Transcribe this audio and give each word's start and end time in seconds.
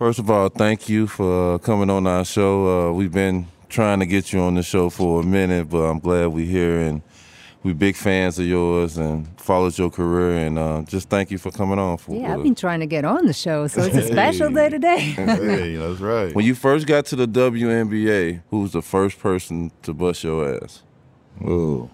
First 0.00 0.18
of 0.18 0.30
all, 0.30 0.48
thank 0.48 0.88
you 0.88 1.06
for 1.06 1.58
coming 1.58 1.90
on 1.90 2.06
our 2.06 2.24
show. 2.24 2.88
Uh, 2.88 2.92
we've 2.94 3.12
been 3.12 3.46
trying 3.68 4.00
to 4.00 4.06
get 4.06 4.32
you 4.32 4.40
on 4.40 4.54
the 4.54 4.62
show 4.62 4.88
for 4.88 5.20
a 5.20 5.22
minute, 5.22 5.68
but 5.68 5.82
I'm 5.82 5.98
glad 5.98 6.28
we're 6.28 6.46
here 6.46 6.80
and 6.80 7.02
we're 7.62 7.74
big 7.74 7.96
fans 7.96 8.38
of 8.38 8.46
yours 8.46 8.96
and 8.96 9.28
followed 9.38 9.76
your 9.76 9.90
career. 9.90 10.46
And 10.46 10.58
uh, 10.58 10.84
just 10.88 11.10
thank 11.10 11.30
you 11.30 11.36
for 11.36 11.50
coming 11.50 11.78
on. 11.78 11.98
For 11.98 12.16
yeah, 12.16 12.32
I've 12.32 12.42
been 12.42 12.54
trying 12.54 12.80
to 12.80 12.86
get 12.86 13.04
on 13.04 13.26
the 13.26 13.34
show, 13.34 13.66
so 13.66 13.82
it's 13.82 13.94
a 13.94 14.06
special 14.06 14.50
day 14.50 14.70
today. 14.70 14.98
hey, 15.00 15.76
that's 15.76 16.00
right. 16.00 16.34
When 16.34 16.46
you 16.46 16.54
first 16.54 16.86
got 16.86 17.04
to 17.04 17.16
the 17.16 17.28
WNBA, 17.28 18.40
who 18.48 18.62
was 18.62 18.72
the 18.72 18.80
first 18.80 19.18
person 19.18 19.70
to 19.82 19.92
bust 19.92 20.24
your 20.24 20.62
ass? 20.64 20.82
Oh. 21.44 21.90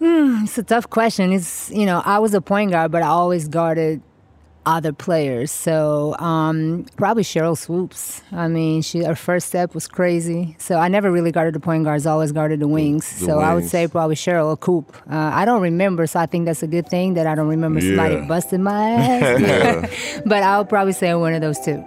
Mm, 0.00 0.44
it's 0.44 0.56
a 0.56 0.62
tough 0.62 0.88
question. 0.88 1.34
It's 1.34 1.70
you 1.70 1.84
know 1.84 2.00
I 2.06 2.18
was 2.18 2.32
a 2.32 2.40
point 2.40 2.70
guard, 2.70 2.92
but 2.92 3.02
I 3.02 3.08
always 3.08 3.46
guarded 3.46 4.00
other 4.64 4.92
players. 4.92 5.50
So 5.50 6.16
um, 6.18 6.86
probably 6.96 7.22
Cheryl 7.22 7.56
Swoopes. 7.56 8.22
I 8.32 8.48
mean, 8.48 8.82
she 8.82 9.02
her 9.04 9.14
first 9.14 9.48
step 9.48 9.74
was 9.74 9.88
crazy. 9.88 10.56
So 10.58 10.76
I 10.76 10.88
never 10.88 11.10
really 11.10 11.32
guarded 11.32 11.54
the 11.54 11.60
point 11.60 11.84
guards. 11.84 12.06
Always 12.06 12.32
guarded 12.32 12.60
the 12.60 12.68
wings. 12.68 13.18
The 13.20 13.26
so 13.26 13.38
I 13.40 13.54
would 13.54 13.64
say 13.68 13.88
probably 13.88 14.16
Cheryl 14.16 14.46
or 14.46 14.56
Coop. 14.56 14.96
Uh, 15.10 15.30
I 15.34 15.44
don't 15.44 15.62
remember, 15.62 16.06
so 16.06 16.20
I 16.20 16.26
think 16.26 16.46
that's 16.46 16.62
a 16.62 16.68
good 16.68 16.88
thing 16.88 17.14
that 17.14 17.26
I 17.26 17.34
don't 17.34 17.48
remember 17.48 17.80
somebody 17.80 18.14
Yeah. 18.16 18.26
busting 18.26 18.62
my 18.62 18.90
ass. 18.90 20.22
but 20.26 20.42
I'll 20.42 20.64
probably 20.64 20.92
say 20.92 21.12
one 21.14 21.34
of 21.34 21.40
those 21.40 21.58
two. 21.58 21.84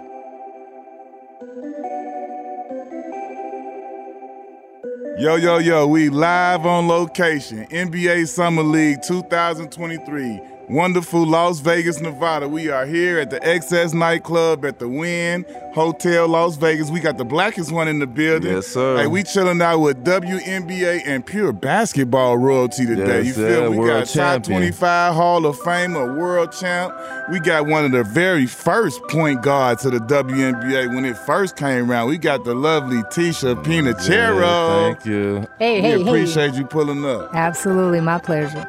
Yo, 5.18 5.36
yo, 5.36 5.56
yo, 5.58 5.86
we 5.86 6.10
live 6.10 6.66
on 6.66 6.86
location. 6.88 7.66
NBA 7.68 8.28
Summer 8.28 8.62
League 8.62 9.00
2023. 9.02 10.40
Wonderful 10.68 11.24
Las 11.24 11.60
Vegas, 11.60 12.00
Nevada. 12.00 12.48
We 12.48 12.70
are 12.70 12.86
here 12.86 13.20
at 13.20 13.30
the 13.30 13.38
XS 13.38 13.94
nightclub 13.94 14.64
at 14.64 14.80
the 14.80 14.88
Wynn 14.88 15.44
Hotel, 15.74 16.26
Las 16.26 16.56
Vegas. 16.56 16.90
We 16.90 16.98
got 16.98 17.18
the 17.18 17.24
blackest 17.24 17.70
one 17.70 17.86
in 17.86 18.00
the 18.00 18.06
building. 18.06 18.52
Yes, 18.52 18.66
sir. 18.66 18.96
Hey, 18.96 19.06
we 19.06 19.22
chilling 19.22 19.62
out 19.62 19.78
with 19.78 20.02
WNBA 20.04 21.02
and 21.06 21.24
pure 21.24 21.52
basketball 21.52 22.36
royalty 22.38 22.84
today. 22.84 23.18
Yes, 23.18 23.26
you 23.26 23.32
sir. 23.34 23.48
feel? 23.60 23.70
We 23.70 23.76
World 23.78 24.06
got 24.06 24.08
top 24.08 24.42
25 24.42 25.14
Hall 25.14 25.46
of 25.46 25.56
Fame, 25.60 25.90
Famer, 25.92 26.18
world 26.18 26.50
champ. 26.50 26.92
We 27.30 27.38
got 27.38 27.66
one 27.66 27.84
of 27.84 27.92
the 27.92 28.02
very 28.02 28.46
first 28.46 29.00
point 29.08 29.42
guards 29.42 29.82
to 29.82 29.90
the 29.90 29.98
WNBA 29.98 30.88
when 30.94 31.04
it 31.04 31.16
first 31.18 31.54
came 31.56 31.88
around. 31.88 32.08
We 32.08 32.18
got 32.18 32.44
the 32.44 32.54
lovely 32.56 33.02
Ticha 33.04 33.54
Penicheiro. 33.62 34.40
Yeah, 34.40 34.80
thank 34.94 35.04
you. 35.06 35.46
Hey, 35.60 35.80
We 35.80 35.88
hey, 35.88 35.94
hey. 35.98 36.02
appreciate 36.02 36.54
you 36.54 36.64
pulling 36.66 37.04
up. 37.04 37.32
Absolutely, 37.34 38.00
my 38.00 38.18
pleasure. 38.18 38.66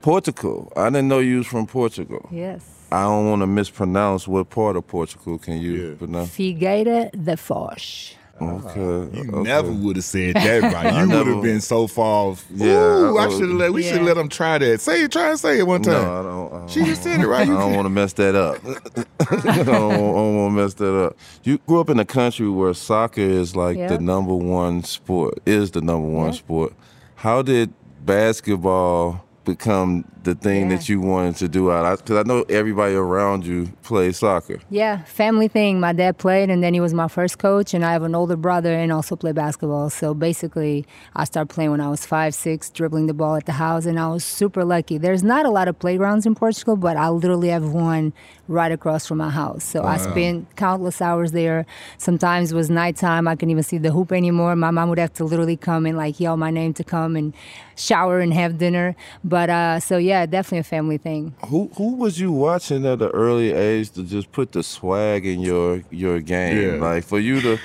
Portugal. 0.00 0.72
I 0.76 0.86
didn't 0.90 1.08
know 1.08 1.18
you 1.18 1.38
was 1.38 1.46
from 1.46 1.66
Portugal. 1.66 2.28
Yes. 2.30 2.64
I 2.90 3.02
don't 3.02 3.28
want 3.28 3.42
to 3.42 3.46
mispronounce 3.46 4.26
what 4.26 4.48
part 4.48 4.76
of 4.76 4.86
Portugal 4.86 5.38
can 5.38 5.60
you 5.60 5.72
Yeah. 5.90 5.94
pronounce? 5.96 6.30
Figueira 6.30 7.10
da 7.12 7.34
Foz. 7.36 8.14
Okay. 8.40 8.80
Uh-huh. 8.80 8.80
You 9.12 9.30
okay. 9.32 9.42
never 9.42 9.72
would 9.72 9.96
have 9.96 10.04
said 10.04 10.36
that 10.36 10.62
right. 10.62 10.94
You 11.08 11.08
would 11.08 11.26
have 11.26 11.42
been 11.42 11.60
so 11.60 11.88
far. 11.88 12.30
Off. 12.30 12.46
Yeah, 12.54 12.66
Ooh, 12.76 13.18
I 13.18 13.24
I- 13.26 13.30
should 13.30 13.48
have 13.48 13.58
let. 13.58 13.72
We 13.72 13.82
should 13.82 14.02
let 14.02 14.14
them 14.14 14.28
try 14.28 14.58
that. 14.58 14.80
Say 14.80 15.02
it. 15.02 15.10
Try 15.10 15.30
and 15.30 15.40
say 15.40 15.58
it 15.58 15.66
one 15.66 15.82
No, 15.82 15.92
time. 15.92 16.04
I 16.08 16.22
don't. 16.22 16.52
I 16.52 16.58
don't 16.58 16.70
She 16.70 16.84
just 16.84 17.02
said 17.02 17.20
it 17.20 17.26
right. 17.26 17.42
I 17.42 17.46
don't 17.46 17.74
want 17.74 17.86
to 17.86 17.90
mess 17.90 18.12
that 18.12 18.36
up. 18.36 18.58
I 19.44 19.62
don't, 19.64 19.98
want 20.36 20.54
to 20.54 20.62
mess 20.62 20.74
that 20.74 20.94
up. 21.06 21.16
You 21.42 21.58
grew 21.66 21.80
up 21.80 21.90
in 21.90 21.98
a 21.98 22.04
country 22.04 22.48
where 22.48 22.72
soccer 22.74 23.20
is 23.20 23.56
like 23.56 23.76
Yeah. 23.76 23.88
the 23.88 23.98
number 23.98 24.34
one 24.36 24.84
sport, 24.84 25.40
is 25.44 25.72
the 25.72 25.80
number 25.80 26.06
one 26.08 26.26
Yeah. 26.26 26.32
sport. 26.38 26.72
How 27.16 27.42
did 27.42 27.72
basketball 28.06 29.24
become 29.48 30.04
the 30.28 30.34
thing 30.34 30.70
Yeah. 30.70 30.76
that 30.76 30.88
you 30.88 31.00
wanted 31.00 31.36
to 31.36 31.48
do 31.48 31.70
out? 31.70 31.98
Because 31.98 32.16
I 32.18 32.22
know 32.22 32.44
everybody 32.48 32.94
around 32.94 33.46
you 33.46 33.68
plays 33.82 34.18
soccer. 34.18 34.58
Yeah, 34.70 35.02
family 35.04 35.48
thing. 35.48 35.80
My 35.80 35.92
dad 35.92 36.18
played, 36.18 36.50
and 36.50 36.62
then 36.62 36.74
he 36.74 36.80
was 36.80 36.94
my 36.94 37.08
first 37.08 37.38
coach. 37.38 37.74
And 37.74 37.84
I 37.84 37.92
have 37.92 38.02
an 38.02 38.14
older 38.14 38.36
brother, 38.36 38.72
and 38.72 38.92
also 38.92 39.16
play 39.16 39.32
basketball. 39.32 39.90
So 39.90 40.14
basically, 40.14 40.86
I 41.16 41.24
started 41.24 41.52
playing 41.52 41.70
when 41.70 41.80
I 41.80 41.88
was 41.88 42.04
five, 42.06 42.34
six, 42.34 42.70
dribbling 42.70 43.06
the 43.06 43.14
ball 43.14 43.36
at 43.36 43.46
the 43.46 43.52
house, 43.52 43.86
and 43.86 43.98
I 43.98 44.08
was 44.08 44.24
super 44.24 44.64
lucky. 44.64 44.98
There's 44.98 45.22
not 45.22 45.46
a 45.46 45.50
lot 45.50 45.68
of 45.68 45.78
playgrounds 45.78 46.26
in 46.26 46.34
Portugal, 46.34 46.76
but 46.76 46.96
I 46.96 47.08
literally 47.08 47.48
have 47.48 47.72
one 47.72 48.12
right 48.46 48.72
across 48.72 49.06
from 49.06 49.18
my 49.18 49.28
house. 49.30 49.62
So 49.64 49.84
I 49.84 49.98
spent 49.98 50.56
countless 50.56 51.02
hours 51.02 51.32
there. 51.32 51.66
Sometimes 51.98 52.52
it 52.52 52.54
was 52.54 52.70
nighttime. 52.70 53.28
I 53.28 53.34
couldn't 53.34 53.50
even 53.50 53.62
see 53.62 53.76
the 53.78 53.90
hoop 53.90 54.10
anymore. 54.12 54.56
My 54.56 54.70
mom 54.70 54.88
would 54.88 54.98
have 54.98 55.12
to 55.14 55.24
literally 55.24 55.56
come 55.56 55.84
and 55.84 55.96
like 55.98 56.18
yell 56.18 56.36
my 56.38 56.50
name 56.50 56.72
to 56.74 56.84
come 56.84 57.14
and 57.16 57.34
shower 57.76 58.20
and 58.20 58.32
have 58.32 58.56
dinner. 58.58 58.96
But 59.22 59.50
uh, 59.50 59.80
so 59.80 59.98
yeah, 59.98 60.17
definitely 60.26 60.58
a 60.58 60.64
family 60.64 60.98
thing. 60.98 61.34
Who 61.46 61.70
who 61.76 61.96
was 61.96 62.18
you 62.20 62.32
watching 62.32 62.84
at 62.86 63.00
an 63.02 63.08
early 63.08 63.52
age 63.52 63.90
to 63.92 64.02
just 64.02 64.30
put 64.32 64.52
the 64.52 64.62
swag 64.62 65.26
in 65.26 65.40
your 65.40 65.82
your 65.90 66.20
game? 66.20 66.56
Yeah. 66.60 66.72
Like 66.80 67.04
for 67.04 67.18
you 67.20 67.40
to 67.42 67.58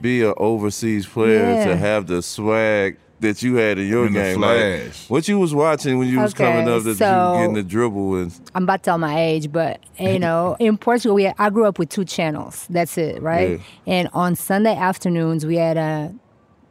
be 0.00 0.22
an 0.22 0.34
overseas 0.36 1.06
player 1.06 1.52
Yeah. 1.54 1.64
to 1.66 1.76
have 1.76 2.06
the 2.06 2.22
swag 2.22 2.96
that 3.20 3.42
you 3.42 3.56
had 3.56 3.78
in 3.78 3.86
your 3.86 4.06
And 4.06 4.16
the 4.16 4.20
game. 4.20 4.40
like, 4.40 4.94
what 5.08 5.28
you 5.28 5.38
was 5.38 5.54
watching 5.54 5.98
when 5.98 6.08
you 6.08 6.20
was 6.20 6.32
coming 6.32 6.66
up 6.66 6.82
that 6.84 6.96
so- 6.96 7.04
you 7.06 7.12
was 7.16 7.38
getting 7.38 7.54
the 7.54 7.62
dribble 7.62 8.14
and 8.16 8.32
I'm 8.54 8.62
about 8.62 8.76
to 8.78 8.82
tell 8.84 8.96
my 8.98 9.20
age, 9.20 9.52
but 9.52 9.78
you 9.98 10.18
know, 10.18 10.56
in 10.60 10.78
Portugal, 10.78 11.14
we 11.16 11.24
had, 11.24 11.34
I 11.38 11.50
grew 11.50 11.66
up 11.66 11.78
with 11.78 11.90
two 11.90 12.06
channels. 12.06 12.66
That's 12.70 12.96
it, 12.96 13.20
right? 13.20 13.60
And 13.86 14.08
on 14.14 14.36
Sunday 14.36 14.74
afternoons, 14.74 15.44
we 15.44 15.56
had 15.56 15.76
a 15.76 16.14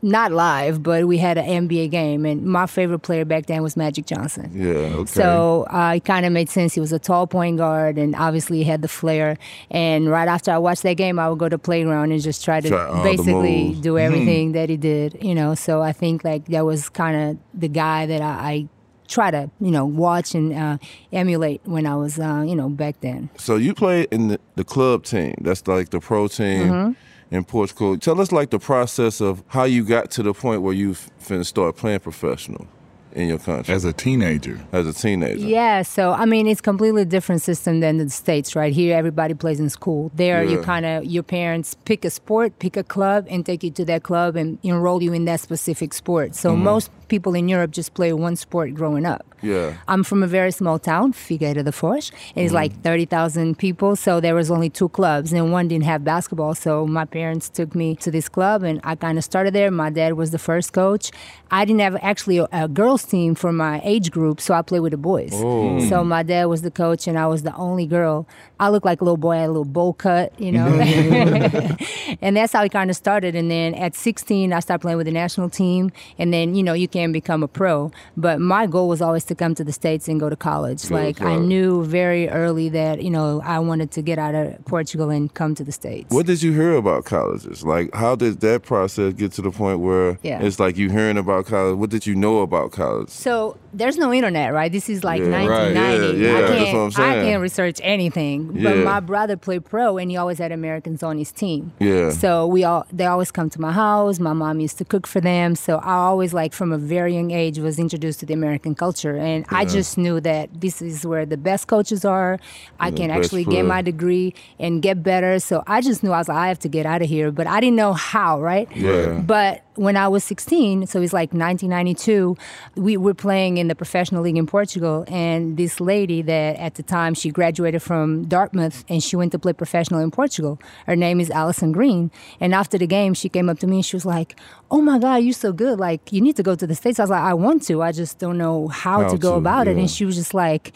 not 0.02 0.32
live, 0.32 0.82
but 0.82 1.08
we 1.08 1.18
had 1.18 1.38
an 1.38 1.68
NBA 1.68 1.92
game, 1.92 2.26
and 2.26 2.44
my 2.46 2.66
favorite 2.68 3.00
player 3.00 3.26
back 3.26 3.48
then 3.48 3.62
was 3.62 3.76
Magic 3.76 4.06
Johnson. 4.06 4.50
yeah. 4.54 4.96
Okay. 4.96 5.12
So 5.12 5.68
uh, 5.70 5.94
it 5.98 6.06
kind 6.06 6.26
of 6.26 6.32
made 6.32 6.50
sense. 6.50 6.74
He 6.74 6.80
was 6.80 6.94
a 6.94 7.00
tall 7.00 7.28
point 7.28 7.58
guard, 7.58 7.98
and 7.98 8.16
obviously 8.16 8.60
he 8.60 8.64
had 8.64 8.82
the 8.82 8.88
flair. 8.88 9.38
And 9.70 10.10
right 10.10 10.28
after 10.28 10.52
I 10.52 10.58
watched 10.58 10.84
that 10.84 10.96
game, 10.96 11.20
I 11.20 11.30
would 11.30 11.40
go 11.40 11.50
to 11.50 11.58
playground 11.58 12.12
and 12.12 12.22
just 12.22 12.46
try 12.46 12.62
to 12.62 12.70
Try 12.70 12.86
all 12.88 13.04
basically 13.04 13.76
do 13.82 13.98
everything 13.98 14.54
that 14.54 14.70
he 14.70 14.78
did. 14.78 15.18
You 15.22 15.36
know, 15.36 15.54
so 15.56 15.82
I 15.82 15.92
think 15.92 16.24
like 16.24 16.46
that 16.46 16.66
was 16.66 16.90
kind 16.90 17.32
of 17.32 17.60
the 17.60 17.68
guy 17.68 18.06
that 18.06 18.22
I. 18.22 18.50
I 18.50 18.68
try 19.08 19.32
to 19.32 19.50
you 19.60 19.72
know 19.72 19.88
watch 19.88 20.36
and 20.36 20.54
uh, 20.54 20.78
emulate 21.12 21.62
when 21.66 21.88
I 21.88 21.96
was 21.96 22.20
uh, 22.20 22.44
you 22.48 22.56
know 22.56 22.70
back 22.70 23.02
then. 23.02 23.32
So 23.38 23.56
you 23.56 23.74
played 23.74 24.08
in 24.12 24.28
the, 24.28 24.40
the 24.56 24.64
club 24.64 25.04
team. 25.04 25.34
That's 25.42 25.68
like 25.68 25.90
the 25.90 26.00
pro 26.00 26.28
team 26.28 26.70
Mm-hmm. 26.70 26.92
In 27.32 27.44
Portugal. 27.44 27.98
Tell 27.98 28.20
us 28.22 28.32
like 28.32 28.50
the 28.50 28.60
process 28.60 29.22
of 29.22 29.44
how 29.48 29.64
you 29.64 29.84
got 29.84 30.12
to 30.12 30.24
the 30.24 30.34
point 30.34 30.62
where 30.62 30.74
you 30.74 30.92
f- 30.92 31.10
finna 31.22 31.46
start 31.46 31.76
playing 31.76 32.00
professional 32.00 32.68
in 33.14 33.28
your 33.28 33.40
country 33.40 33.74
As 33.74 33.86
a 33.86 33.94
teenager. 33.94 34.60
as 34.72 34.88
a 34.88 34.94
teenager. 34.94 35.40
Yeah, 35.40 35.82
so 35.82 36.12
I 36.12 36.26
mean, 36.26 36.48
it's 36.48 36.62
completely 36.62 37.06
different 37.06 37.42
system 37.42 37.80
than 37.80 37.98
the 37.98 38.10
states, 38.10 38.56
right? 38.56 38.74
Here, 38.74 38.96
everybody 38.96 39.34
plays 39.34 39.60
in 39.60 39.70
school. 39.70 40.12
There, 40.14 40.44
you 40.44 40.62
kind 40.62 40.86
of 40.86 41.06
your 41.06 41.24
parents 41.24 41.76
pick 41.86 42.06
a 42.06 42.10
sport, 42.10 42.60
pick 42.60 42.78
a 42.78 42.84
club, 42.84 43.26
and 43.30 43.46
take 43.46 43.64
you 43.64 43.72
to 43.72 43.86
that 43.86 44.04
club 44.04 44.36
and 44.36 44.60
enroll 44.64 45.02
you 45.02 45.14
in 45.14 45.26
that 45.26 45.40
specific 45.40 45.94
sport. 45.94 46.36
So 46.36 46.52
mm-hmm. 46.52 46.64
most 46.64 46.92
people 47.08 47.34
in 47.34 47.50
Europe 47.50 47.72
just 47.72 47.94
play 47.94 48.14
one 48.14 48.36
sport 48.36 48.74
growing 48.74 49.06
up. 49.06 49.26
Yeah. 49.42 49.78
I'm 49.88 50.04
from 50.04 50.24
a 50.24 50.28
very 50.28 50.52
small 50.52 50.80
town, 50.80 51.14
Figueira 51.14 51.64
da 51.64 51.72
Foz. 51.72 52.12
It's 52.36 52.52
mm. 52.52 52.56
like 52.56 52.82
30,000 52.82 53.58
people, 53.58 53.96
so 53.96 54.20
there 54.20 54.36
was 54.36 54.52
only 54.52 54.70
two 54.70 54.90
clubs, 54.90 55.34
and 55.34 55.52
one 55.52 55.68
didn't 55.68 55.86
have 55.86 56.04
basketball. 56.04 56.56
So 56.56 56.86
my 56.86 57.06
parents 57.06 57.50
took 57.50 57.76
me 57.76 57.96
to 57.98 58.12
this 58.12 58.30
club, 58.30 58.64
and 58.64 58.80
I 58.84 58.96
kind 58.96 59.18
of 59.18 59.24
started 59.24 59.54
there. 59.54 59.72
My 59.72 59.90
dad 59.90 60.14
was 60.14 60.32
the 60.32 60.40
first 60.40 60.74
coach. 60.74 61.12
I 61.52 61.66
didn't 61.66 61.82
have 61.82 61.98
actually 62.02 62.38
a, 62.40 62.48
a 62.52 62.68
girls 62.68 63.04
team 63.06 63.36
for 63.36 63.52
my 63.52 63.82
age 63.84 64.12
group, 64.12 64.42
so 64.42 64.54
I 64.54 64.62
played 64.62 64.82
with 64.82 64.92
the 64.92 64.98
boys. 64.98 65.34
Oh. 65.34 65.78
Mm. 65.80 65.90
So 65.90 66.04
my 66.04 66.24
dad 66.24 66.46
was 66.46 66.62
the 66.62 66.72
coach, 66.72 67.08
and 67.08 67.18
I 67.18 67.28
was 67.28 67.44
the 67.44 67.56
only 67.56 67.88
girl. 67.88 68.28
I 68.60 68.70
looked 68.70 68.86
like 68.86 69.02
a 69.02 69.04
little 69.04 69.18
boy, 69.18 69.32
I 69.32 69.38
had 69.38 69.48
a 69.48 69.54
little 69.54 69.66
bowl 69.66 69.94
cut, 69.94 70.40
you 70.40 70.52
know. 70.52 70.68
and 72.22 72.36
that's 72.36 72.54
how 72.54 72.64
it 72.64 72.72
kind 72.72 72.90
of 72.90 72.96
started. 72.96 73.36
And 73.36 73.50
then 73.50 73.74
at 73.76 73.96
16, 73.96 74.54
I 74.54 74.60
started 74.60 74.82
playing 74.82 74.98
with 74.98 75.06
the 75.06 75.14
national 75.14 75.50
team, 75.50 75.92
and 76.18 76.34
then 76.34 76.56
you 76.56 76.64
know 76.64 76.74
you 76.74 76.88
can 76.88 77.12
become 77.12 77.44
a 77.44 77.48
pro. 77.48 77.92
But 78.18 78.40
my 78.40 78.68
goal 78.68 78.90
was 78.90 79.02
always 79.02 79.24
to 79.30 79.36
come 79.36 79.56
to 79.56 79.64
the 79.64 79.72
states 79.72 80.08
and 80.10 80.20
go 80.20 80.30
to 80.30 80.36
college. 80.36 80.82
like 80.92 81.22
I 81.22 81.36
knew 81.38 81.84
very 81.86 82.30
early 82.30 82.68
that 82.70 83.02
you 83.02 83.10
know 83.10 83.42
I 83.44 83.58
wanted 83.60 83.90
to 83.92 84.02
get 84.02 84.18
out 84.20 84.36
of 84.36 84.64
Portugal 84.66 85.10
and 85.10 85.34
come 85.34 85.56
to 85.56 85.64
the 85.64 85.72
states. 85.72 86.14
What 86.14 86.26
did 86.26 86.44
you 86.44 86.52
hear 86.54 86.74
about 86.76 87.06
colleges? 87.06 87.64
Like, 87.64 87.94
how 87.94 88.16
did 88.16 88.42
that 88.42 88.64
process 88.64 89.14
get 89.14 89.32
to 89.38 89.42
the 89.42 89.52
point 89.52 89.80
where 89.80 90.18
Yeah. 90.22 90.42
it's 90.46 90.60
like 90.60 90.78
you 90.78 90.90
hearing 90.90 91.18
about 91.18 91.46
college? 91.46 91.78
What 91.78 91.90
did 91.90 92.06
you 92.06 92.16
know 92.16 92.42
about 92.42 92.72
college? 92.72 93.10
So 93.10 93.58
there's 93.74 93.98
no 93.98 94.12
internet, 94.14 94.54
right? 94.54 94.72
This 94.72 94.90
is 94.90 95.04
like 95.04 95.22
Yeah, 95.22 95.46
right. 95.46 95.74
1990. 95.74 96.18
Yeah, 96.20 96.30
yeah, 96.30 96.38
I 96.38 96.48
can't. 96.66 97.00
I 97.00 97.14
can't 97.26 97.42
research 97.42 97.80
anything. 97.84 98.38
But 98.64 98.78
my 98.78 99.00
brother 99.00 99.38
played 99.38 99.64
pro, 99.66 99.98
and 99.98 100.10
he 100.12 100.18
always 100.18 100.40
had 100.40 100.52
Americans 100.52 101.04
on 101.04 101.18
his 101.18 101.32
team. 101.32 101.72
Yeah. 101.80 102.10
So 102.12 102.48
we 102.48 102.64
all 102.64 102.86
they 102.92 103.06
always 103.06 103.32
come 103.32 103.50
to 103.52 103.62
my 103.62 103.72
house. 103.72 104.20
My 104.20 104.34
mom 104.34 104.60
used 104.60 104.78
to 104.80 104.86
cook 104.86 105.06
for 105.08 105.22
them. 105.22 105.56
So 105.56 105.78
I 105.78 105.94
always 106.10 106.34
like 106.34 106.52
from 106.54 106.72
a 106.72 106.78
very 106.78 107.14
young 107.16 107.32
age 107.32 107.60
was 107.60 107.78
introduced 107.80 108.20
to 108.22 108.26
the 108.26 108.34
American 108.34 108.74
culture, 108.76 109.16
And 109.20 109.46
I 109.50 109.66
just 109.66 109.98
knew 109.98 110.20
that 110.22 110.62
this 110.62 110.82
is 110.82 111.06
where 111.06 111.26
the 111.26 111.38
best 111.38 111.68
coaches 111.68 112.06
are. 112.06 112.40
I 112.80 112.92
can 112.92 113.12
actually 113.12 113.46
get 113.46 113.66
my 113.66 113.82
degree 113.82 114.34
and 114.60 114.82
get 114.82 115.04
better. 115.04 115.40
So 115.40 115.64
I 115.68 115.82
just 115.82 116.04
knew 116.04 116.12
I 116.12 116.20
was 116.20 116.28
like, 116.28 116.38
I 116.38 116.48
have 116.48 116.60
to 116.60 116.70
get 116.70 116.86
out 116.86 117.02
of 117.02 117.10
here. 117.10 117.32
But 117.32 117.48
I 117.48 117.60
didn't 117.60 117.76
know 117.76 117.94
how, 117.94 118.42
right? 118.42 118.68
Yeah. 118.76 119.20
But 119.20 119.64
when 119.80 119.96
I 119.96 120.10
was 120.10 120.26
16, 120.26 120.88
so 120.88 121.02
it's 121.02 121.14
like 121.14 121.30
1992, 121.30 122.36
we 122.76 122.98
were 122.98 123.14
playing 123.14 123.58
in 123.58 123.70
the 123.70 123.76
professional 123.76 124.22
league 124.22 124.36
in 124.36 124.46
Portugal. 124.46 125.06
And 125.08 125.56
this 125.56 125.80
lady 125.80 126.22
that 126.22 126.58
at 126.58 126.76
the 126.76 126.84
time 126.84 127.14
she 127.14 127.32
graduated 127.32 127.82
from 127.82 128.26
Dartmouth 128.26 128.84
and 128.90 129.02
she 129.02 129.16
went 129.16 129.32
to 129.32 129.40
play 129.40 129.54
professional 129.54 130.02
in 130.02 130.12
Portugal. 130.12 130.60
Her 130.86 130.98
name 130.98 131.22
is 131.22 131.30
Alison 131.32 131.72
Green. 131.72 132.12
And 132.42 132.54
after 132.54 132.78
the 132.78 132.88
game, 132.88 133.14
she 133.14 133.30
came 133.30 133.50
up 133.50 133.60
to 133.60 133.68
me 133.68 133.78
and 133.78 133.86
she 133.86 133.96
was 133.96 134.06
like, 134.06 134.38
Oh 134.70 134.82
my 134.82 135.00
God, 135.00 135.18
you're 135.18 135.32
so 135.32 135.54
good. 135.54 135.80
Like, 135.80 136.12
you 136.12 136.20
need 136.20 136.36
to 136.36 136.44
go 136.44 136.56
to 136.56 136.68
the 136.68 136.76
States. 136.76 137.00
I 137.00 137.04
was 137.04 137.10
like, 137.10 137.24
I 137.24 137.34
want 137.34 137.64
to. 137.68 137.82
I 137.82 137.94
just 137.94 138.20
don't 138.20 138.38
know 138.38 138.68
how, 138.68 139.04
How 139.04 139.10
to 139.10 139.18
go 139.18 139.32
to, 139.32 139.38
about 139.38 139.70
it. 139.70 139.78
And 139.78 139.90
she 139.90 140.04
was 140.04 140.18
just 140.18 140.34
like, 140.34 140.74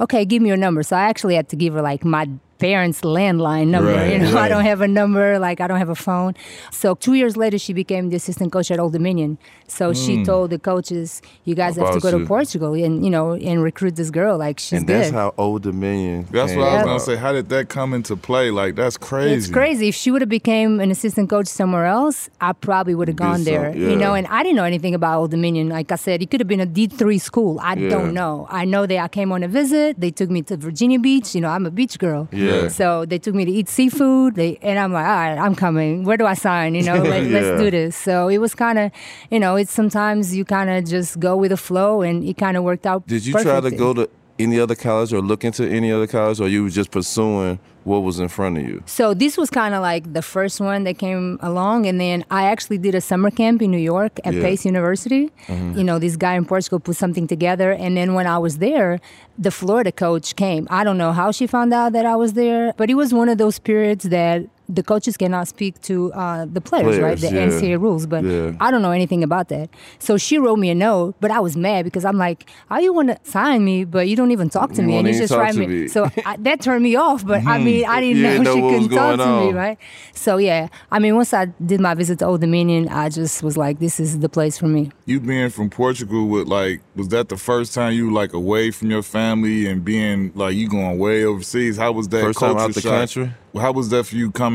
Okay, 0.00 0.24
give 0.24 0.40
me 0.40 0.48
your 0.48 0.56
number. 0.56 0.84
So 0.84 0.96
I 0.96 1.02
actually 1.02 1.34
had 1.34 1.48
to 1.48 1.56
give 1.56 1.74
her 1.74 1.82
like 1.82 2.04
my 2.04 2.28
parents' 2.68 3.00
landline 3.18 3.68
number. 3.68 3.92
Right, 3.92 4.12
you 4.12 4.18
know, 4.20 4.38
I 4.38 4.48
don't 4.52 4.64
have 4.72 4.80
a 4.80 4.88
number, 5.00 5.38
like 5.38 5.58
I 5.64 5.66
don't 5.70 5.78
have 5.84 5.92
a 5.98 6.00
phone. 6.08 6.32
So 6.70 6.94
two 7.04 7.14
years 7.20 7.34
later, 7.36 7.58
she 7.66 7.72
became 7.82 8.04
the 8.10 8.16
assistant 8.16 8.52
coach 8.52 8.70
at 8.74 8.78
Old 8.84 8.92
Dominion. 8.98 9.30
So 9.68 9.84
she 9.92 10.12
told 10.30 10.46
the 10.54 10.58
coaches, 10.72 11.08
"You 11.48 11.54
guys 11.62 11.76
have 11.76 11.86
to 11.86 11.92
Hmm. 11.92 11.98
About 11.98 12.02
go 12.02 12.10
to 12.18 12.22
you. 12.24 12.26
Portugal 12.36 12.72
and 12.86 12.94
you 13.06 13.10
know 13.16 13.26
and 13.50 13.56
recruit 13.70 13.94
this 14.00 14.10
girl. 14.20 14.34
Like 14.46 14.56
she's 14.64 14.78
and 14.78 14.86
good." 14.86 14.96
that's 14.96 15.10
how 15.20 15.28
Old 15.44 15.62
Dominion. 15.70 16.26
That's 16.30 16.52
came 16.52 16.60
what 16.60 16.68
I 16.72 16.74
was 16.76 16.84
gonna 16.90 17.00
say. 17.10 17.16
How 17.24 17.32
did 17.38 17.46
that 17.54 17.64
come 17.76 17.90
into 17.98 18.14
play? 18.28 18.46
Like 18.60 18.72
that's 18.80 18.96
crazy. 19.10 19.34
It's 19.36 19.48
crazy. 19.60 19.84
If 19.92 19.94
she 20.02 20.08
would 20.12 20.22
have 20.26 20.34
became 20.42 20.72
an 20.84 20.90
assistant 20.96 21.26
coach 21.34 21.46
somewhere 21.60 21.86
else, 22.00 22.18
I 22.40 22.50
probably 22.68 22.94
would 22.98 23.08
have 23.12 23.16
Did 23.16 23.26
gone 23.28 23.40
some- 23.44 23.52
there. 23.52 23.68
yeah. 23.76 23.90
You 23.90 23.96
know, 24.02 24.12
and 24.18 24.26
I 24.28 24.42
didn't 24.44 24.56
know 24.60 24.68
anything 24.74 24.94
about 25.00 25.14
Old 25.20 25.30
Dominion. 25.36 25.68
Like 25.78 25.90
I 25.96 25.96
said, 26.06 26.16
it 26.22 26.30
could 26.30 26.40
have 26.40 26.48
been 26.54 26.64
a 26.68 26.70
D 26.78 26.86
three 27.00 27.18
school. 27.30 27.52
I 27.62 27.74
Yeah. 27.74 27.88
don't 27.94 28.12
know. 28.20 28.46
I 28.50 28.62
know 28.72 28.84
that 28.90 28.98
I 29.06 29.08
came 29.08 29.30
on 29.32 29.42
a 29.42 29.48
visit. 29.60 30.00
They 30.00 30.10
took 30.10 30.30
me 30.30 30.40
to 30.48 30.56
Virginia 30.56 30.98
Beach. 30.98 31.34
You 31.34 31.40
know, 31.42 31.48
I'm 31.56 31.66
a 31.66 31.70
beach 31.80 31.98
girl. 31.98 32.22
Yeah. 32.32 32.53
So 32.68 33.04
they 33.04 33.18
took 33.18 33.34
me 33.34 33.44
to 33.44 33.50
eat 33.50 33.68
seafood. 33.68 34.34
They 34.34 34.58
and 34.62 34.78
I'm 34.78 34.92
like, 34.92 35.06
all 35.06 35.12
right, 35.14 35.38
I'm 35.38 35.54
coming. 35.54 36.04
Where 36.04 36.16
do 36.16 36.26
I 36.26 36.34
sign? 36.34 36.74
You 36.74 36.82
know, 36.82 36.94
let, 37.12 37.22
Yeah. 37.24 37.38
let's 37.40 37.62
do 37.62 37.70
this. 37.70 37.96
So 37.96 38.28
it 38.28 38.38
was 38.38 38.54
kind 38.54 38.78
of, 38.78 38.90
you 39.30 39.40
know, 39.40 39.56
it's 39.56 39.72
sometimes 39.72 40.34
you 40.36 40.44
kind 40.44 40.70
of 40.70 40.84
just 40.84 41.18
go 41.20 41.36
with 41.36 41.50
the 41.50 41.56
flow, 41.56 42.02
and 42.02 42.24
it 42.24 42.36
kind 42.36 42.56
of 42.56 42.62
worked 42.64 42.86
out. 42.86 43.06
Did 43.06 43.24
you 43.26 43.32
try 43.32 43.60
to 43.60 43.70
go 43.70 43.94
to 43.94 44.08
any 44.38 44.58
other 44.58 44.74
college 44.74 45.12
or 45.12 45.20
look 45.20 45.44
into 45.44 45.68
any 45.68 45.92
other 45.92 46.06
college, 46.06 46.40
or 46.40 46.48
you 46.48 46.64
were 46.64 46.70
just 46.70 46.90
pursuing 46.90 47.58
what 47.84 47.98
was 48.02 48.18
in 48.18 48.28
front 48.28 48.58
of 48.58 48.64
you? 48.66 48.82
So 48.86 49.14
this 49.14 49.36
was 49.36 49.50
kind 49.50 49.74
of 49.74 49.82
like 49.82 50.12
the 50.12 50.22
first 50.22 50.60
one 50.60 50.84
that 50.84 50.98
came 50.98 51.38
along, 51.42 51.86
and 51.86 52.00
then 52.00 52.24
I 52.30 52.44
actually 52.44 52.78
did 52.78 52.94
a 52.94 53.00
summer 53.00 53.30
camp 53.30 53.62
in 53.62 53.70
New 53.70 53.78
York 53.78 54.18
at 54.24 54.34
Yeah. 54.34 54.42
Pace 54.42 54.64
University. 54.64 55.30
Mm-hmm. 55.46 55.78
You 55.78 55.84
know, 55.84 55.98
this 55.98 56.16
guy 56.16 56.34
in 56.34 56.44
Portugal 56.44 56.80
put 56.80 56.96
something 56.96 57.26
together, 57.26 57.72
and 57.72 57.96
then 57.96 58.14
when 58.14 58.26
I 58.26 58.38
was 58.38 58.58
there, 58.58 59.00
the 59.38 59.50
Florida 59.50 59.92
coach 59.92 60.34
came. 60.36 60.66
I 60.70 60.84
don't 60.84 60.98
know 60.98 61.12
how 61.12 61.30
she 61.30 61.46
found 61.46 61.74
out 61.74 61.92
that 61.92 62.06
I 62.06 62.16
was 62.16 62.32
there, 62.32 62.72
but 62.76 62.88
it 62.90 62.94
was 62.94 63.12
one 63.12 63.28
of 63.28 63.38
those 63.38 63.58
periods 63.58 64.04
that 64.04 64.46
the 64.68 64.82
coaches 64.82 65.16
cannot 65.16 65.46
speak 65.48 65.80
to 65.82 66.12
uh, 66.14 66.46
the 66.50 66.60
players, 66.60 66.98
right? 66.98 67.18
The 67.18 67.26
yeah. 67.26 67.46
NCAA 67.48 67.80
rules, 67.80 68.06
but 68.06 68.24
Yeah. 68.24 68.52
I 68.60 68.70
don't 68.70 68.82
know 68.82 68.92
anything 68.92 69.22
about 69.22 69.48
that. 69.48 69.68
So 69.98 70.16
she 70.16 70.38
wrote 70.38 70.58
me 70.58 70.70
a 70.70 70.74
note, 70.74 71.16
but 71.20 71.30
I 71.30 71.40
was 71.40 71.56
mad 71.56 71.84
because 71.84 72.04
I'm 72.04 72.16
like, 72.16 72.48
how 72.68 72.78
you 72.78 72.92
want 72.92 73.08
to 73.08 73.18
sign 73.30 73.64
me, 73.64 73.84
but 73.84 74.08
you 74.08 74.16
don't 74.16 74.30
even 74.30 74.48
talk 74.48 74.72
to 74.72 74.80
You 74.82 74.88
me, 74.88 74.96
and 74.98 75.08
you 75.08 75.14
just 75.14 75.32
talk 75.32 75.42
write 75.42 75.54
me. 75.56 75.66
me. 75.66 75.88
So 75.88 76.10
I, 76.24 76.36
that 76.38 76.60
turned 76.62 76.82
me 76.82 76.96
off. 76.96 77.26
But 77.26 77.44
I 77.46 77.58
mean, 77.58 77.84
I 77.86 78.00
didn't 78.00 78.16
You 78.18 78.22
know, 78.22 78.42
know 78.42 78.54
she 78.54 78.60
couldn't 78.60 78.88
talk 78.96 79.16
going 79.16 79.18
to 79.18 79.46
me, 79.46 79.52
right? 79.52 79.78
So 80.14 80.36
yeah, 80.38 80.68
I 80.90 80.98
mean, 80.98 81.14
once 81.16 81.34
I 81.34 81.46
did 81.64 81.80
my 81.80 81.94
visit 81.94 82.18
to 82.20 82.26
Old 82.26 82.40
Dominion, 82.40 82.88
I 82.88 83.08
just 83.08 83.42
was 83.42 83.56
like, 83.56 83.78
this 83.80 84.00
is 84.00 84.20
the 84.20 84.28
place 84.28 84.56
for 84.58 84.66
me. 84.66 84.90
You 85.06 85.20
being 85.20 85.50
from 85.50 85.68
Portugal 85.70 86.26
with 86.28 86.48
like, 86.48 86.80
was 86.96 87.08
that 87.08 87.28
the 87.28 87.36
first 87.36 87.74
time 87.74 87.92
you 87.92 88.12
like 88.12 88.32
away 88.32 88.70
from 88.70 88.90
your 88.90 89.02
family 89.02 89.66
and 89.66 89.84
being 89.84 90.32
like 90.34 90.54
you 90.54 90.68
going 90.68 90.98
way 90.98 91.24
overseas? 91.24 91.76
How 91.76 91.92
was 91.92 92.08
that? 92.08 92.22
First 92.22 92.38
time 92.38 92.56
out 92.56 92.72
the 92.72 92.80
shock? 92.80 92.92
country? 92.92 93.30
How 93.56 93.72
was 93.72 93.88
that 93.90 94.04
for 94.04 94.16
you 94.16 94.30
coming 94.32 94.53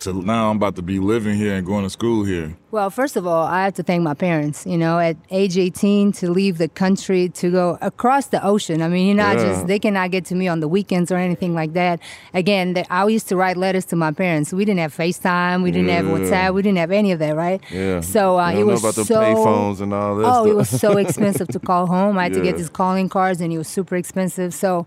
to 0.00 0.12
now? 0.12 0.50
I'm 0.50 0.56
about 0.56 0.76
to 0.76 0.82
be 0.82 0.98
living 0.98 1.36
here 1.36 1.54
and 1.54 1.66
going 1.66 1.84
to 1.84 1.90
school 1.90 2.24
here. 2.24 2.56
Well, 2.70 2.90
first 2.90 3.16
of 3.16 3.26
all, 3.26 3.46
I 3.46 3.64
have 3.64 3.74
to 3.74 3.82
thank 3.82 4.02
my 4.02 4.14
parents. 4.14 4.66
You 4.66 4.76
know, 4.76 4.98
at 4.98 5.16
age 5.30 5.56
18 5.56 6.12
to 6.12 6.30
leave 6.30 6.58
the 6.58 6.68
country 6.68 7.28
to 7.30 7.50
go 7.50 7.78
across 7.80 8.26
the 8.26 8.44
ocean. 8.44 8.82
I 8.82 8.88
mean, 8.88 9.06
you're 9.06 9.16
not 9.16 9.36
Yeah. 9.38 9.44
just 9.46 9.66
they 9.66 9.78
cannot 9.78 10.10
get 10.10 10.24
to 10.26 10.34
me 10.34 10.48
on 10.48 10.60
the 10.60 10.68
weekends 10.68 11.10
or 11.10 11.16
anything 11.16 11.54
like 11.54 11.72
that. 11.72 12.00
Again, 12.34 12.74
the, 12.74 12.92
I 12.92 13.06
used 13.08 13.28
to 13.28 13.36
write 13.36 13.56
letters 13.56 13.84
to 13.86 13.96
my 13.96 14.12
parents. 14.12 14.52
We 14.52 14.64
didn't 14.64 14.80
have 14.80 14.94
FaceTime. 14.94 15.62
We 15.62 15.70
didn't 15.70 15.88
have 15.90 16.04
WhatsApp. 16.06 16.54
We 16.54 16.62
didn't 16.62 16.78
have 16.78 16.90
any 16.92 17.12
of 17.12 17.18
that, 17.20 17.34
right? 17.34 17.60
Yeah. 17.70 18.00
So 18.00 18.38
uh, 18.38 18.52
it 18.52 18.64
was 18.64 18.80
about 18.80 18.94
the 18.96 19.04
so. 19.04 19.16
payphones 19.20 19.80
and 19.80 19.92
all 19.94 20.16
that 20.16 20.26
Oh, 20.26 20.46
it 20.46 20.54
was 20.54 20.68
so 20.68 20.96
expensive 21.04 21.48
to 21.48 21.58
call 21.58 21.86
home. 21.86 22.18
I 22.18 22.24
had 22.24 22.34
to 22.34 22.42
get 22.42 22.56
these 22.56 22.68
calling 22.68 23.08
cards, 23.08 23.40
and 23.40 23.52
it 23.52 23.58
was 23.58 23.68
super 23.68 23.96
expensive. 23.96 24.52
So, 24.54 24.86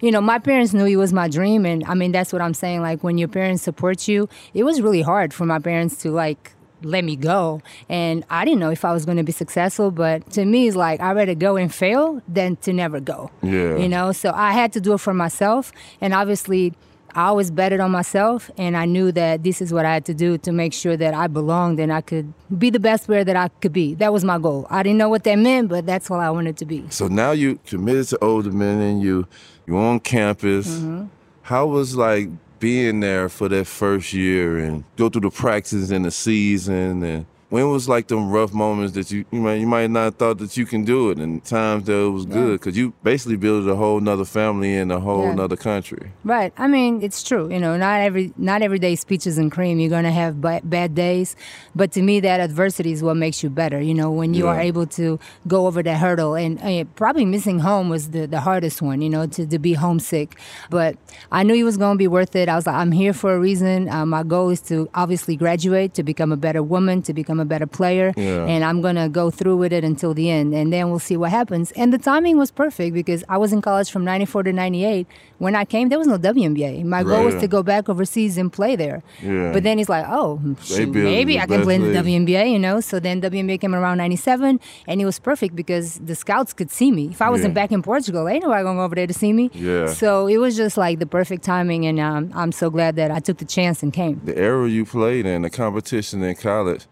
you 0.00 0.10
know, 0.10 0.20
my 0.20 0.38
parents 0.38 0.72
knew 0.72 0.86
it 0.86 0.96
was 0.96 1.12
my 1.12 1.28
dream, 1.28 1.64
and 1.66 1.84
I 1.84 1.94
mean, 1.94 2.12
that's 2.12 2.32
what 2.32 2.42
I'm 2.42 2.54
saying. 2.54 2.80
Like 2.82 3.02
when 3.04 3.18
your 3.18 3.28
parents 3.28 3.62
support 3.62 4.08
you, 4.08 4.28
it 4.54 4.64
was 4.64 4.80
really 4.80 5.02
hard 5.02 5.32
for 5.34 5.46
my 5.46 5.58
parents 5.58 5.96
to 6.02 6.10
like 6.10 6.52
let 6.82 7.04
me 7.04 7.14
go, 7.16 7.60
and 7.88 8.24
I 8.30 8.44
didn't 8.44 8.60
know 8.60 8.70
if 8.70 8.84
I 8.84 8.92
was 8.92 9.04
going 9.04 9.18
to 9.18 9.22
be 9.24 9.32
successful. 9.32 9.90
But 9.90 10.30
to 10.32 10.44
me, 10.44 10.66
it's 10.68 10.76
like 10.76 11.00
I'd 11.00 11.16
rather 11.16 11.34
go 11.34 11.56
and 11.56 11.72
fail 11.72 12.22
than 12.26 12.56
to 12.56 12.72
never 12.72 13.00
go. 13.00 13.30
Yeah. 13.42 13.76
You 13.76 13.88
know, 13.88 14.12
so 14.12 14.32
I 14.34 14.52
had 14.52 14.72
to 14.72 14.80
do 14.80 14.94
it 14.94 14.98
for 14.98 15.14
myself, 15.14 15.72
and 16.00 16.14
obviously. 16.14 16.74
I 17.14 17.26
always 17.26 17.50
betted 17.50 17.80
on 17.80 17.90
myself, 17.90 18.50
and 18.56 18.76
I 18.76 18.84
knew 18.84 19.12
that 19.12 19.42
this 19.42 19.60
is 19.60 19.72
what 19.72 19.84
I 19.84 19.94
had 19.94 20.04
to 20.06 20.14
do 20.14 20.38
to 20.38 20.52
make 20.52 20.72
sure 20.72 20.96
that 20.96 21.14
I 21.14 21.26
belonged 21.26 21.80
and 21.80 21.92
I 21.92 22.00
could 22.00 22.32
be 22.58 22.70
the 22.70 22.80
best 22.80 23.06
player 23.06 23.24
that 23.24 23.36
I 23.36 23.48
could 23.60 23.72
be. 23.72 23.94
That 23.94 24.12
was 24.12 24.24
my 24.24 24.38
goal. 24.38 24.66
I 24.70 24.82
didn't 24.82 24.98
know 24.98 25.08
what 25.08 25.24
that 25.24 25.36
meant, 25.36 25.68
but 25.68 25.86
that's 25.86 26.08
what 26.08 26.20
I 26.20 26.30
wanted 26.30 26.56
to 26.58 26.64
be. 26.64 26.84
So 26.90 27.08
now 27.08 27.32
you 27.32 27.58
committed 27.66 28.08
to 28.08 28.24
Old 28.24 28.44
Dominion. 28.44 29.00
You 29.00 29.26
you 29.66 29.76
on 29.76 30.00
campus. 30.00 30.68
Mm-hmm. 30.68 31.06
How 31.42 31.66
was 31.66 31.96
like 31.96 32.28
being 32.58 33.00
there 33.00 33.28
for 33.28 33.48
that 33.48 33.66
first 33.66 34.12
year 34.12 34.58
and 34.58 34.84
go 34.96 35.08
through 35.08 35.22
the 35.22 35.30
practices 35.30 35.90
and 35.90 36.04
the 36.04 36.10
season 36.10 37.02
and 37.02 37.26
when 37.50 37.68
was 37.70 37.88
like 37.88 38.06
them 38.08 38.30
rough 38.30 38.52
moments 38.52 38.94
that 38.94 39.10
you 39.10 39.24
you 39.30 39.40
might 39.40 39.56
you 39.56 39.66
might 39.66 39.90
not 39.90 40.04
have 40.04 40.14
thought 40.16 40.38
that 40.38 40.56
you 40.56 40.64
can 40.64 40.84
do 40.84 41.10
it 41.10 41.18
and 41.18 41.44
times 41.44 41.84
that 41.84 41.92
it 42.06 42.08
was 42.10 42.24
good 42.24 42.60
because 42.60 42.76
you 42.76 42.92
basically 43.02 43.36
built 43.36 43.68
a 43.68 43.74
whole 43.76 44.00
nother 44.00 44.24
family 44.24 44.74
in 44.76 44.90
a 44.90 45.00
whole 45.00 45.24
Yeah. 45.24 45.34
nother 45.34 45.56
country. 45.56 46.10
Right. 46.24 46.52
I 46.56 46.66
mean, 46.68 47.02
it's 47.02 47.22
true. 47.22 47.50
You 47.52 47.58
know, 47.58 47.76
not 47.76 48.00
every 48.00 48.32
not 48.36 48.62
every 48.62 48.78
day 48.78 48.92
is 48.94 49.04
peaches 49.04 49.36
and 49.36 49.50
cream. 49.50 49.78
You're 49.80 49.90
gonna 49.90 50.12
have 50.12 50.40
ba- 50.40 50.62
bad 50.64 50.94
days, 50.94 51.34
but 51.74 51.90
to 51.92 52.02
me, 52.02 52.20
that 52.20 52.38
adversity 52.40 52.92
is 52.92 53.02
what 53.02 53.16
makes 53.16 53.42
you 53.42 53.50
better. 53.50 53.80
You 53.80 53.94
know, 53.94 54.10
when 54.10 54.32
you 54.34 54.46
are 54.46 54.60
able 54.60 54.86
to 55.00 55.18
go 55.48 55.66
over 55.66 55.82
that 55.82 55.98
hurdle, 55.98 56.34
and 56.36 56.60
uh, 56.62 56.84
probably 56.94 57.24
missing 57.24 57.58
home 57.58 57.88
was 57.88 58.10
the 58.10 58.26
the 58.26 58.40
hardest 58.40 58.80
one. 58.80 59.02
You 59.02 59.10
know, 59.10 59.26
to 59.26 59.46
to 59.46 59.58
be 59.58 59.72
homesick, 59.74 60.36
but 60.70 60.96
I 61.32 61.42
knew 61.42 61.54
it 61.54 61.64
was 61.64 61.76
gonna 61.76 61.96
be 61.98 62.06
worth 62.08 62.36
it. 62.36 62.48
I 62.48 62.54
was 62.54 62.66
like, 62.66 62.76
I'm 62.76 62.92
here 62.92 63.12
for 63.12 63.34
a 63.34 63.40
reason. 63.40 63.88
Uh, 63.88 64.06
my 64.06 64.22
goal 64.22 64.50
is 64.50 64.60
to 64.70 64.88
obviously 64.94 65.34
graduate, 65.36 65.94
to 65.94 66.02
become 66.04 66.30
a 66.32 66.36
better 66.36 66.62
woman, 66.62 67.02
to 67.02 67.12
become 67.12 67.39
a 67.40 67.44
better 67.44 67.66
player, 67.66 68.12
Yeah. 68.16 68.44
and 68.46 68.64
I'm 68.64 68.80
gonna 68.82 69.08
go 69.08 69.30
through 69.30 69.56
with 69.56 69.72
it 69.72 69.84
until 69.84 70.14
the 70.14 70.30
end, 70.30 70.54
and 70.54 70.72
then 70.72 70.90
we'll 70.90 70.98
see 70.98 71.16
what 71.16 71.30
happens. 71.30 71.72
And 71.72 71.92
the 71.92 71.98
timing 71.98 72.36
was 72.38 72.50
perfect 72.50 72.94
because 72.94 73.24
I 73.28 73.36
was 73.38 73.52
in 73.52 73.60
college 73.62 73.90
from 73.90 74.04
'94 74.04 74.44
to 74.44 74.52
'98. 74.52 75.06
When 75.38 75.56
I 75.56 75.64
came, 75.64 75.88
there 75.88 75.98
was 75.98 76.06
no 76.06 76.18
WNBA. 76.18 76.84
My 76.84 77.02
goal 77.02 77.24
was 77.24 77.34
to 77.36 77.48
go 77.48 77.62
back 77.62 77.88
overseas 77.88 78.36
and 78.36 78.52
play 78.52 78.76
there. 78.76 79.02
Yeah. 79.22 79.52
But 79.52 79.62
then 79.62 79.78
he's 79.78 79.88
like, 79.88 80.04
oh, 80.08 80.38
shoot, 80.62 80.90
maybe 80.94 81.40
I 81.40 81.46
can 81.46 81.62
play 81.62 81.76
in 81.76 81.82
the. 81.92 82.00
WNBA, 82.00 82.52
you 82.52 82.58
know? 82.58 82.80
So 82.80 83.00
then 83.00 83.20
WNBA 83.22 83.58
came 83.60 83.74
around 83.74 83.98
97, 83.98 84.60
and 84.86 85.00
it 85.00 85.04
was 85.04 85.18
perfect 85.18 85.56
because 85.56 85.98
the 86.04 86.14
scouts 86.14 86.52
could 86.52 86.70
see 86.70 86.90
me. 86.92 87.08
If 87.10 87.22
I 87.22 87.30
wasn't 87.30 87.50
Yeah. 87.54 87.62
back 87.62 87.72
in 87.72 87.82
Portugal, 87.82 88.28
ain't 88.28 88.42
nobody 88.42 88.62
going 88.64 88.76
to 88.76 88.82
over 88.82 88.94
there 88.94 89.06
to 89.06 89.14
see 89.14 89.32
me. 89.32 89.50
Yeah. 89.54 89.86
So 89.86 90.26
it 90.26 90.36
was 90.38 90.56
just 90.56 90.76
like 90.76 90.98
the 90.98 91.06
perfect 91.06 91.42
timing, 91.42 91.86
and 91.86 91.98
um, 92.00 92.30
I'm 92.34 92.52
so 92.52 92.68
glad 92.70 92.96
that 92.96 93.10
I 93.10 93.20
took 93.20 93.38
the 93.38 93.44
chance 93.46 93.82
and 93.82 93.92
came. 93.92 94.20
The 94.24 94.36
era 94.38 94.68
you 94.68 94.84
played 94.84 95.24
in, 95.26 95.42
the 95.42 95.50
competition 95.50 96.22
in 96.22 96.34
college, 96.36 96.84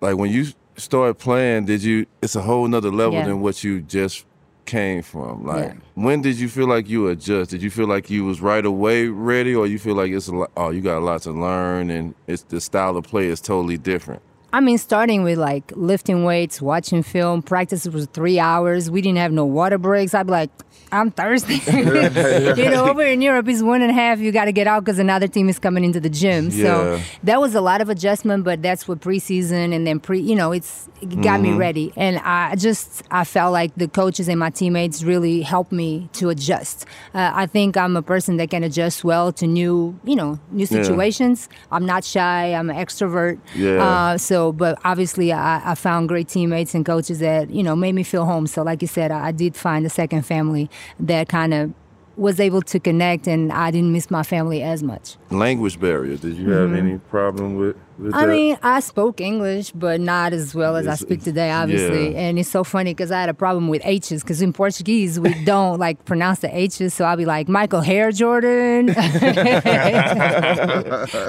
like 0.00 0.16
when 0.16 0.30
you 0.30 0.46
started 0.76 1.14
playing, 1.14 1.66
did 1.66 1.82
you? 1.82 2.06
It's 2.22 2.36
a 2.36 2.42
whole 2.42 2.66
nother 2.68 2.90
level 2.90 3.14
Yeah. 3.14 3.26
than 3.26 3.40
what 3.40 3.62
you 3.64 3.80
just 3.80 4.24
came 4.64 5.02
from. 5.02 5.44
Like, 5.46 5.64
Yeah. 5.64 5.72
when 5.94 6.20
did 6.20 6.38
you 6.38 6.48
feel 6.48 6.66
like 6.68 6.88
you 6.88 7.08
adjust? 7.08 7.50
Did 7.50 7.62
you 7.62 7.70
feel 7.70 7.86
like 7.86 8.10
you 8.10 8.24
was 8.24 8.40
right 8.40 8.64
away 8.64 9.08
ready, 9.08 9.54
or 9.54 9.66
you 9.66 9.78
feel 9.78 9.94
like 9.94 10.12
it's 10.12 10.28
a 10.28 10.34
lot? 10.34 10.50
Oh, 10.56 10.70
you 10.70 10.80
got 10.82 10.98
a 10.98 11.04
lot 11.04 11.22
to 11.22 11.32
learn, 11.32 11.88
and 11.90 12.14
it's 12.26 12.42
the 12.42 12.60
style 12.60 12.96
of 12.96 13.04
play 13.04 13.26
is 13.28 13.40
totally 13.40 13.78
different. 13.78 14.20
I 14.52 14.60
mean, 14.60 14.78
starting 14.78 15.24
with 15.24 15.36
like 15.38 15.72
lifting 15.76 16.24
weights, 16.24 16.62
watching 16.62 17.02
film, 17.02 17.42
practice 17.42 17.86
was 17.86 18.06
three 18.06 18.38
hours. 18.38 18.90
We 18.90 19.02
didn't 19.02 19.18
have 19.18 19.32
no 19.32 19.44
water 19.44 19.76
breaks. 19.76 20.14
I'd 20.14 20.26
be 20.26 20.32
like, 20.32 20.50
I'm 20.90 21.10
thirsty. 21.10 21.56
you 21.70 22.70
know, 22.70 22.88
over 22.88 23.02
in 23.02 23.20
Europe, 23.20 23.46
it's 23.48 23.60
one 23.62 23.82
and 23.82 23.90
a 23.90 23.94
half. 23.94 24.20
You 24.20 24.32
got 24.32 24.46
to 24.46 24.52
get 24.52 24.66
out 24.66 24.84
because 24.84 24.98
another 24.98 25.28
team 25.28 25.50
is 25.50 25.58
coming 25.58 25.84
into 25.84 26.00
the 26.00 26.08
gym. 26.08 26.48
Yeah. 26.50 26.64
So 26.64 27.00
that 27.24 27.40
was 27.42 27.54
a 27.54 27.60
lot 27.60 27.82
of 27.82 27.90
adjustment, 27.90 28.44
but 28.44 28.62
that's 28.62 28.88
what 28.88 29.00
preseason 29.00 29.74
and 29.74 29.86
then 29.86 30.00
pre, 30.00 30.18
you 30.20 30.34
know, 30.34 30.52
it's 30.52 30.88
it 31.02 31.20
got 31.20 31.40
me 31.42 31.52
ready. 31.52 31.92
And 31.94 32.16
I 32.18 32.54
just, 32.56 33.02
I 33.10 33.24
felt 33.24 33.52
like 33.52 33.74
the 33.76 33.86
coaches 33.86 34.28
and 34.28 34.40
my 34.40 34.48
teammates 34.48 35.02
really 35.04 35.42
helped 35.42 35.72
me 35.72 36.08
to 36.14 36.30
adjust. 36.30 36.86
Uh, 37.14 37.32
I 37.34 37.44
think 37.46 37.76
I'm 37.76 37.94
a 37.96 38.02
person 38.02 38.38
that 38.38 38.48
can 38.48 38.64
adjust 38.64 39.04
well 39.04 39.30
to 39.34 39.46
new, 39.46 39.98
you 40.04 40.16
know, 40.16 40.38
new 40.50 40.64
Yeah. 40.70 40.82
situations. 40.82 41.50
I'm 41.70 41.84
not 41.84 42.02
shy. 42.02 42.54
I'm 42.54 42.70
an 42.70 42.76
extrovert. 42.76 43.38
Yeah. 43.54 43.84
Uh, 43.84 44.18
so 44.18 44.37
So, 44.38 44.52
but 44.52 44.78
obviously, 44.84 45.32
I, 45.32 45.72
I 45.72 45.74
found 45.74 46.08
great 46.08 46.28
teammates 46.28 46.72
and 46.72 46.86
coaches 46.86 47.18
that 47.18 47.50
you 47.50 47.64
know 47.64 47.74
made 47.74 47.96
me 47.96 48.04
feel 48.04 48.24
home. 48.24 48.46
So, 48.46 48.62
like 48.62 48.80
you 48.82 48.86
said, 48.86 49.10
I, 49.10 49.26
I 49.26 49.32
did 49.32 49.56
find 49.56 49.84
a 49.84 49.90
second 49.90 50.22
family 50.22 50.70
that 51.00 51.28
kind 51.28 51.52
of 51.52 51.74
was 52.18 52.40
able 52.40 52.62
to 52.62 52.80
connect, 52.80 53.26
and 53.28 53.52
I 53.52 53.70
didn't 53.70 53.92
miss 53.92 54.10
my 54.10 54.22
family 54.22 54.62
as 54.62 54.82
much. 54.82 55.16
Language 55.30 55.78
barrier. 55.80 56.16
Did 56.16 56.36
you 56.36 56.50
have 56.50 56.72
any 56.74 56.98
problem 56.98 57.54
with, 57.56 57.76
with 57.98 58.12
Mm-hmm. 58.12 58.14
I 58.14 58.26
that? 58.26 58.32
mean, 58.32 58.58
I 58.62 58.78
spoke 58.80 59.20
English, 59.20 59.72
but 59.72 60.00
not 60.00 60.32
as 60.32 60.54
well 60.54 60.76
as 60.76 60.86
I 60.86 60.94
speak 60.94 61.22
today, 61.22 61.50
obviously. 61.50 62.12
yeah. 62.12 62.18
And 62.20 62.38
it's 62.38 62.48
so 62.48 62.62
funny 62.62 62.92
because 62.94 63.10
I 63.10 63.20
had 63.20 63.28
a 63.28 63.34
problem 63.34 63.66
with 63.68 63.82
H's 63.84 64.22
because 64.22 64.40
in 64.40 64.52
Portuguese 64.52 65.18
we 65.18 65.34
don't 65.44 65.78
like 65.80 66.04
pronounce 66.04 66.38
the 66.40 66.56
H's. 66.56 66.94
So 66.94 67.04
I'll 67.04 67.16
be 67.16 67.24
like 67.24 67.48
Michael 67.48 67.80
Hair 67.80 68.12
Jordan. 68.12 68.90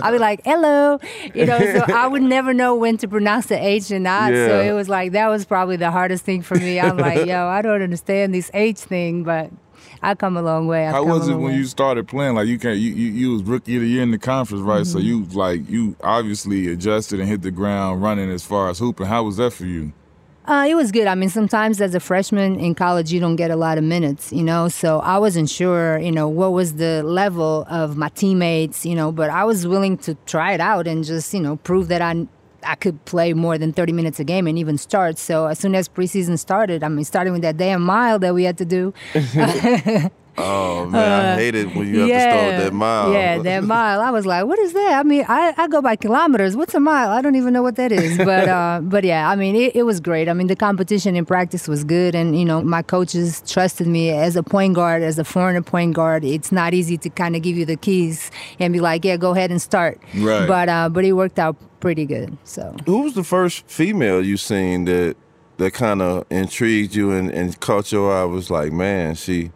I'll 0.01 0.11
be 0.11 0.19
like 0.19 0.41
hello, 0.45 0.99
you 1.33 1.45
know. 1.45 1.59
So 1.59 1.85
I 1.93 2.07
would 2.07 2.21
never 2.23 2.53
know 2.53 2.75
when 2.75 2.97
to 2.97 3.07
pronounce 3.07 3.47
the 3.47 3.57
H 3.63 3.91
and 3.91 4.03
not. 4.03 4.31
So 4.33 4.61
it 4.61 4.73
was 4.73 4.89
like 4.89 5.11
that 5.13 5.27
was 5.27 5.45
probably 5.45 5.75
the 5.75 5.91
hardest 5.91 6.23
thing 6.23 6.41
for 6.41 6.55
me. 6.55 6.79
I'm 6.79 6.97
like, 6.97 7.25
yo, 7.25 7.47
I 7.47 7.61
don't 7.61 7.81
understand 7.81 8.33
this 8.33 8.49
H 8.53 8.77
thing, 8.79 9.23
but 9.23 9.49
I 10.01 10.15
come 10.15 10.37
a 10.37 10.41
long 10.41 10.67
way. 10.67 10.87
I've 10.87 10.93
How 10.95 11.03
was 11.03 11.27
it 11.27 11.35
when 11.35 11.51
way. 11.51 11.55
you 11.55 11.65
started 11.65 12.07
playing? 12.07 12.35
Like 12.35 12.47
you 12.47 12.57
can't 12.57 12.77
you, 12.77 12.91
you 12.91 13.11
you 13.11 13.31
was 13.33 13.43
rookie 13.43 13.75
of 13.75 13.81
the 13.81 13.87
year 13.87 14.03
in 14.03 14.11
the 14.11 14.17
conference, 14.17 14.61
right? 14.63 14.85
So 14.85 14.97
Mm-hmm. 14.97 15.07
you 15.07 15.23
like 15.33 15.69
you 15.69 15.95
obviously 16.01 16.67
adjusted 16.71 17.19
and 17.19 17.27
hit 17.27 17.41
the 17.41 17.51
ground 17.51 18.01
running 18.01 18.29
as 18.31 18.43
far 18.45 18.69
as 18.69 18.79
hooping. 18.79 19.07
How 19.07 19.23
was 19.23 19.37
that 19.37 19.51
for 19.51 19.65
you? 19.65 19.93
Uh, 20.45 20.65
it 20.67 20.73
was 20.73 20.91
good. 20.91 21.05
I 21.05 21.13
mean, 21.13 21.29
sometimes 21.29 21.79
as 21.79 21.93
a 21.93 21.99
freshman 21.99 22.59
in 22.59 22.73
college, 22.73 23.11
you 23.11 23.19
don't 23.19 23.35
get 23.35 23.51
a 23.51 23.55
lot 23.55 23.77
of 23.77 23.83
minutes, 23.83 24.33
you 24.33 24.41
know. 24.41 24.67
So 24.67 24.99
I 25.01 25.19
wasn't 25.19 25.47
sure, 25.47 25.99
you 25.99 26.11
know, 26.11 26.27
what 26.27 26.53
was 26.53 26.75
the 26.75 27.03
level 27.03 27.65
of 27.69 27.95
my 27.97 28.09
teammates, 28.09 28.83
you 28.83 28.95
know. 28.95 29.11
But 29.11 29.29
I 29.29 29.43
was 29.43 29.67
willing 29.67 29.97
to 29.99 30.15
try 30.25 30.53
it 30.53 30.59
out 30.59 30.87
and 30.87 31.03
just, 31.03 31.33
you 31.35 31.39
know, 31.39 31.57
prove 31.57 31.87
that 31.89 32.01
I 32.01 32.25
I 32.63 32.75
could 32.75 33.03
play 33.05 33.33
more 33.33 33.57
than 33.57 33.73
30 33.73 33.93
minutes 33.93 34.19
a 34.19 34.23
game 34.23 34.47
and 34.47 34.57
even 34.57 34.77
start. 34.77 35.17
So 35.17 35.47
as 35.47 35.59
soon 35.59 35.75
as 35.75 35.87
preseason 35.87 36.37
started, 36.37 36.83
I 36.83 36.89
mean, 36.89 37.05
starting 37.05 37.33
with 37.33 37.41
that 37.43 37.57
damn 37.57 37.81
mile 37.81 38.19
that 38.19 38.33
we 38.33 38.43
had 38.43 38.57
to 38.59 38.65
do, 38.65 38.93
oh 40.39 40.85
man, 40.85 41.25
I 41.25 41.35
hated 41.35 41.75
when 41.75 41.87
you 41.87 41.99
have 41.99 42.09
to 42.09 42.19
start 42.21 42.63
that 42.63 42.73
mile. 42.73 43.07
Uh, 43.07 43.11
Yeah, 43.13 43.37
that 43.39 43.63
mile. 43.63 44.01
I 44.01 44.09
was 44.11 44.25
like, 44.25 44.45
what 44.45 44.59
is 44.59 44.73
that? 44.73 44.99
I 44.99 45.03
mean, 45.03 45.25
I, 45.27 45.53
I 45.57 45.67
go 45.67 45.81
by 45.81 45.95
kilometers. 45.95 46.55
What's 46.55 46.73
a 46.73 46.79
mile? 46.79 47.09
I 47.09 47.21
don't 47.21 47.35
even 47.35 47.53
know 47.53 47.61
what 47.61 47.75
that 47.75 47.91
is. 47.91 48.17
But 48.17 48.47
uh, 48.59 48.81
but 48.83 49.03
yeah, 49.03 49.29
I 49.29 49.35
mean, 49.35 49.55
it, 49.55 49.75
it 49.75 49.83
was 49.83 49.99
great. 49.99 50.27
I 50.29 50.33
mean, 50.33 50.47
the 50.47 50.55
competition 50.55 51.15
in 51.15 51.25
practice 51.25 51.67
was 51.67 51.83
good, 51.83 52.15
and 52.15 52.37
you 52.37 52.45
know, 52.45 52.61
my 52.61 52.81
coaches 52.81 53.43
trusted 53.47 53.87
me 53.87 54.09
as 54.11 54.35
a 54.35 54.43
point 54.43 54.75
guard, 54.75 55.03
as 55.03 55.19
a 55.19 55.23
foreigner 55.23 55.61
point 55.61 55.93
guard. 55.93 56.23
It's 56.23 56.51
not 56.51 56.73
easy 56.73 56.97
to 56.97 57.09
kind 57.09 57.35
of 57.35 57.41
give 57.41 57.57
you 57.57 57.65
the 57.65 57.77
keys 57.77 58.31
and 58.59 58.73
be 58.73 58.79
like, 58.79 59.05
yeah, 59.05 59.17
go 59.17 59.31
ahead 59.31 59.51
and 59.51 59.61
start. 59.61 59.99
Right. 60.15 60.47
But 60.47 60.69
uh, 60.69 60.89
but 60.89 61.05
it 61.05 61.13
worked 61.13 61.39
out 61.39 61.55
pretty 61.79 62.05
good. 62.05 62.37
So. 62.43 62.75
Who 62.85 63.03
was 63.03 63.13
the 63.13 63.23
first 63.23 63.65
female 63.67 64.23
you 64.25 64.37
seen 64.37 64.85
that 64.85 65.15
that 65.57 65.73
kind 65.73 66.01
of 66.01 66.25
intrigued 66.29 66.95
you 66.95 67.11
and, 67.11 67.29
and 67.31 67.57
caught 67.59 67.91
your 67.91 68.13
eye? 68.13 68.23
Was 68.25 68.49
like, 68.49 68.71
man, 68.71 69.15
she 69.15 69.51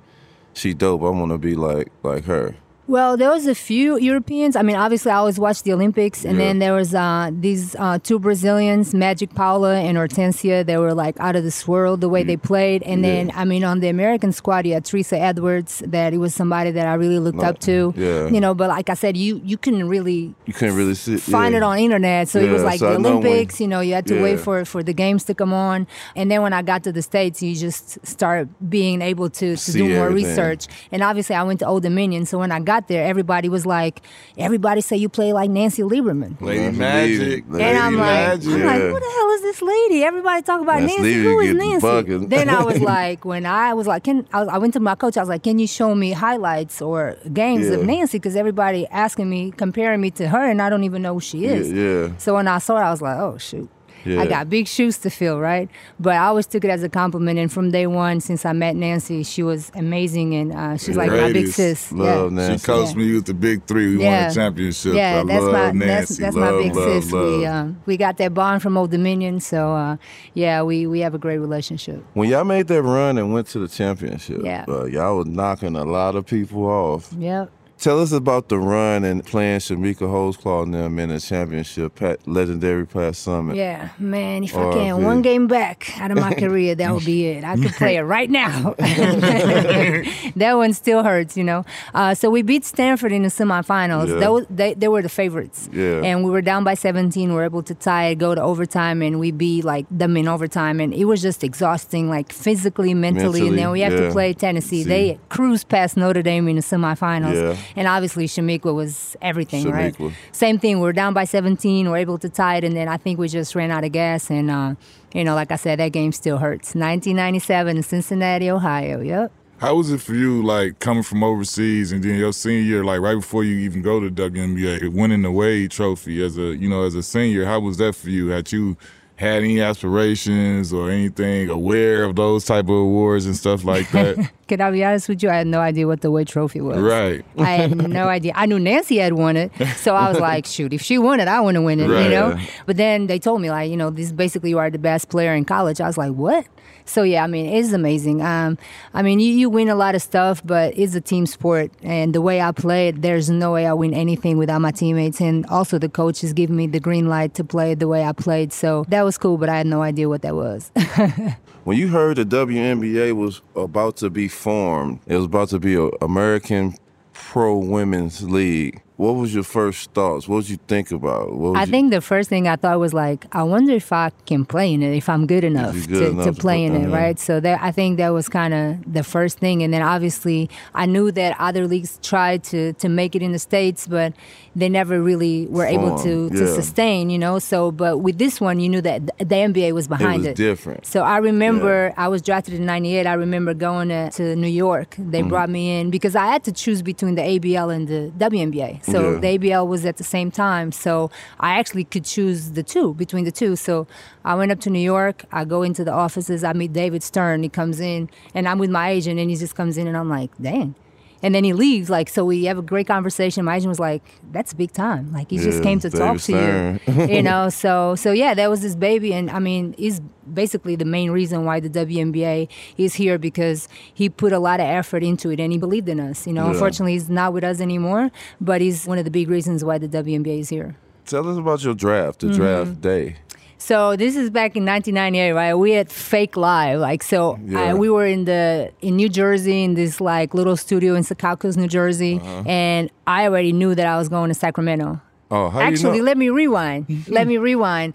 she 0.54 0.74
dope. 0.74 1.02
I 1.02 1.10
want 1.10 1.32
to 1.32 1.38
be 1.38 1.56
like 1.56 1.90
like 2.04 2.26
her. 2.26 2.56
Well, 2.86 3.16
there 3.16 3.30
was 3.30 3.48
a 3.48 3.56
few 3.56 3.98
Europeans. 3.98 4.58
I 4.58 4.62
mean, 4.62 4.76
obviously, 4.76 5.10
I 5.10 5.16
always 5.16 5.40
watched 5.40 5.64
the 5.64 5.72
Olympics, 5.72 6.26
and 6.26 6.38
Yeah. 6.38 6.46
then 6.48 6.60
there 6.60 6.74
was 6.74 6.94
uh, 6.94 7.32
these 7.32 7.78
uh, 7.80 7.98
two 8.04 8.20
Brazilians, 8.20 8.94
Magic 8.94 9.34
Paula 9.34 9.76
and 9.80 9.98
Hortensia. 9.98 10.66
They 10.66 10.76
were 10.78 10.94
like 10.94 11.18
out 11.22 11.38
of 11.38 11.46
this 11.46 11.66
world 11.66 12.02
the 12.02 12.10
way 12.10 12.24
they 12.24 12.36
played. 12.36 12.84
And 12.84 13.02
then, 13.02 13.32
I 13.36 13.46
mean, 13.46 13.64
on 13.64 13.80
the 13.80 13.88
American 13.88 14.34
squad, 14.34 14.66
you 14.68 14.74
had 14.74 14.84
Teresa 14.84 15.18
Edwards. 15.18 15.82
That 15.88 16.14
it 16.14 16.18
was 16.18 16.36
somebody 16.36 16.72
that 16.72 16.86
I 16.86 16.96
really 16.96 17.20
looked 17.20 17.42
up 17.42 17.60
to. 17.60 17.94
yeah. 17.96 18.28
You 18.28 18.42
know, 18.42 18.54
but 18.54 18.68
like 18.68 18.90
I 18.90 18.96
said, 18.96 19.16
you 19.16 19.40
you 19.46 19.58
couldn't 19.58 19.88
really 19.88 20.36
You 20.46 20.54
couldn't 20.54 20.76
really 20.76 20.96
see 20.96 21.16
find 21.18 21.54
yeah. 21.54 21.60
it 21.60 21.64
on 21.64 21.80
internet. 21.80 22.28
So 22.28 22.40
it 22.40 22.52
was 22.52 22.64
like 22.64 22.80
so 22.80 22.92
the 22.94 23.00
know 23.00 23.18
when- 23.18 23.28
Olympics. 23.28 23.62
you 23.62 23.68
know, 23.70 23.80
you 23.80 23.94
had 23.94 24.08
to 24.08 24.22
wait 24.22 24.42
for 24.42 24.66
for 24.66 24.84
the 24.84 24.94
games 24.94 25.24
to 25.26 25.34
come 25.34 25.54
on, 25.54 25.88
and 26.18 26.30
then 26.30 26.42
when 26.42 26.52
I 26.52 26.62
got 26.62 26.84
to 26.84 26.92
the 26.92 27.02
states, 27.02 27.42
you 27.42 27.56
just 27.56 28.06
start 28.06 28.50
being 28.70 29.02
able 29.02 29.30
to 29.30 29.44
to 29.56 29.58
See 29.58 29.80
do 29.80 29.88
more 29.96 30.08
everything. 30.08 30.30
research. 30.32 30.68
And 30.92 31.02
obviously, 31.02 31.36
I 31.36 31.44
went 31.44 31.60
to 31.60 31.66
Old 31.68 31.84
Dominion. 31.84 32.26
So 32.26 32.40
when 32.40 32.52
I 32.52 32.60
got 32.60 32.73
there, 32.88 33.06
everybody 33.06 33.50
was 33.50 33.66
like, 33.66 34.02
everybody 34.38 34.82
say 34.82 34.98
you 34.98 35.10
play 35.10 35.34
like 35.34 35.50
Nancy 35.50 35.82
Lieberman. 35.82 36.40
Lady 36.42 36.60
Lady 36.66 36.78
Magic. 36.78 37.46
Lady 37.48 37.64
And 37.64 37.78
I'm 37.78 37.96
like, 37.96 38.08
Magic. 38.08 38.52
I'm 38.54 38.66
like, 38.66 38.82
who 38.82 39.00
the 39.00 39.14
hell 39.16 39.30
is 39.32 39.42
this 39.42 39.62
lady? 39.62 40.04
Everybody 40.04 40.42
talk 40.42 40.62
about 40.62 40.82
Nancy 40.82 40.96
Nancy. 41.02 41.24
Who 41.24 41.40
is 41.40 41.56
Nancy? 41.56 41.88
bugging. 41.88 42.30
Then 42.30 42.50
I 42.50 42.64
was 42.64 42.80
like, 42.96 43.26
when 43.26 43.46
I 43.46 43.74
was 43.74 43.88
like, 43.88 44.04
can 44.04 44.28
I, 44.34 44.42
was, 44.42 44.50
I 44.50 44.58
went 44.58 44.74
to 44.74 44.80
my 44.80 44.96
coach. 44.96 45.18
I 45.18 45.22
was 45.22 45.30
like, 45.30 45.44
can 45.44 45.60
you 45.60 45.68
show 45.68 45.94
me 45.96 46.12
highlights 46.12 46.82
or 46.82 47.18
games 47.32 47.68
of 47.68 47.84
Nancy? 47.86 48.18
Because 48.18 48.36
everybody 48.36 48.88
asking 48.88 49.30
me, 49.30 49.52
comparing 49.52 50.02
me 50.02 50.12
to 50.12 50.28
her, 50.30 50.50
and 50.50 50.62
I 50.62 50.70
don't 50.70 50.84
even 50.84 51.02
know 51.02 51.16
who 51.16 51.20
she 51.22 51.46
is. 51.46 51.72
Yeah, 51.72 52.08
yeah. 52.08 52.18
So 52.18 52.36
when 52.36 52.48
I 52.48 52.58
saw 52.60 52.78
her, 52.78 52.84
I 52.84 52.92
was 52.92 53.02
like, 53.02 53.18
oh 53.18 53.38
shoot. 53.38 53.70
Yeah. 54.06 54.22
I 54.22 54.28
got 54.28 54.50
big 54.50 54.68
shoes 54.68 54.98
to 55.00 55.10
fill, 55.10 55.40
right? 55.40 55.70
But 56.00 56.16
I 56.16 56.26
always 56.26 56.46
took 56.48 56.64
it 56.66 56.70
as 56.70 56.84
a 56.84 56.90
compliment. 56.90 57.40
And 57.40 57.52
from 57.52 57.72
day 57.72 57.88
one, 57.88 58.20
since 58.20 58.46
I 58.46 58.54
met 58.54 58.76
Nancy, 58.76 59.24
she 59.24 59.44
was 59.44 59.72
amazing, 59.76 60.34
and 60.36 60.52
uh, 60.54 60.78
she's 60.78 60.98
like 60.98 61.10
my 61.12 61.32
big 61.32 61.48
sis. 61.48 61.92
Love 61.92 62.32
yeah. 62.34 62.38
Nancy. 62.38 62.58
She 62.62 62.66
coached 62.66 62.92
Yeah. 62.92 62.98
me 62.98 63.14
with 63.16 63.26
the 63.26 63.34
big 63.34 63.66
three. 63.66 63.88
We 63.92 63.98
won 63.98 64.06
Yeah. 64.06 64.30
a 64.32 64.34
championship. 64.34 64.94
Yeah, 64.94 65.22
I 65.22 65.24
that's 65.26 65.44
love 65.44 65.52
my 65.54 65.72
Nancy. 65.72 65.86
that's 65.88 66.18
that's 66.18 66.36
love, 66.36 66.56
my 66.56 66.62
big 66.64 66.76
love, 66.76 67.04
sis. 67.04 67.12
Love. 67.14 67.40
We 67.40 67.46
um, 67.46 67.82
we 67.86 67.98
got 67.98 68.18
that 68.18 68.34
bond 68.34 68.62
from 68.62 68.78
Old 68.78 68.92
Dominion, 68.92 69.40
so 69.40 69.74
uh, 69.74 69.98
yeah, 70.34 70.62
we 70.64 70.88
we 70.88 71.00
have 71.02 71.14
a 71.14 71.20
great 71.20 71.38
relationship. 71.40 72.04
When 72.14 72.30
y'all 72.30 72.44
made 72.44 72.68
that 72.68 72.82
run 72.82 73.18
and 73.18 73.34
went 73.34 73.48
to 73.48 73.60
the 73.60 73.68
championship, 73.68 74.42
Yeah. 74.44 74.66
uh, 74.68 74.86
y'all 74.86 75.18
was 75.18 75.28
knocking 75.28 75.76
a 75.76 75.84
lot 75.86 76.16
of 76.16 76.26
people 76.26 76.66
off. 76.66 77.14
Yep. 77.18 77.50
Tell 77.80 78.02
us 78.02 78.14
about 78.14 78.48
the 78.48 78.58
run 78.58 79.04
and 79.04 79.26
playing 79.26 79.60
Shamika 79.60 80.08
Holdsclaw 80.08 80.64
and 80.64 80.74
them 80.74 81.00
in 81.00 81.10
the 81.10 81.20
championship, 81.20 81.96
Pat, 81.96 82.26
legendary 82.26 82.88
Pat 82.88 83.16
Summit. 83.16 83.58
Yeah, 83.58 83.90
man. 84.00 84.44
If 84.44 84.56
I 84.56 84.72
can 84.72 85.04
one 85.04 85.22
game 85.22 85.48
back 85.48 86.00
out 86.00 86.12
of 86.12 86.18
my 86.18 86.34
career, 86.34 86.76
that 86.76 86.94
would 86.94 87.04
be 87.04 87.28
it. 87.28 87.44
I 87.44 87.58
could 87.58 87.74
play 87.74 87.98
it 87.98 88.04
right 88.04 88.30
now. 88.30 88.76
that 88.78 90.54
one 90.56 90.72
still 90.74 91.04
hurts, 91.04 91.36
you 91.36 91.44
know. 91.44 91.66
Uh, 91.94 92.14
so 92.14 92.30
we 92.30 92.42
beat 92.42 92.64
Stanford 92.64 93.12
in 93.12 93.24
the 93.24 93.30
semifinals. 93.30 94.08
Yeah. 94.08 94.16
That 94.16 94.32
was, 94.32 94.46
they 94.50 94.74
they 94.76 94.88
were 94.88 95.02
the 95.02 95.10
favorites. 95.10 95.70
Yeah. 95.74 96.04
And 96.04 96.24
we 96.24 96.32
were 96.32 96.42
down 96.42 96.64
by 96.64 96.76
17. 96.76 97.30
We 97.30 97.36
were 97.36 97.44
able 97.44 97.64
to 97.64 97.76
tie 97.76 98.08
it, 98.08 98.16
go 98.16 98.34
to 98.34 98.42
overtime, 98.42 99.02
and 99.02 99.20
we 99.20 99.32
beat 99.32 99.66
like 99.66 99.86
them 99.92 100.16
in 100.16 100.28
overtime. 100.28 100.80
And 100.80 100.94
it 100.94 101.06
was 101.06 101.22
just 101.22 101.44
exhausting, 101.44 102.10
like 102.10 102.32
physically, 102.32 102.94
mentally. 102.94 103.48
and 103.48 103.58
then 103.58 103.72
we 103.72 103.82
have 103.82 103.94
yeah. 103.94 104.08
to 104.08 104.12
play 104.12 104.34
Tennessee. 104.34 104.84
See. 104.84 104.90
They 104.90 105.20
cruise 105.30 105.64
past 105.64 105.98
Notre 105.98 106.22
Dame 106.22 106.48
in 106.48 106.56
the 106.56 106.62
semifinals. 106.62 107.36
Yeah. 107.36 107.63
And 107.76 107.88
obviously, 107.88 108.28
Shamika 108.28 108.74
was 108.74 109.16
everything, 109.22 109.70
right? 109.70 109.96
Same 110.32 110.60
thing. 110.60 110.80
We 110.80 110.88
are 110.90 110.94
down 110.94 111.14
by 111.14 111.26
17. 111.26 111.90
We're 111.90 111.98
able 111.98 112.18
to 112.20 112.30
tie 112.30 112.58
it, 112.58 112.64
and 112.64 112.76
then 112.76 112.88
I 112.88 112.98
think 112.98 113.20
we 113.20 113.28
just 113.28 113.56
ran 113.56 113.72
out 113.72 113.84
of 113.84 113.92
gas. 113.92 114.30
And 114.30 114.50
uh, 114.50 114.76
you 115.14 115.24
know, 115.24 115.36
like 115.36 115.52
I 115.52 115.56
said, 115.56 115.80
that 115.80 115.92
game 115.92 116.12
still 116.12 116.38
hurts. 116.38 116.76
1997 116.76 117.78
in 117.78 117.84
Cincinnati, 117.84 118.50
Ohio. 118.50 119.02
Yep. 119.02 119.32
How 119.58 119.76
was 119.76 119.92
it 119.92 120.02
for 120.02 120.14
you, 120.14 120.44
like 120.44 120.80
coming 120.80 121.04
from 121.04 121.24
overseas 121.24 121.94
and 121.94 122.04
then 122.04 122.18
your 122.18 122.34
senior 122.34 122.62
year, 122.62 122.84
like 122.84 123.00
right 123.00 123.16
before 123.16 123.46
you 123.46 123.56
even 123.60 123.82
go 123.82 124.02
to 124.02 124.10
WNBA, 124.10 124.92
winning 124.92 125.22
the 125.22 125.32
Wade 125.32 125.72
Trophy 125.72 126.22
as 126.22 126.38
a 126.38 126.58
you 126.58 126.68
know 126.68 126.84
as 126.84 126.96
a 126.96 127.04
senior? 127.04 127.46
How 127.46 127.60
was 127.62 127.78
that 127.78 127.96
for 127.96 128.10
you? 128.10 128.28
Had 128.28 128.52
you 128.52 128.76
had 129.16 129.44
any 129.44 129.62
aspirations 129.62 130.74
or 130.74 130.90
anything 130.90 131.50
aware 131.50 132.04
of 132.04 132.16
those 132.16 132.46
type 132.46 132.66
of 132.66 132.72
awards 132.76 133.26
and 133.26 133.36
stuff 133.36 133.64
like 133.64 133.90
that? 133.92 134.32
Can 134.48 134.60
I 134.62 134.72
be 134.72 134.84
honest 134.84 135.08
with 135.10 135.24
you? 135.24 135.30
I 135.30 135.36
had 135.36 135.48
no 135.48 135.60
idea 135.60 135.88
what 135.88 136.02
the 136.02 136.12
Wade 136.12 136.28
Trophy 136.28 136.62
was. 136.62 136.78
right. 136.80 137.24
I 137.38 137.52
had 137.52 137.76
no 137.90 138.08
idea. 138.08 138.34
I 138.36 138.46
knew 138.46 138.60
Nancy 138.60 138.98
had 138.98 139.14
won 139.14 139.38
it, 139.38 139.52
so 139.78 139.96
I 139.96 140.10
was 140.10 140.20
like, 140.20 140.46
"Shoot, 140.46 140.74
if 140.74 140.82
she 140.82 140.98
won 140.98 141.20
it, 141.20 141.28
I 141.28 141.40
want 141.42 141.56
to 141.56 141.62
win 141.62 141.80
it," 141.80 141.88
Right. 141.88 142.04
you 142.06 142.10
know. 142.10 142.38
But 142.66 142.78
then 142.78 143.08
they 143.08 143.20
told 143.20 143.42
me, 143.42 143.50
like, 143.50 143.70
you 143.72 143.78
know, 143.78 143.90
this 143.90 144.12
basically 144.12 144.50
you 144.50 144.60
are 144.60 144.70
the 144.70 144.78
best 144.80 145.10
player 145.10 145.34
in 145.34 145.46
college. 145.46 145.80
I 145.80 145.88
was 145.88 145.98
like, 145.98 146.12
"What?" 146.14 146.46
So 146.86 147.04
yeah, 147.04 147.24
I 147.24 147.28
mean, 147.28 147.46
it's 147.46 147.74
amazing. 147.74 148.22
Um, 148.22 148.58
I 148.94 149.02
mean, 149.02 149.20
you, 149.20 149.34
you 149.34 149.50
win 149.50 149.70
a 149.70 149.76
lot 149.76 149.96
of 149.96 150.02
stuff, 150.02 150.42
but 150.46 150.78
it's 150.78 150.96
a 150.96 151.02
team 151.02 151.26
sport, 151.26 151.72
and 151.82 152.14
the 152.14 152.22
way 152.22 152.42
I 152.42 152.52
played, 152.52 153.02
there's 153.02 153.30
no 153.30 153.54
way 153.54 153.66
I 153.66 153.74
win 153.74 153.94
anything 153.94 154.38
without 154.38 154.60
my 154.60 154.72
teammates, 154.72 155.22
and 155.22 155.46
also 155.48 155.80
the 155.80 155.90
coaches 155.90 156.34
giving 156.34 156.56
me 156.56 156.68
the 156.68 156.80
green 156.80 157.08
light 157.08 157.34
to 157.36 157.44
play 157.44 157.74
the 157.74 157.88
way 157.88 158.04
I 158.04 158.12
played. 158.12 158.54
So 158.54 158.86
that 158.90 159.04
was 159.04 159.18
cool, 159.18 159.38
but 159.38 159.50
I 159.50 159.58
had 159.58 159.68
no 159.68 159.82
idea 159.82 160.10
what 160.10 160.22
that 160.22 160.36
was. 160.36 160.72
When 161.64 161.78
you 161.78 161.88
heard 161.88 162.18
the 162.18 162.26
WNBA 162.26 163.14
was 163.14 163.42
about 163.56 163.96
to 163.98 164.10
be 164.10 164.28
formed, 164.28 165.00
it 165.08 165.16
was 165.16 165.24
about 165.24 165.48
to 165.50 165.60
be 165.60 165.76
a 165.76 165.86
American 166.02 166.76
Pro 167.14 167.58
Women's 167.58 168.30
League. 168.30 168.82
What 168.96 169.14
was 169.16 169.34
your 169.34 169.44
first 169.44 169.92
thoughts? 169.94 170.28
What 170.28 170.42
did 170.42 170.50
you 170.52 170.60
think 170.68 170.92
about? 170.92 171.32
What 171.34 171.54
was 171.54 171.58
I 171.58 171.62
you- 171.64 171.72
think 171.72 171.92
the 171.92 172.00
first 172.02 172.30
thing 172.30 172.48
I 172.48 172.56
thought 172.56 172.80
was 172.80 172.94
like, 172.94 173.26
I 173.32 173.42
wonder 173.44 173.74
if 173.74 173.92
I 173.92 174.12
can 174.28 174.46
play 174.46 174.72
in 174.72 174.84
it, 174.84 174.96
if 174.96 175.10
I'm 175.10 175.26
good 175.26 175.44
enough, 175.44 175.74
good 175.88 176.00
to, 176.00 176.08
enough 176.12 176.26
to 176.26 176.34
play 176.34 176.64
in 176.64 176.76
it, 176.76 176.88
right? 176.90 177.18
So 177.20 177.40
that 177.40 177.60
I 177.62 177.72
think 177.72 177.98
that 177.98 178.10
was 178.10 178.30
kind 178.30 178.54
of 178.54 178.94
the 178.94 179.04
first 179.04 179.40
thing, 179.40 179.64
and 179.64 179.74
then 179.74 179.82
obviously 179.82 180.48
I 180.76 180.86
knew 180.86 181.12
that 181.12 181.36
other 181.40 181.68
leagues 181.68 181.98
tried 182.04 182.44
to 182.46 182.74
to 182.74 182.88
make 182.88 183.16
it 183.16 183.22
in 183.24 183.32
the 183.32 183.40
states, 183.40 183.88
but 183.88 184.14
they 184.56 184.70
never 184.70 185.02
really 185.02 185.48
were 185.48 185.66
able 185.66 185.98
to 186.04 186.30
yeah. 186.32 186.46
sustain, 186.54 187.10
you 187.10 187.18
know. 187.18 187.40
So, 187.40 187.72
but 187.72 187.98
with 188.00 188.20
this 188.20 188.40
one, 188.40 188.60
you 188.60 188.70
knew 188.70 188.82
that 188.82 189.08
the 189.18 189.26
NBA 189.50 189.72
was 189.74 189.88
behind 189.88 190.20
was 190.20 190.28
it. 190.28 190.36
different. 190.36 190.86
So 190.86 191.02
I 191.02 191.18
remember 191.18 191.94
I 191.98 192.08
was 192.10 192.22
drafted 192.22 192.54
in 192.54 192.66
'98. 192.68 193.08
I 193.08 193.14
remember 193.14 193.56
going 193.56 193.90
to, 193.90 194.12
to 194.12 194.36
New 194.36 194.48
York. 194.48 194.96
They 195.00 195.24
Mm. 195.24 195.30
brought 195.30 195.50
me 195.50 195.80
in 195.80 195.90
because 195.90 196.16
I 196.16 196.28
had 196.28 196.44
to 196.44 196.52
choose 196.52 196.82
between 196.84 197.16
the 197.16 197.24
ABL 197.24 197.74
and 197.74 197.88
the 197.88 198.12
WNBA. 198.20 198.83
So 198.84 199.14
Yeah. 199.14 199.20
the 199.20 199.28
ABL 199.38 199.68
was 199.68 199.86
at 199.86 199.98
the 199.98 200.04
same 200.04 200.30
time. 200.32 200.72
So 200.72 201.10
I 201.40 201.58
actually 201.60 201.86
could 201.86 202.06
choose 202.06 202.52
the 202.52 202.64
two 202.64 202.94
between 202.94 203.24
the 203.26 203.32
two. 203.32 203.56
So 203.56 203.88
I 204.26 204.36
went 204.36 204.52
up 204.52 204.60
to 204.62 204.70
New 204.70 204.80
York. 204.80 205.26
I 205.32 205.46
go 205.46 205.64
into 205.64 205.84
the 205.84 205.92
offices. 205.94 206.44
I 206.44 206.54
meet 206.54 206.74
David 206.74 207.02
Stern. 207.04 207.44
He 207.44 207.50
comes 207.50 207.80
in, 207.80 208.10
and 208.36 208.48
I'm 208.48 208.60
with 208.60 208.70
my 208.70 208.90
agent, 208.90 209.20
and 209.20 209.30
he 209.30 209.36
just 209.36 209.56
comes 209.56 209.78
in, 209.78 209.88
and 209.88 209.98
I'm 209.98 210.10
like, 210.10 210.32
dang. 210.42 210.76
And 211.24 211.34
then 211.34 211.44
he 211.46 211.54
leaves. 211.54 211.90
Like, 211.90 212.10
so 212.10 212.26
we 212.26 212.44
have 212.46 212.58
a 212.58 212.62
great 212.62 212.86
conversation. 212.86 213.46
My 213.46 213.56
agent 213.56 213.70
was 213.70 213.80
like, 213.80 214.04
"That's 214.32 214.54
big 214.54 214.72
time. 214.74 215.12
Like, 215.14 215.30
he 215.32 215.38
just 215.38 215.64
came 215.64 215.80
to 215.80 215.90
talk 215.90 216.20
to 216.28 216.80
you." 216.88 216.94
you 217.16 217.24
know. 217.24 217.50
So, 217.64 217.96
so 217.96 218.12
yeah, 218.12 218.34
that 218.34 218.50
was 218.50 218.62
his 218.62 218.76
baby, 218.76 219.14
and 219.14 219.32
I 219.32 219.40
mean, 219.40 219.74
he's 219.78 220.02
basically 220.34 220.76
the 220.76 220.86
main 220.86 221.12
reason 221.12 221.46
why 221.46 221.60
the 221.62 221.70
WNBA 221.70 222.50
is 222.78 222.94
here 222.96 223.18
because 223.18 223.68
he 223.94 224.10
put 224.10 224.32
a 224.34 224.40
lot 224.40 224.60
of 224.60 224.66
effort 224.68 225.02
into 225.04 225.30
it 225.30 225.40
and 225.40 225.52
he 225.52 225.58
believed 225.58 225.88
in 225.90 226.00
us. 226.00 226.28
You 226.28 226.34
know, 226.34 226.46
Yeah. 226.46 226.52
unfortunately, 226.52 226.94
he's 226.94 227.10
not 227.10 227.32
with 227.34 227.44
us 227.44 227.60
anymore, 227.62 228.12
but 228.42 228.60
he's 228.62 228.86
one 228.86 228.98
of 228.98 229.06
the 229.06 229.12
big 229.12 229.30
reasons 229.30 229.64
why 229.64 229.78
the 229.78 229.88
WNBA 229.88 230.40
is 230.42 230.50
here. 230.50 230.76
Tell 231.06 231.28
us 231.30 231.38
about 231.38 231.64
your 231.64 231.74
draft, 231.74 232.20
Mm-hmm. 232.22 232.32
the 232.32 232.38
draft 232.38 232.82
day. 232.82 233.16
So 233.58 233.96
this 233.96 234.16
is 234.16 234.30
back 234.30 234.56
in 234.58 234.66
1998, 234.66 235.32
right? 235.32 235.54
We 235.54 235.72
had 235.72 235.90
fake 235.92 236.36
live, 236.36 236.80
like 236.80 237.02
so. 237.04 237.40
Yeah. 237.46 237.72
Uh, 237.74 237.76
we 237.78 237.90
were 237.90 238.06
in 238.06 238.26
the 238.26 238.72
in 238.82 238.96
New 238.98 239.10
Jersey 239.10 239.64
in 239.64 239.74
this 239.76 240.02
like 240.02 240.34
little 240.34 240.58
studio 240.58 240.96
in 240.96 241.04
Secaucus, 241.04 241.56
New 241.56 241.68
Jersey, 241.70 242.20
Uh-huh. 242.22 242.44
and 242.46 242.90
I 243.08 243.26
already 243.28 243.54
knew 243.54 243.74
that 243.76 243.86
I 243.88 243.98
was 243.98 244.10
going 244.10 244.28
to 244.30 244.34
Sacramento. 244.34 245.00
Oh, 245.32 245.50
Actually, 245.60 245.98
you 245.98 246.04
know? 246.04 246.06
let 246.08 246.18
me 246.18 246.30
rewind. 246.30 247.06
let 247.08 247.26
me 247.28 247.38
rewind. 247.38 247.94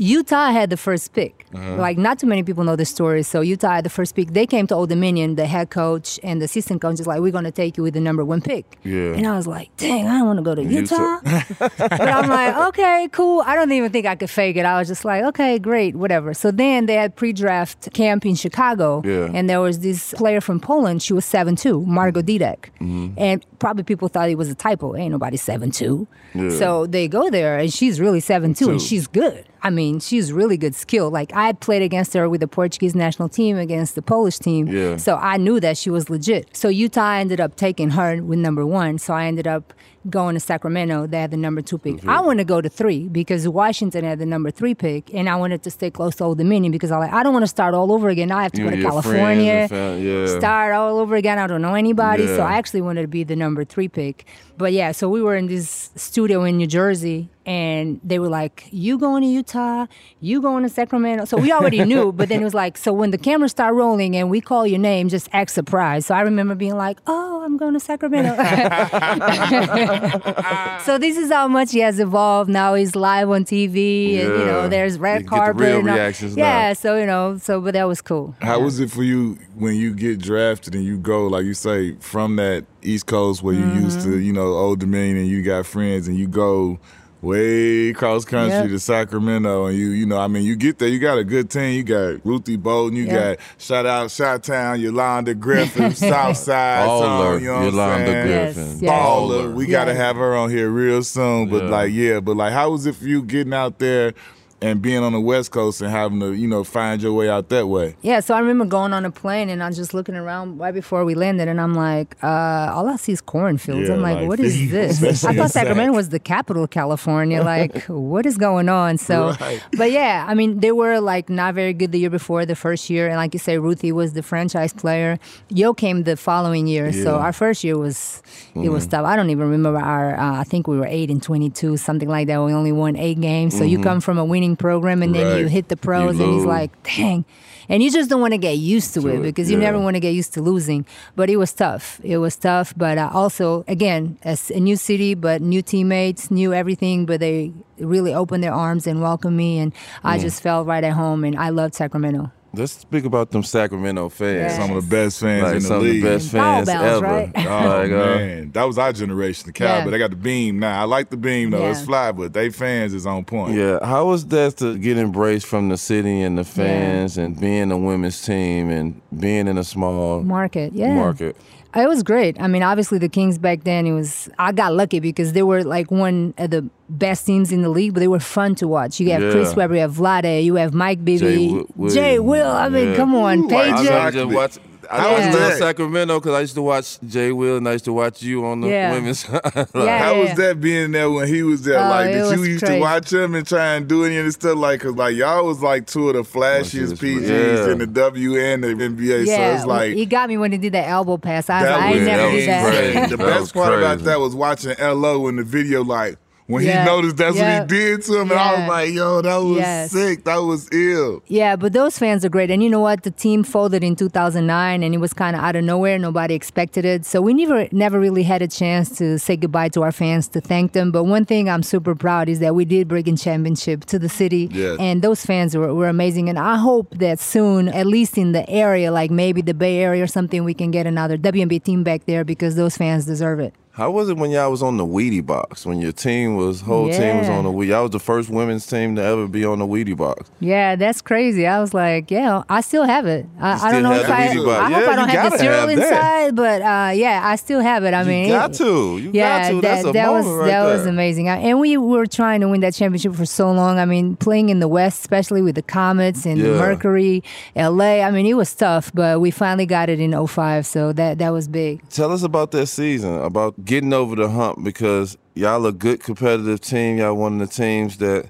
Utah 0.00 0.50
had 0.50 0.70
the 0.70 0.76
first 0.76 1.12
pick. 1.12 1.46
Uh-huh. 1.54 1.76
Like 1.76 1.98
not 1.98 2.18
too 2.18 2.26
many 2.26 2.42
people 2.42 2.64
know 2.64 2.74
the 2.74 2.84
story. 2.86 3.22
So 3.22 3.40
Utah 3.42 3.74
had 3.76 3.84
the 3.84 3.90
first 3.90 4.14
pick. 4.16 4.32
They 4.32 4.46
came 4.46 4.66
to 4.68 4.74
Old 4.74 4.88
Dominion, 4.88 5.34
the 5.36 5.46
head 5.46 5.68
coach 5.70 6.18
and 6.22 6.40
the 6.40 6.46
assistant 6.46 6.80
coach 6.80 6.98
is 7.00 7.06
like, 7.06 7.20
"We're 7.20 7.32
gonna 7.32 7.50
take 7.52 7.76
you 7.76 7.82
with 7.82 7.94
the 7.94 8.00
number 8.00 8.24
one 8.24 8.40
pick." 8.40 8.64
Yeah. 8.82 9.12
And 9.14 9.26
I 9.26 9.36
was 9.36 9.46
like, 9.46 9.68
"Dang, 9.76 10.06
I 10.08 10.18
don't 10.18 10.26
want 10.26 10.38
to 10.38 10.42
go 10.42 10.54
to 10.54 10.64
Utah. 10.64 11.18
Utah." 11.22 11.68
but 11.78 12.00
I'm 12.16 12.28
like, 12.28 12.56
"Okay, 12.68 13.08
cool." 13.12 13.42
I 13.44 13.54
don't 13.56 13.70
even 13.72 13.92
think 13.92 14.06
I 14.06 14.14
could 14.16 14.30
fake 14.30 14.56
it. 14.56 14.64
I 14.64 14.78
was 14.78 14.88
just 14.88 15.04
like, 15.04 15.22
"Okay, 15.24 15.58
great, 15.58 15.94
whatever." 15.96 16.32
So 16.34 16.50
then 16.50 16.86
they 16.86 16.94
had 16.94 17.14
pre-draft 17.16 17.92
camp 17.92 18.24
in 18.24 18.36
Chicago, 18.36 19.02
Yeah. 19.04 19.30
and 19.34 19.50
there 19.50 19.60
was 19.60 19.80
this 19.80 20.14
player 20.14 20.40
from 20.40 20.60
Poland. 20.60 21.02
She 21.02 21.12
was 21.12 21.24
seven 21.26 21.56
two, 21.56 21.84
Margo 21.84 22.22
Dydek, 22.22 22.70
Mm-hmm. 22.80 23.14
and 23.18 23.44
probably 23.58 23.82
people 23.84 24.08
thought 24.08 24.30
it 24.30 24.38
was 24.38 24.48
a 24.48 24.54
typo. 24.54 24.96
Ain't 24.96 25.12
nobody 25.12 25.36
seven 25.36 25.70
two. 25.70 26.06
Yeah. 26.34 26.48
So 26.50 26.86
they 26.86 27.06
go 27.08 27.28
there, 27.28 27.58
and 27.58 27.70
she's 27.72 28.00
really 28.00 28.20
seven 28.20 28.54
two, 28.54 28.70
and 28.70 28.80
she's 28.80 29.06
good. 29.06 29.44
I 29.62 29.70
mean, 29.70 30.00
she's 30.00 30.32
really 30.32 30.56
good 30.56 30.74
skill. 30.74 31.10
Like 31.10 31.32
I 31.34 31.52
played 31.52 31.82
against 31.82 32.14
her 32.14 32.28
with 32.28 32.40
the 32.40 32.48
Portuguese 32.48 32.94
national 32.94 33.28
team 33.28 33.56
against 33.56 33.94
the 33.94 34.02
Polish 34.02 34.38
team. 34.38 34.68
Yeah. 34.68 34.96
So 34.96 35.16
I 35.16 35.36
knew 35.36 35.60
that 35.60 35.76
she 35.76 35.90
was 35.90 36.08
legit. 36.08 36.56
So 36.56 36.68
Utah 36.68 37.14
ended 37.14 37.40
up 37.40 37.56
taking 37.56 37.90
her 37.90 38.22
with 38.22 38.38
number 38.38 38.64
one. 38.66 38.98
So 38.98 39.14
I 39.14 39.26
ended 39.26 39.46
up 39.46 39.72
going 40.08 40.34
to 40.34 40.40
Sacramento. 40.40 41.06
They 41.06 41.20
had 41.20 41.30
the 41.30 41.36
number 41.36 41.60
two 41.60 41.76
pick. 41.76 41.96
Mm-hmm. 41.96 42.08
I 42.08 42.20
want 42.20 42.38
to 42.38 42.44
go 42.44 42.60
to 42.60 42.68
three 42.68 43.08
because 43.08 43.46
Washington 43.46 44.04
had 44.04 44.18
the 44.18 44.26
number 44.26 44.50
three 44.50 44.74
pick, 44.74 45.12
and 45.12 45.28
I 45.28 45.36
wanted 45.36 45.62
to 45.64 45.70
stay 45.70 45.90
close 45.90 46.16
to 46.16 46.24
Old 46.24 46.38
Dominion 46.38 46.72
because 46.72 46.90
I 46.90 46.96
like 46.98 47.12
I 47.12 47.22
don't 47.22 47.32
want 47.32 47.42
to 47.42 47.48
start 47.48 47.74
all 47.74 47.92
over 47.92 48.08
again. 48.08 48.32
I 48.32 48.42
have 48.42 48.52
to 48.52 48.58
You 48.62 48.64
go 48.64 48.70
to 48.70 48.74
and 48.76 48.82
your 48.82 49.02
friends 49.02 49.70
California, 49.70 49.98
yeah. 50.00 50.38
start 50.38 50.74
all 50.74 50.98
over 50.98 51.16
again. 51.16 51.38
I 51.38 51.46
don't 51.46 51.60
know 51.60 51.74
anybody, 51.74 52.24
yeah. 52.24 52.36
so 52.36 52.42
I 52.42 52.54
actually 52.54 52.80
wanted 52.80 53.02
to 53.02 53.08
be 53.08 53.24
the 53.24 53.36
number 53.36 53.64
three 53.64 53.88
pick. 53.88 54.24
But 54.56 54.72
yeah, 54.72 54.92
so 54.92 55.08
we 55.08 55.22
were 55.22 55.36
in 55.36 55.46
this 55.46 55.90
studio 55.96 56.44
in 56.44 56.56
New 56.56 56.66
Jersey, 56.66 57.28
and 57.46 58.00
they 58.04 58.18
were 58.18 58.28
like, 58.28 58.68
"You 58.70 58.98
going 58.98 59.22
to 59.22 59.28
Utah? 59.28 59.86
You 60.20 60.42
going 60.42 60.62
to 60.62 60.68
Sacramento?" 60.68 61.24
So 61.24 61.36
we 61.36 61.52
already 61.52 61.84
knew, 61.90 62.12
but 62.12 62.28
then 62.28 62.40
it 62.40 62.44
was 62.44 62.54
like, 62.54 62.76
so 62.76 62.92
when 62.92 63.10
the 63.10 63.18
cameras 63.18 63.52
start 63.52 63.74
rolling 63.74 64.16
and 64.16 64.30
we 64.30 64.40
call 64.40 64.66
your 64.66 64.78
name, 64.78 65.08
just 65.08 65.28
act 65.32 65.50
surprised. 65.50 66.06
So 66.06 66.14
I 66.14 66.20
remember 66.20 66.54
being 66.54 66.76
like, 66.76 66.98
"Oh, 67.06 67.42
I'm 67.44 67.56
going 67.56 67.74
to 67.74 67.80
Sacramento." 67.80 68.30
so 70.84 70.98
this 70.98 71.16
is 71.16 71.32
how 71.32 71.48
much 71.48 71.72
he 71.72 71.80
has 71.80 71.98
evolved. 71.98 72.50
Now 72.50 72.74
he's 72.74 72.94
live 72.94 73.30
on 73.30 73.44
TV, 73.44 74.20
and 74.20 74.28
you 74.28 74.46
know, 74.46 74.62
Yeah. 74.62 74.68
there's 74.68 74.98
red 74.98 75.22
get 75.22 75.30
the 75.30 75.36
carpet. 75.36 75.60
real 75.60 75.82
reactions 75.82 76.36
now. 76.36 76.44
yeah, 76.44 76.72
so 76.72 76.98
you 76.98 77.06
know, 77.06 77.38
so 77.38 77.60
but 77.60 77.74
that 77.74 77.84
was 77.84 78.00
cool. 78.00 78.34
How 78.42 78.60
was 78.60 78.80
it 78.80 78.90
for 78.90 79.02
you 79.02 79.38
when 79.54 79.76
you 79.76 79.94
get 79.94 80.20
drafted 80.20 80.74
and 80.74 80.84
you 80.84 80.98
go, 80.98 81.26
like 81.26 81.44
you 81.44 81.54
say, 81.54 81.96
from 82.00 82.36
that 82.36 82.64
East 82.82 83.06
Coast 83.06 83.42
where 83.42 83.54
you 83.54 83.66
used 83.72 84.00
to, 84.02 84.08
mm-hmm. 84.08 84.22
you 84.22 84.32
know, 84.32 84.54
Old 84.54 84.80
Dominion 84.80 85.18
and 85.18 85.28
you 85.28 85.42
got 85.42 85.66
friends 85.66 86.08
and 86.08 86.18
you 86.18 86.26
go 86.26 86.78
way 87.22 87.92
cross 87.92 88.24
country 88.24 88.56
Yep. 88.58 88.68
to 88.70 88.78
Sacramento 88.78 89.66
and 89.66 89.76
you, 89.78 89.90
you 89.90 90.06
know, 90.06 90.18
I 90.18 90.26
mean, 90.28 90.42
you 90.44 90.56
get 90.56 90.78
there, 90.78 90.88
you 90.88 90.98
got 90.98 91.18
a 91.18 91.24
good 91.24 91.50
team. 91.50 91.74
You 91.74 91.82
got 91.82 92.24
Ruthie 92.24 92.56
Bolton, 92.56 92.96
you 92.96 93.04
Yep. 93.04 93.38
got 93.38 93.46
shout 93.58 93.86
out 93.86 94.10
Shot 94.10 94.42
Town, 94.42 94.80
Yolanda 94.80 95.34
Griffith, 95.34 95.96
Southside, 95.98 96.88
Baller, 96.88 97.00
song, 97.02 97.40
you 97.40 97.46
know 97.46 97.52
what 97.54 97.60
I'm 97.60 97.72
Yolanda 97.72 98.06
saying? 98.06 98.26
Griffith. 98.26 98.56
Yes, 98.56 98.82
yes. 98.82 98.90
Baller. 98.90 99.54
We 99.54 99.66
gotta 99.66 99.94
have 99.94 100.16
her 100.16 100.34
on 100.36 100.50
here 100.50 100.70
real 100.70 101.02
soon. 101.02 101.48
But 101.50 101.64
Yeah. 101.64 101.70
like, 101.70 101.92
yeah, 101.92 102.20
but 102.20 102.36
like, 102.36 102.52
how 102.52 102.70
was 102.70 102.86
it 102.86 102.94
for 102.96 103.04
you 103.06 103.22
getting 103.22 103.52
out 103.54 103.78
there 103.78 104.14
and 104.62 104.82
being 104.82 105.02
on 105.02 105.12
the 105.12 105.20
West 105.20 105.50
Coast 105.52 105.80
and 105.80 105.90
having 105.90 106.20
to, 106.20 106.32
you 106.32 106.46
know, 106.46 106.64
find 106.64 107.00
your 107.02 107.12
way 107.12 107.28
out 107.28 107.48
that 107.48 107.66
way? 107.68 107.96
Yeah, 108.02 108.20
so 108.20 108.34
I 108.34 108.40
remember 108.40 108.64
going 108.64 108.92
on 108.92 109.04
a 109.04 109.10
plane 109.10 109.48
and 109.48 109.62
I 109.62 109.68
was 109.68 109.76
just 109.76 109.94
looking 109.94 110.14
around 110.14 110.58
right 110.58 110.74
before 110.74 111.04
we 111.04 111.14
landed, 111.14 111.48
and 111.48 111.60
I'm 111.60 111.74
like, 111.74 112.16
uh, 112.22 112.72
all 112.74 112.88
I 112.88 112.96
see 112.96 113.12
is 113.12 113.20
cornfields. 113.20 113.88
Yeah, 113.88 113.94
I'm 113.94 114.02
like, 114.02 114.18
like, 114.18 114.28
what 114.28 114.40
is 114.40 114.70
this? 114.70 115.24
I 115.24 115.34
thought 115.34 115.50
Sacramento 115.50 115.92
was 115.94 116.10
the 116.10 116.18
capital 116.18 116.64
of 116.64 116.70
California. 116.70 117.42
Like, 117.42 117.84
what 117.88 118.26
is 118.26 118.36
going 118.36 118.68
on? 118.68 118.98
So, 118.98 119.34
Right. 119.40 119.62
but 119.76 119.90
yeah, 119.92 120.24
I 120.28 120.34
mean, 120.34 120.60
they 120.60 120.72
were 120.72 121.00
like 121.00 121.28
not 121.28 121.54
very 121.54 121.72
good 121.72 121.92
the 121.92 121.98
year 121.98 122.10
before, 122.10 122.44
the 122.46 122.56
first 122.56 122.90
year, 122.90 123.06
and 123.08 123.16
like 123.16 123.32
you 123.34 123.38
say, 123.40 123.58
Ruthie 123.58 123.92
was 123.92 124.12
the 124.12 124.22
franchise 124.22 124.72
player. 124.72 125.18
Yo 125.48 125.72
came 125.74 126.02
the 126.04 126.16
following 126.16 126.66
year, 126.66 126.92
so 126.92 126.98
Yeah. 126.98 127.04
Mm-hmm. 127.04 127.24
our 127.24 127.32
first 127.32 127.64
year 127.64 127.78
was 127.78 128.22
it 128.54 128.68
was 128.70 128.86
tough. 128.86 129.04
I 129.06 129.16
don't 129.16 129.30
even 129.30 129.48
remember 129.50 129.78
our. 129.78 130.14
Uh, 130.18 130.40
I 130.40 130.44
think 130.44 130.66
we 130.66 130.78
were 130.78 130.86
eight 130.86 131.10
and 131.10 131.22
twenty-two, 131.22 131.76
something 131.76 132.08
like 132.08 132.26
that. 132.26 132.42
We 132.42 132.52
only 132.52 132.72
won 132.72 132.96
eight 132.96 133.20
games. 133.20 133.56
So 133.56 133.64
you 133.64 133.80
come 133.80 134.00
from 134.00 134.18
a 134.18 134.24
winning 134.24 134.49
program, 134.56 135.02
and 135.02 135.14
then 135.14 135.26
Right. 135.26 135.40
you 135.40 135.46
hit 135.48 135.68
the 135.68 135.76
pros, 135.76 136.18
and 136.18 136.28
lose. 136.28 136.42
he's 136.42 136.44
like, 136.46 136.70
dang. 136.82 137.24
And 137.68 137.84
you 137.84 137.90
just 137.92 138.10
don't 138.10 138.20
want 138.20 138.32
to 138.32 138.38
get 138.38 138.58
used 138.58 138.94
to 138.94 139.06
it 139.06 139.16
it, 139.16 139.22
because 139.22 139.48
you 139.48 139.56
yeah. 139.56 139.66
never 139.70 139.78
want 139.78 139.94
to 139.94 140.00
get 140.00 140.10
used 140.12 140.34
to 140.34 140.42
losing. 140.42 140.84
But 141.14 141.30
it 141.30 141.36
was 141.36 141.52
tough. 141.52 142.00
It 142.02 142.18
was 142.18 142.34
tough. 142.34 142.74
But 142.76 142.98
also, 142.98 143.64
again, 143.68 144.18
as 144.24 144.50
a 144.50 144.58
new 144.58 144.74
city, 144.74 145.14
but 145.14 145.40
new 145.40 145.62
teammates, 145.62 146.32
new 146.32 146.52
everything. 146.52 147.06
But 147.06 147.20
they 147.20 147.52
really 147.78 148.12
opened 148.12 148.42
their 148.42 148.52
arms 148.52 148.88
and 148.88 149.00
welcomed 149.00 149.36
me, 149.36 149.58
and 149.60 149.72
I 150.02 150.18
Mm. 150.18 150.22
just 150.22 150.42
felt 150.42 150.66
right 150.66 150.82
at 150.82 150.94
home. 150.94 151.22
And 151.22 151.38
I 151.38 151.50
loved 151.50 151.74
Sacramento. 151.76 152.32
Let's 152.52 152.72
speak 152.72 153.04
about 153.04 153.30
them 153.30 153.42
Sacramento 153.44 154.08
fans. 154.08 154.52
Yeah. 154.52 154.58
Some 154.66 154.76
of 154.76 154.82
the 154.84 154.90
best 154.90 155.20
fans 155.20 155.42
Like 155.44 155.56
in 155.56 155.62
the 155.62 155.68
some 155.68 155.82
league. 155.82 155.96
of 155.96 156.02
the 156.02 156.08
best 156.16 156.30
fans 156.32 156.66
bells, 156.66 157.02
ever. 157.02 157.06
right? 157.06 157.32
Oh 157.36 157.66
like, 157.78 157.90
uh, 157.92 158.16
man, 158.16 158.50
that 158.52 158.64
was 158.64 158.76
our 158.78 158.92
generation, 158.92 159.46
the 159.46 159.52
Cowboy. 159.52 159.84
Yeah. 159.84 159.90
They 159.90 159.98
got 159.98 160.10
the 160.10 160.16
beam 160.16 160.58
now. 160.58 160.80
I 160.80 160.84
like 160.84 161.10
the 161.10 161.16
beam 161.16 161.50
though; 161.50 161.70
it's 161.70 161.82
fly, 161.82 162.10
but 162.12 162.32
they 162.32 162.50
fans 162.50 162.92
is 162.92 163.06
on 163.06 163.24
point. 163.24 163.54
Yeah, 163.56 163.84
how 163.84 164.06
was 164.06 164.26
that 164.26 164.56
to 164.58 164.76
get 164.78 164.98
embraced 164.98 165.46
from 165.46 165.68
the 165.68 165.76
city 165.78 166.22
and 166.22 166.36
the 166.38 166.44
fans 166.44 167.16
and 167.18 167.38
being 167.40 167.70
a 167.70 167.78
women's 167.78 168.20
team 168.20 168.68
and 168.70 169.00
being 169.16 169.46
in 169.46 169.56
a 169.56 169.64
small 169.64 170.22
Market, 170.22 170.72
yeah. 170.72 170.94
market? 170.94 171.36
It 171.74 171.88
was 171.88 172.02
great. 172.02 172.40
I 172.40 172.48
mean, 172.48 172.62
obviously 172.64 172.98
the 172.98 173.08
Kings 173.08 173.38
back 173.38 173.62
then. 173.64 173.86
It 173.86 173.92
was. 173.92 174.28
I 174.38 174.50
got 174.52 174.72
lucky 174.74 174.98
because 174.98 175.34
they 175.34 175.42
were 175.44 175.62
like 175.62 175.90
one 175.90 176.34
of 176.36 176.50
the 176.50 176.68
best 176.88 177.26
teams 177.26 177.52
in 177.52 177.62
the 177.62 177.68
league, 177.68 177.94
but 177.94 178.00
they 178.00 178.08
were 178.08 178.18
fun 178.18 178.56
to 178.56 178.66
watch. 178.66 178.98
You 178.98 179.10
have 179.12 179.22
Yeah. 179.22 179.30
Chris 179.30 179.54
Webber, 179.54 179.74
you 179.76 179.80
have 179.82 179.92
Vlade, 179.94 180.42
you 180.44 180.56
have 180.56 180.74
Mike 180.74 181.04
Bibby, 181.04 181.18
Jay 181.18 181.46
Wi- 181.46 181.64
Will. 181.76 181.94
Jay 181.94 182.18
Will. 182.18 182.50
I 182.50 182.68
mean, 182.68 182.88
Yeah. 182.90 182.96
come 182.96 183.14
on, 183.14 183.44
Ooh, 183.44 183.48
Peja. 183.48 183.70
Exactly. 183.80 183.86
remember 183.88 184.10
just 184.48 184.60
watch. 184.60 184.69
I 184.90 185.12
was 185.28 185.34
was 185.34 185.52
in? 185.52 185.58
Sacramento 185.58 186.18
because 186.20 186.34
I 186.34 186.40
used 186.40 186.54
to 186.54 186.62
watch 186.62 186.98
Jay 187.06 187.30
Will 187.32 187.58
and 187.58 187.68
I 187.68 187.72
used 187.72 187.84
to 187.84 187.92
watch 187.92 188.22
you 188.22 188.44
on 188.44 188.60
the 188.60 188.68
Yeah. 188.68 188.92
women's. 188.92 189.26
Like, 189.30 189.44
Yeah. 189.74 189.98
How 189.98 190.18
was 190.20 190.34
that 190.34 190.60
being 190.60 190.92
there 190.92 191.10
when 191.10 191.28
he 191.28 191.42
was 191.42 191.62
there? 191.62 191.78
Oh, 191.78 191.88
like, 191.88 192.10
it 192.10 192.12
did 192.14 192.38
you 192.38 192.44
used 192.44 192.64
crazy. 192.64 192.74
to 192.76 192.80
watch 192.80 193.12
him 193.12 193.34
and 193.34 193.46
try 193.46 193.74
and 193.74 193.86
do 193.88 194.04
any 194.04 194.16
of 194.18 194.24
this 194.24 194.34
stuff? 194.34 194.56
Like, 194.56 194.80
cause 194.80 194.94
like 194.94 195.14
y'all 195.16 195.46
was 195.46 195.60
like 195.62 195.86
two 195.86 196.08
of 196.08 196.14
the 196.16 196.22
flashiest 196.22 196.94
PGs 196.98 197.28
yeah. 197.66 197.72
in 197.72 197.78
the 197.78 197.86
WN 197.86 198.64
and 198.68 198.80
the 198.80 198.88
NBA. 198.88 199.26
Yeah, 199.26 199.36
so 199.52 199.56
it's 199.58 199.66
like 199.66 199.94
he 199.94 200.06
got 200.06 200.28
me 200.28 200.36
when 200.38 200.52
he 200.52 200.58
did 200.58 200.72
that 200.72 200.88
elbow 200.88 201.16
pass. 201.18 201.48
I, 201.48 201.60
was 201.60 201.68
that 201.68 201.76
like, 201.76 201.82
I 201.82 201.88
was, 201.90 201.96
ain't 201.96 202.06
never 202.06 202.22
that 202.22 202.32
did 202.32 202.48
that. 202.48 202.92
crazy. 202.92 203.10
The 203.10 203.18
best 203.18 203.40
was 203.40 203.52
part 203.52 203.74
about 203.78 203.98
that 204.00 204.18
was 204.20 204.34
watching 204.34 204.74
LO 204.80 205.28
in 205.28 205.36
the 205.36 205.44
video, 205.44 205.84
like 205.84 206.16
when 206.50 206.64
Yeah. 206.64 206.80
he 206.84 206.90
noticed 206.90 207.16
that's 207.16 207.36
Yeah. 207.36 207.60
what 207.60 207.70
he 207.70 207.78
did 207.78 208.02
to 208.02 208.20
him, 208.20 208.30
and 208.30 208.40
I 208.40 208.58
was 208.60 208.68
like, 208.68 208.90
"Yo, 208.92 209.22
that 209.22 209.36
was 209.42 209.56
Yes. 209.58 209.90
sick. 209.92 210.24
That 210.24 210.42
was 210.42 210.68
ill." 210.72 211.22
Yeah, 211.28 211.56
but 211.56 211.72
those 211.72 211.98
fans 211.98 212.24
are 212.24 212.28
great. 212.28 212.50
And 212.50 212.62
you 212.62 212.68
know 212.68 212.80
what? 212.80 213.02
The 213.02 213.10
team 213.10 213.42
folded 213.44 213.82
in 213.84 213.96
2009 213.96 214.82
and 214.82 214.94
it 214.94 214.98
was 214.98 215.12
kind 215.12 215.34
of 215.36 215.42
out 215.42 215.56
of 215.56 215.64
nowhere. 215.64 215.98
Nobody 215.98 216.34
expected 216.34 216.84
it. 216.84 217.04
So 217.06 217.20
we 217.20 217.32
never 217.34 217.66
never 217.72 217.98
really 218.00 218.22
had 218.24 218.42
a 218.42 218.48
chance 218.48 218.90
to 218.98 219.18
say 219.18 219.36
goodbye 219.36 219.68
to 219.70 219.82
our 219.82 219.92
fans, 219.92 220.28
to 220.28 220.40
thank 220.40 220.72
them. 220.72 220.90
But 220.90 221.04
one 221.04 221.24
thing 221.24 221.48
I'm 221.48 221.62
super 221.62 221.94
proud 221.94 222.28
is 222.28 222.38
that 222.40 222.54
we 222.54 222.64
did 222.64 222.88
bring 222.88 223.06
in 223.06 223.16
championship 223.16 223.84
to 223.86 223.98
the 223.98 224.08
city. 224.08 224.48
And 224.78 225.02
those 225.02 225.24
fans 225.24 225.56
were, 225.56 225.72
were 225.74 225.88
amazing. 225.88 226.28
And 226.28 226.38
I 226.38 226.56
hope 226.56 226.88
that 226.98 227.20
soon, 227.20 227.68
at 227.68 227.86
least 227.86 228.18
in 228.18 228.32
the 228.32 228.48
area, 228.48 228.90
like 228.92 229.10
maybe 229.10 229.40
the 229.42 229.54
Bay 229.54 229.78
Area 229.78 230.02
or 230.02 230.06
something, 230.06 230.44
we 230.44 230.54
can 230.54 230.70
get 230.70 230.86
another 230.86 231.16
WNBA 231.16 231.58
team 231.62 231.82
back 231.82 232.02
there 232.06 232.24
because 232.24 232.54
those 232.56 232.76
fans 232.76 233.04
deserve 233.06 233.40
it. 233.40 233.54
How 233.80 233.90
was 233.90 234.10
it 234.10 234.18
when 234.18 234.30
y'all 234.30 234.50
was 234.50 234.62
on 234.62 234.76
the 234.76 234.84
Wheatie 234.84 235.24
box? 235.24 235.64
When 235.64 235.80
your 235.80 235.92
team 235.92 236.36
was 236.36 236.60
whole 236.60 236.90
team 236.90 237.16
was 237.16 237.30
on 237.30 237.44
the 237.44 237.50
Wheatie? 237.50 237.68
Y'all 237.68 237.84
was 237.84 237.92
the 237.92 237.98
first 237.98 238.28
women's 238.28 238.66
team 238.66 238.94
to 238.96 239.02
ever 239.02 239.26
be 239.26 239.42
on 239.42 239.58
the 239.58 239.66
Wheatie 239.66 239.96
box. 239.96 240.30
Yeah, 240.38 240.76
that's 240.76 241.00
crazy. 241.00 241.46
I 241.46 241.62
was 241.62 241.72
like, 241.72 242.10
yeah, 242.10 242.42
I 242.50 242.60
still 242.60 242.84
have 242.84 243.06
it. 243.06 243.24
I, 243.40 243.68
I 243.68 243.72
don't 243.72 243.82
know 243.82 243.94
if 243.94 244.06
I, 244.06 244.28
Wheatie 244.28 244.44
bar. 244.44 244.70
Hope 244.70 244.86
I 244.86 244.96
don't 244.96 245.08
have 245.08 245.32
the 245.32 245.38
cereal 245.38 245.60
have 245.60 245.70
inside, 245.70 246.36
but 246.36 246.60
uh, 246.60 246.90
yeah, 246.94 247.22
I 247.24 247.36
still 247.36 247.60
have 247.62 247.82
it. 247.84 247.94
I 247.94 248.04
mean, 248.04 248.26
you 248.26 248.34
got 248.34 248.50
it- 248.50 248.58
to. 248.58 248.98
You 248.98 249.12
yeah, 249.14 249.44
got 249.44 249.48
to. 249.48 249.60
That's 249.62 249.84
that, 249.84 249.92
that 249.94 250.10
was 250.12 250.26
right 250.26 250.46
that 250.48 250.66
there. 250.66 250.76
was 250.76 250.84
amazing. 250.84 251.30
I- 251.30 251.38
And 251.38 251.58
we 251.58 251.78
were 251.78 252.04
trying 252.04 252.42
to 252.42 252.48
win 252.50 252.60
that 252.60 252.74
championship 252.74 253.14
for 253.14 253.24
so 253.24 253.50
long. 253.50 253.78
I 253.78 253.86
mean, 253.86 254.14
playing 254.16 254.50
in 254.50 254.60
the 254.60 254.68
West, 254.68 255.00
especially 255.00 255.40
with 255.40 255.54
the 255.54 255.62
Comets 255.62 256.26
and 256.26 256.38
the 256.38 256.48
Yeah. 256.50 256.58
Mercury, 256.58 257.22
LA. 257.56 258.02
I 258.02 258.10
mean, 258.10 258.26
it 258.26 258.34
was 258.34 258.54
tough, 258.54 258.92
but 258.92 259.22
we 259.22 259.30
finally 259.30 259.64
got 259.64 259.88
it 259.88 260.00
in 260.00 260.12
05, 260.26 260.66
so 260.66 260.92
that 260.92 261.16
that 261.16 261.30
was 261.30 261.48
big. 261.48 261.80
Tell 261.88 262.12
us 262.12 262.22
about 262.22 262.50
that 262.50 262.66
season, 262.66 263.14
about 263.22 263.54
getting 263.70 263.92
over 263.92 264.16
the 264.16 264.28
hump 264.28 264.64
because 264.64 265.16
y'all 265.34 265.64
a 265.64 265.70
good 265.70 266.02
competitive 266.02 266.60
team. 266.60 266.98
Y'all 266.98 267.14
one 267.14 267.40
of 267.40 267.48
the 267.48 267.54
teams 267.54 267.98
that 267.98 268.28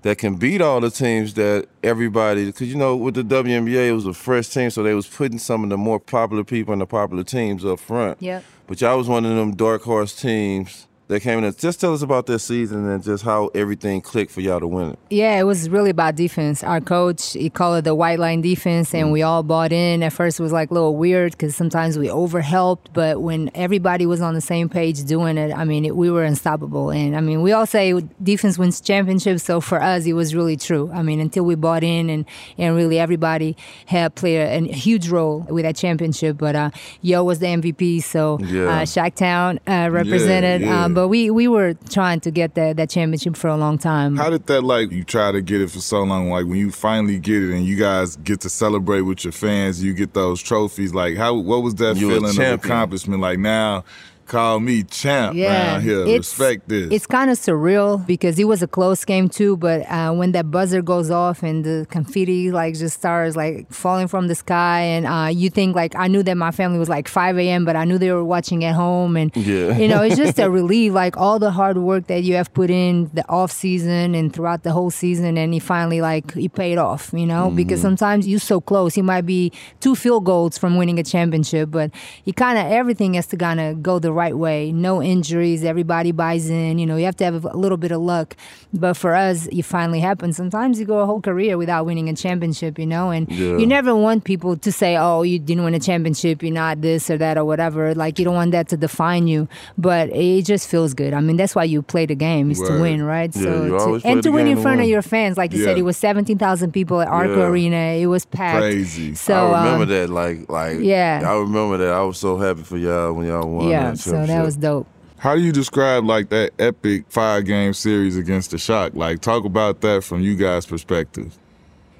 that 0.00 0.16
can 0.16 0.36
beat 0.36 0.62
all 0.62 0.80
the 0.80 0.90
teams 0.90 1.34
that 1.34 1.68
everybody 1.82 2.46
because 2.46 2.68
you 2.68 2.74
know 2.74 2.96
with 2.96 3.12
the 3.12 3.22
WNBA 3.22 3.88
it 3.88 3.92
was 3.92 4.06
a 4.06 4.14
fresh 4.14 4.48
team, 4.48 4.70
so 4.70 4.82
they 4.82 4.94
was 4.94 5.06
putting 5.06 5.38
some 5.38 5.62
of 5.62 5.68
the 5.68 5.76
more 5.76 6.00
popular 6.00 6.42
people 6.42 6.72
and 6.72 6.80
the 6.80 6.86
popular 6.86 7.22
teams 7.22 7.66
up 7.66 7.78
front. 7.78 8.16
Yep. 8.22 8.42
But 8.66 8.80
y'all 8.80 8.96
was 8.96 9.08
one 9.08 9.26
of 9.26 9.36
them 9.36 9.54
dark 9.54 9.82
horse 9.82 10.18
teams 10.18 10.86
that 11.08 11.20
came 11.20 11.38
in. 11.38 11.44
And 11.44 11.56
just 11.58 11.80
tell 11.80 11.92
us 11.94 12.02
about 12.02 12.26
this 12.26 12.44
season 12.44 12.86
and 12.88 13.02
just 13.02 13.24
how 13.24 13.50
everything 13.54 14.00
clicked 14.00 14.30
for 14.30 14.40
y'all 14.40 14.60
to 14.60 14.66
win 14.66 14.90
it. 14.90 14.98
Yeah, 15.10 15.38
it 15.38 15.44
was 15.44 15.68
really 15.70 15.90
about 15.90 16.14
defense. 16.16 16.62
Our 16.62 16.80
coach, 16.80 17.32
he 17.32 17.50
called 17.50 17.78
it 17.78 17.84
the 17.84 17.94
white 17.94 18.18
line 18.18 18.40
defense, 18.42 18.94
and 18.94 19.10
we 19.10 19.22
all 19.22 19.42
bought 19.42 19.72
in. 19.72 20.02
At 20.02 20.12
first, 20.12 20.38
it 20.38 20.42
was 20.42 20.52
like 20.52 20.70
a 20.70 20.74
little 20.74 20.96
weird 20.96 21.32
because 21.32 21.56
sometimes 21.56 21.98
we 21.98 22.08
overhelped, 22.08 22.92
but 22.92 23.22
when 23.22 23.50
everybody 23.54 24.06
was 24.06 24.20
on 24.20 24.34
the 24.34 24.40
same 24.40 24.68
page 24.68 25.02
doing 25.04 25.38
it, 25.38 25.52
I 25.52 25.64
mean, 25.64 25.84
it, 25.84 25.96
we 25.96 26.10
were 26.10 26.24
unstoppable. 26.24 26.90
And 26.90 27.16
I 27.16 27.20
mean, 27.20 27.40
we 27.42 27.52
all 27.52 27.66
say 27.66 27.98
defense 28.22 28.58
wins 28.58 28.80
championships, 28.80 29.42
so 29.42 29.60
for 29.60 29.80
us, 29.82 30.04
it 30.06 30.12
was 30.12 30.34
really 30.34 30.56
true. 30.56 30.90
I 30.92 31.02
mean, 31.02 31.20
until 31.20 31.44
we 31.44 31.54
bought 31.54 31.82
in, 31.84 32.10
and 32.10 32.24
and 32.58 32.76
really 32.76 32.98
everybody 32.98 33.56
had 33.86 34.14
played 34.14 34.38
a, 34.40 34.70
a 34.70 34.72
huge 34.74 35.08
role 35.08 35.40
with 35.48 35.64
that 35.64 35.76
championship. 35.76 36.36
But 36.36 36.54
uh, 36.54 36.70
Yo 37.00 37.24
was 37.24 37.38
the 37.38 37.46
MVP, 37.46 38.02
so 38.02 38.38
Yeah. 38.42 38.64
uh, 38.68 38.82
Shacktown 38.82 39.58
uh, 39.66 39.90
represented. 39.90 40.60
yeah. 40.62 40.84
Um, 40.84 40.97
but 40.98 41.06
we 41.06 41.30
we 41.30 41.46
were 41.46 41.74
trying 41.90 42.18
to 42.18 42.28
get 42.28 42.56
that 42.56 42.76
that 42.76 42.90
championship 42.90 43.36
for 43.36 43.46
a 43.46 43.56
long 43.56 43.78
time. 43.78 44.16
How 44.16 44.30
did 44.30 44.48
that 44.48 44.62
like 44.62 44.90
you 44.90 45.04
try 45.04 45.30
to 45.30 45.40
get 45.40 45.60
it 45.60 45.70
for 45.70 45.78
so 45.78 46.02
long? 46.02 46.28
Like 46.28 46.46
when 46.46 46.56
you 46.56 46.72
finally 46.72 47.20
get 47.20 47.40
it 47.40 47.54
and 47.54 47.64
you 47.64 47.76
guys 47.76 48.16
get 48.16 48.40
to 48.40 48.50
celebrate 48.50 49.02
with 49.02 49.22
your 49.22 49.32
fans, 49.32 49.80
you 49.80 49.94
get 49.94 50.14
those 50.14 50.42
trophies. 50.42 50.92
Like 50.92 51.16
how 51.16 51.34
what 51.34 51.62
was 51.62 51.76
that 51.76 51.98
You 51.98 52.08
feeling 52.08 52.36
of 52.36 52.64
accomplishment? 52.64 53.20
Like 53.20 53.38
now, 53.38 53.84
call 54.28 54.60
me 54.60 54.82
champ 54.84 55.34
yeah. 55.34 55.72
around 55.74 55.82
here. 55.82 56.04
Respect 56.04 56.68
this. 56.68 56.92
It's 56.92 57.06
kind 57.06 57.30
of 57.30 57.38
surreal 57.38 58.06
because 58.06 58.38
it 58.38 58.44
was 58.44 58.62
a 58.62 58.68
close 58.68 59.04
game 59.04 59.28
too. 59.28 59.56
But 59.56 59.82
uh, 59.90 60.12
when 60.12 60.32
that 60.32 60.50
buzzer 60.50 60.82
goes 60.82 61.10
off 61.10 61.42
and 61.42 61.64
the 61.64 61.86
confetti 61.90 62.52
like 62.52 62.76
just 62.76 62.96
starts 62.98 63.34
like 63.34 63.70
falling 63.72 64.06
from 64.08 64.28
the 64.28 64.34
sky, 64.34 64.80
and 64.82 65.06
uh, 65.06 65.28
you 65.32 65.50
think 65.50 65.74
like 65.74 65.94
I 65.96 66.06
knew 66.08 66.22
that 66.22 66.36
my 66.36 66.50
family 66.50 66.78
was 66.78 66.88
like 66.88 67.08
5 67.08 67.38
a.m., 67.38 67.64
but 67.64 67.74
I 67.74 67.84
knew 67.84 67.98
they 67.98 68.12
were 68.12 68.24
watching 68.24 68.64
at 68.64 68.74
home, 68.74 69.16
and 69.16 69.34
Yeah. 69.36 69.76
you 69.78 69.88
know 69.88 70.02
it's 70.02 70.16
just 70.16 70.38
a 70.38 70.50
relief. 70.60 70.92
Like 70.92 71.16
all 71.16 71.38
the 71.38 71.50
hard 71.50 71.78
work 71.78 72.06
that 72.08 72.22
you 72.22 72.34
have 72.34 72.52
put 72.54 72.70
in 72.70 73.10
the 73.14 73.26
off 73.28 73.50
season 73.50 74.14
and 74.14 74.32
throughout 74.32 74.62
the 74.62 74.72
whole 74.72 74.90
season, 74.90 75.36
and 75.38 75.54
you 75.54 75.60
finally 75.60 76.00
like 76.00 76.36
it 76.36 76.54
paid 76.54 76.78
off. 76.78 77.10
You 77.12 77.26
know 77.26 77.50
because 77.50 77.80
sometimes 77.80 78.28
you're 78.28 78.38
so 78.38 78.60
close, 78.60 78.96
you 78.96 79.02
might 79.02 79.26
be 79.26 79.50
two 79.80 79.94
field 79.94 80.24
goals 80.24 80.58
from 80.58 80.76
winning 80.76 80.98
a 80.98 81.02
championship, 81.02 81.70
but 81.70 81.90
you 82.24 82.32
kind 82.32 82.58
of 82.58 82.66
everything 82.70 83.14
has 83.14 83.26
to 83.28 83.36
kind 83.36 83.58
of 83.60 83.82
go 83.82 83.98
the 83.98 84.12
right 84.22 84.36
way. 84.36 84.72
No 84.72 85.02
injuries, 85.02 85.64
everybody 85.64 86.10
buys 86.12 86.50
in. 86.50 86.78
You 86.78 86.86
know, 86.86 86.96
you 86.96 87.04
have 87.06 87.16
to 87.16 87.24
have 87.24 87.44
a 87.44 87.56
little 87.56 87.78
bit 87.78 87.92
of 87.92 88.00
luck. 88.02 88.36
But 88.74 88.94
for 89.02 89.14
us, 89.14 89.46
it 89.58 89.62
finally 89.62 90.00
happened. 90.00 90.36
Sometimes 90.36 90.78
you 90.80 90.84
go 90.84 90.98
a 90.98 91.06
whole 91.06 91.22
career 91.22 91.56
without 91.56 91.86
winning 91.86 92.08
a 92.08 92.14
championship, 92.14 92.78
you 92.78 92.86
know, 92.86 93.10
and 93.10 93.30
Yeah. 93.30 93.56
you 93.56 93.66
never 93.66 93.94
want 93.94 94.24
people 94.24 94.56
to 94.58 94.70
say, 94.80 94.96
oh, 94.96 95.22
you 95.22 95.38
didn't 95.38 95.64
win 95.64 95.74
a 95.74 95.80
championship, 95.80 96.42
you're 96.42 96.52
not 96.64 96.82
this 96.82 97.08
or 97.08 97.16
that 97.18 97.38
or 97.38 97.44
whatever. 97.44 97.94
Like, 97.94 98.18
you 98.18 98.24
don't 98.26 98.34
want 98.34 98.50
that 98.52 98.68
to 98.70 98.76
define 98.76 99.26
you. 99.28 99.48
But 99.78 100.10
it 100.10 100.42
just 100.44 100.68
feels 100.68 100.92
good. 100.94 101.14
I 101.14 101.20
mean, 101.20 101.36
that's 101.36 101.54
why 101.54 101.64
you 101.64 101.80
play 101.80 102.04
the 102.06 102.14
game, 102.14 102.50
is 102.50 102.60
to 102.60 102.80
win, 102.80 103.02
right? 103.02 103.34
Yeah, 103.34 103.42
so 103.42 103.98
to- 103.98 104.06
And 104.08 104.22
to 104.24 104.30
win 104.30 104.46
in 104.46 104.60
front 104.60 104.80
of 104.80 104.86
your 104.88 105.02
fans, 105.02 105.36
like 105.38 105.52
you 105.54 105.62
said, 105.64 105.78
it 105.78 105.82
was 105.82 105.96
17,000 105.96 106.72
people 106.72 107.00
at 107.00 107.08
Arco 107.08 107.38
Yeah. 107.38 107.46
Arena. 107.46 107.76
It 108.04 108.06
was 108.06 108.24
packed. 108.26 108.58
Crazy. 108.60 109.14
So, 109.14 109.34
I 109.34 109.64
remember 109.64 109.84
um, 109.84 109.88
that, 109.98 110.10
like, 110.10 110.50
like, 110.50 110.78
yeah. 110.80 111.22
I 111.24 111.34
remember 111.38 111.78
that. 111.78 111.92
I 111.92 112.02
was 112.02 112.18
so 112.18 112.36
happy 112.36 112.62
for 112.62 112.76
y'all 112.76 113.12
when 113.12 113.26
y'all 113.26 113.48
won. 113.48 113.68
yeah, 113.68 113.94
so 114.10 114.26
that 114.26 114.44
was 114.44 114.56
dope. 114.56 114.86
How 115.18 115.34
do 115.34 115.40
you 115.40 115.50
describe 115.50 116.04
like 116.04 116.28
that 116.28 116.52
epic 116.58 117.04
five 117.08 117.44
game 117.44 117.72
series 117.74 118.16
against 118.16 118.52
the 118.52 118.58
Shock? 118.58 118.94
Like 118.94 119.20
talk 119.20 119.44
about 119.44 119.80
that 119.80 120.04
from 120.04 120.20
you 120.20 120.36
guys' 120.36 120.64
perspective. 120.64 121.36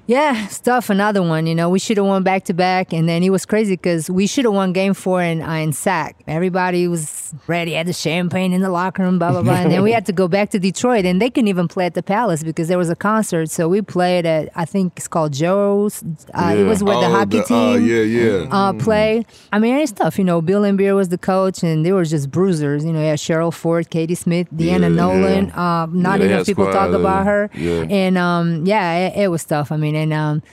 Yeah, 0.09 0.47
stuff. 0.47 0.89
Another 0.89 1.21
one. 1.21 1.45
You 1.45 1.53
know, 1.53 1.69
we 1.69 1.77
should 1.77 1.97
have 1.97 2.05
won 2.07 2.23
back 2.23 2.45
to 2.45 2.53
back, 2.55 2.93
and 2.93 3.07
then 3.07 3.21
it 3.21 3.29
was 3.29 3.45
crazy 3.45 3.75
because 3.75 4.09
we 4.09 4.25
should 4.25 4.43
have 4.45 4.55
won 4.55 4.73
Game 4.73 4.95
Four 4.95 5.21
in 5.21 5.43
uh, 5.43 5.51
in 5.65 5.71
SAC. 5.71 6.15
Everybody 6.25 6.87
was 6.87 7.31
ready, 7.45 7.73
had 7.73 7.85
the 7.85 7.93
champagne 7.93 8.51
in 8.51 8.61
the 8.61 8.71
locker 8.71 9.03
room, 9.03 9.19
blah 9.19 9.31
blah 9.33 9.43
blah, 9.43 9.53
and 9.61 9.71
then 9.71 9.83
we 9.83 9.91
had 9.91 10.07
to 10.07 10.11
go 10.11 10.27
back 10.27 10.49
to 10.49 10.57
Detroit, 10.57 11.05
and 11.05 11.21
they 11.21 11.29
couldn't 11.29 11.47
even 11.47 11.67
play 11.67 11.85
at 11.85 11.93
the 11.93 12.01
Palace 12.01 12.41
because 12.41 12.67
there 12.69 12.79
was 12.79 12.89
a 12.89 12.95
concert. 12.95 13.51
So 13.51 13.69
we 13.69 13.83
played 13.83 14.25
at 14.25 14.49
I 14.55 14.65
think 14.65 14.93
it's 14.97 15.07
called 15.07 15.31
Joe's. 15.33 16.01
Uh, 16.33 16.53
It 16.55 16.61
Yeah. 16.61 16.67
was 16.71 16.83
where 16.83 16.99
the 16.99 17.05
Oh, 17.05 17.11
hockey 17.17 17.41
uh, 17.41 17.43
team 17.43 17.85
yeah, 17.85 18.01
yeah. 18.01 18.47
uh, 18.49 18.73
play. 18.73 19.27
I 19.53 19.59
mean, 19.59 19.75
it's 19.75 19.91
tough. 19.91 20.17
You 20.17 20.23
know, 20.25 20.41
Bill 20.41 20.61
Laimbeer 20.63 20.95
was 20.95 21.09
the 21.09 21.19
coach, 21.19 21.61
and 21.61 21.85
they 21.85 21.91
were 21.91 22.03
just 22.05 22.31
bruisers. 22.31 22.83
You 22.83 22.93
know, 22.93 22.99
had 23.11 23.19
Cheryl 23.19 23.53
Ford, 23.53 23.91
Katie 23.91 24.15
Smith, 24.15 24.47
Deanna 24.51 24.89
Yeah, 24.89 25.01
Nolan. 25.01 25.45
yeah. 25.53 25.83
Uh, 25.83 25.85
not 25.93 26.19
Yeah, 26.19 26.25
they 26.25 26.33
enough 26.33 26.45
people 26.47 26.65
talk 26.65 26.89
squad, 26.89 26.99
about 26.99 27.27
her. 27.27 27.51
yeah. 27.53 27.85
And 28.01 28.17
um, 28.17 28.65
yeah, 28.65 29.05
it, 29.13 29.25
it 29.25 29.27
was 29.29 29.43
tough. 29.45 29.71
I 29.71 29.77
mean, 29.77 29.98
and 29.99 30.13
um, 30.13 30.43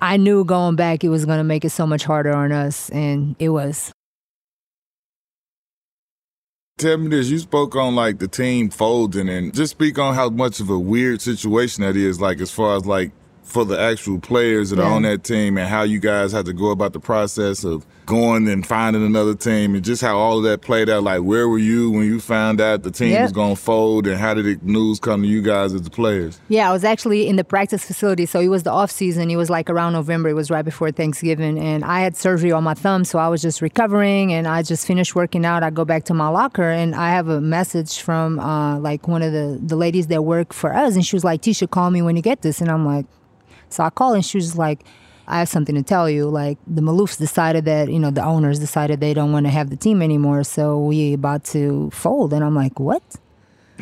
I 0.00 0.16
knew 0.16 0.44
going 0.44 0.76
back 0.76 1.04
it 1.04 1.08
was 1.08 1.24
going 1.24 1.38
to 1.38 1.44
make 1.44 1.64
it 1.64 1.70
so 1.70 1.86
much 1.86 2.04
harder 2.04 2.32
on 2.32 2.52
us, 2.52 2.90
and 2.90 3.36
it 3.38 3.50
was. 3.50 3.92
Tell 6.78 6.96
me 6.96 7.08
this, 7.08 7.28
you 7.28 7.38
spoke 7.38 7.76
on 7.76 7.94
like 7.94 8.18
the 8.18 8.26
team 8.26 8.70
folding 8.70 9.28
and 9.28 9.54
just 9.54 9.72
speak 9.72 9.98
on 9.98 10.14
how 10.14 10.30
much 10.30 10.58
of 10.58 10.70
a 10.70 10.78
weird 10.78 11.20
situation 11.20 11.84
that 11.84 11.96
is, 11.96 12.20
like 12.20 12.40
as 12.40 12.50
far 12.50 12.76
as 12.76 12.86
like 12.86 13.12
for 13.52 13.64
the 13.64 13.78
actual 13.78 14.18
players 14.18 14.70
that 14.70 14.78
are 14.78 14.90
on 14.90 15.02
that 15.02 15.24
team 15.24 15.58
and 15.58 15.68
how 15.68 15.82
you 15.82 15.98
guys 16.00 16.32
had 16.32 16.46
to 16.46 16.52
go 16.52 16.70
about 16.70 16.92
the 16.94 17.00
process 17.00 17.64
of 17.64 17.86
going 18.06 18.48
and 18.48 18.66
finding 18.66 19.04
another 19.06 19.34
team 19.34 19.74
and 19.74 19.84
just 19.84 20.02
how 20.02 20.16
all 20.18 20.38
of 20.38 20.44
that 20.44 20.60
played 20.62 20.88
out. 20.88 21.02
Like 21.04 21.20
where 21.20 21.48
were 21.48 21.58
you 21.58 21.90
when 21.90 22.04
you 22.04 22.18
found 22.18 22.60
out 22.60 22.82
the 22.82 22.90
team 22.90 23.10
Yep. 23.12 23.22
was 23.22 23.32
gonna 23.32 23.54
fold 23.56 24.06
and 24.06 24.16
how 24.18 24.34
did 24.34 24.46
the 24.46 24.58
news 24.64 24.98
come 24.98 25.22
to 25.22 25.28
you 25.28 25.42
guys 25.42 25.74
as 25.74 25.82
the 25.82 25.90
players? 25.90 26.40
Yeah, 26.48 26.68
I 26.68 26.72
was 26.72 26.82
actually 26.82 27.28
in 27.28 27.36
the 27.36 27.44
practice 27.44 27.84
facility. 27.84 28.26
So 28.26 28.40
it 28.40 28.48
was 28.48 28.62
the 28.64 28.70
off 28.72 28.90
season. 28.90 29.30
It 29.30 29.36
was 29.36 29.50
like 29.50 29.68
around 29.70 29.92
November. 29.92 30.30
It 30.30 30.34
was 30.34 30.50
right 30.50 30.64
before 30.64 30.90
Thanksgiving. 30.90 31.58
And 31.58 31.84
I 31.84 32.00
had 32.00 32.16
surgery 32.16 32.50
on 32.52 32.64
my 32.64 32.74
thumb. 32.74 33.04
So 33.04 33.18
I 33.18 33.28
was 33.28 33.42
just 33.42 33.60
recovering 33.62 34.32
and 34.32 34.48
I 34.48 34.62
just 34.62 34.86
finished 34.86 35.14
working 35.14 35.44
out. 35.44 35.62
I 35.62 35.70
go 35.70 35.84
back 35.84 36.04
to 36.04 36.14
my 36.14 36.28
locker 36.28 36.70
and 36.70 36.94
I 36.94 37.10
have 37.10 37.28
a 37.28 37.40
message 37.40 38.00
from 38.00 38.40
uh, 38.40 38.78
like 38.78 39.06
one 39.06 39.22
of 39.22 39.32
the, 39.32 39.60
the 39.62 39.76
ladies 39.76 40.06
that 40.08 40.22
work 40.22 40.52
for 40.52 40.74
us. 40.74 40.94
And 40.94 41.04
she 41.04 41.14
was 41.14 41.22
like, 41.24 41.42
Tisha, 41.42 41.70
call 41.70 41.90
me 41.90 42.02
when 42.02 42.16
you 42.16 42.22
get 42.22 42.42
this. 42.42 42.60
And 42.60 42.70
I'm 42.70 42.84
like, 42.86 43.06
so 43.72 43.84
I 43.84 43.90
call 43.90 44.14
and 44.14 44.24
she 44.24 44.38
was 44.38 44.56
like, 44.56 44.84
I 45.26 45.38
have 45.38 45.48
something 45.48 45.74
to 45.74 45.82
tell 45.82 46.10
you. 46.10 46.28
Like 46.28 46.58
the 46.66 46.82
Maloofs 46.82 47.18
decided 47.18 47.64
that, 47.66 47.90
you 47.90 47.98
know, 47.98 48.10
the 48.10 48.24
owners 48.24 48.58
decided 48.58 49.00
they 49.00 49.14
don't 49.14 49.32
want 49.32 49.46
to 49.46 49.50
have 49.50 49.70
the 49.70 49.76
team 49.76 50.02
anymore. 50.02 50.44
So 50.44 50.78
we 50.78 51.14
about 51.14 51.44
to 51.46 51.90
fold. 51.90 52.32
And 52.32 52.44
I'm 52.44 52.54
like, 52.54 52.78
what? 52.78 53.02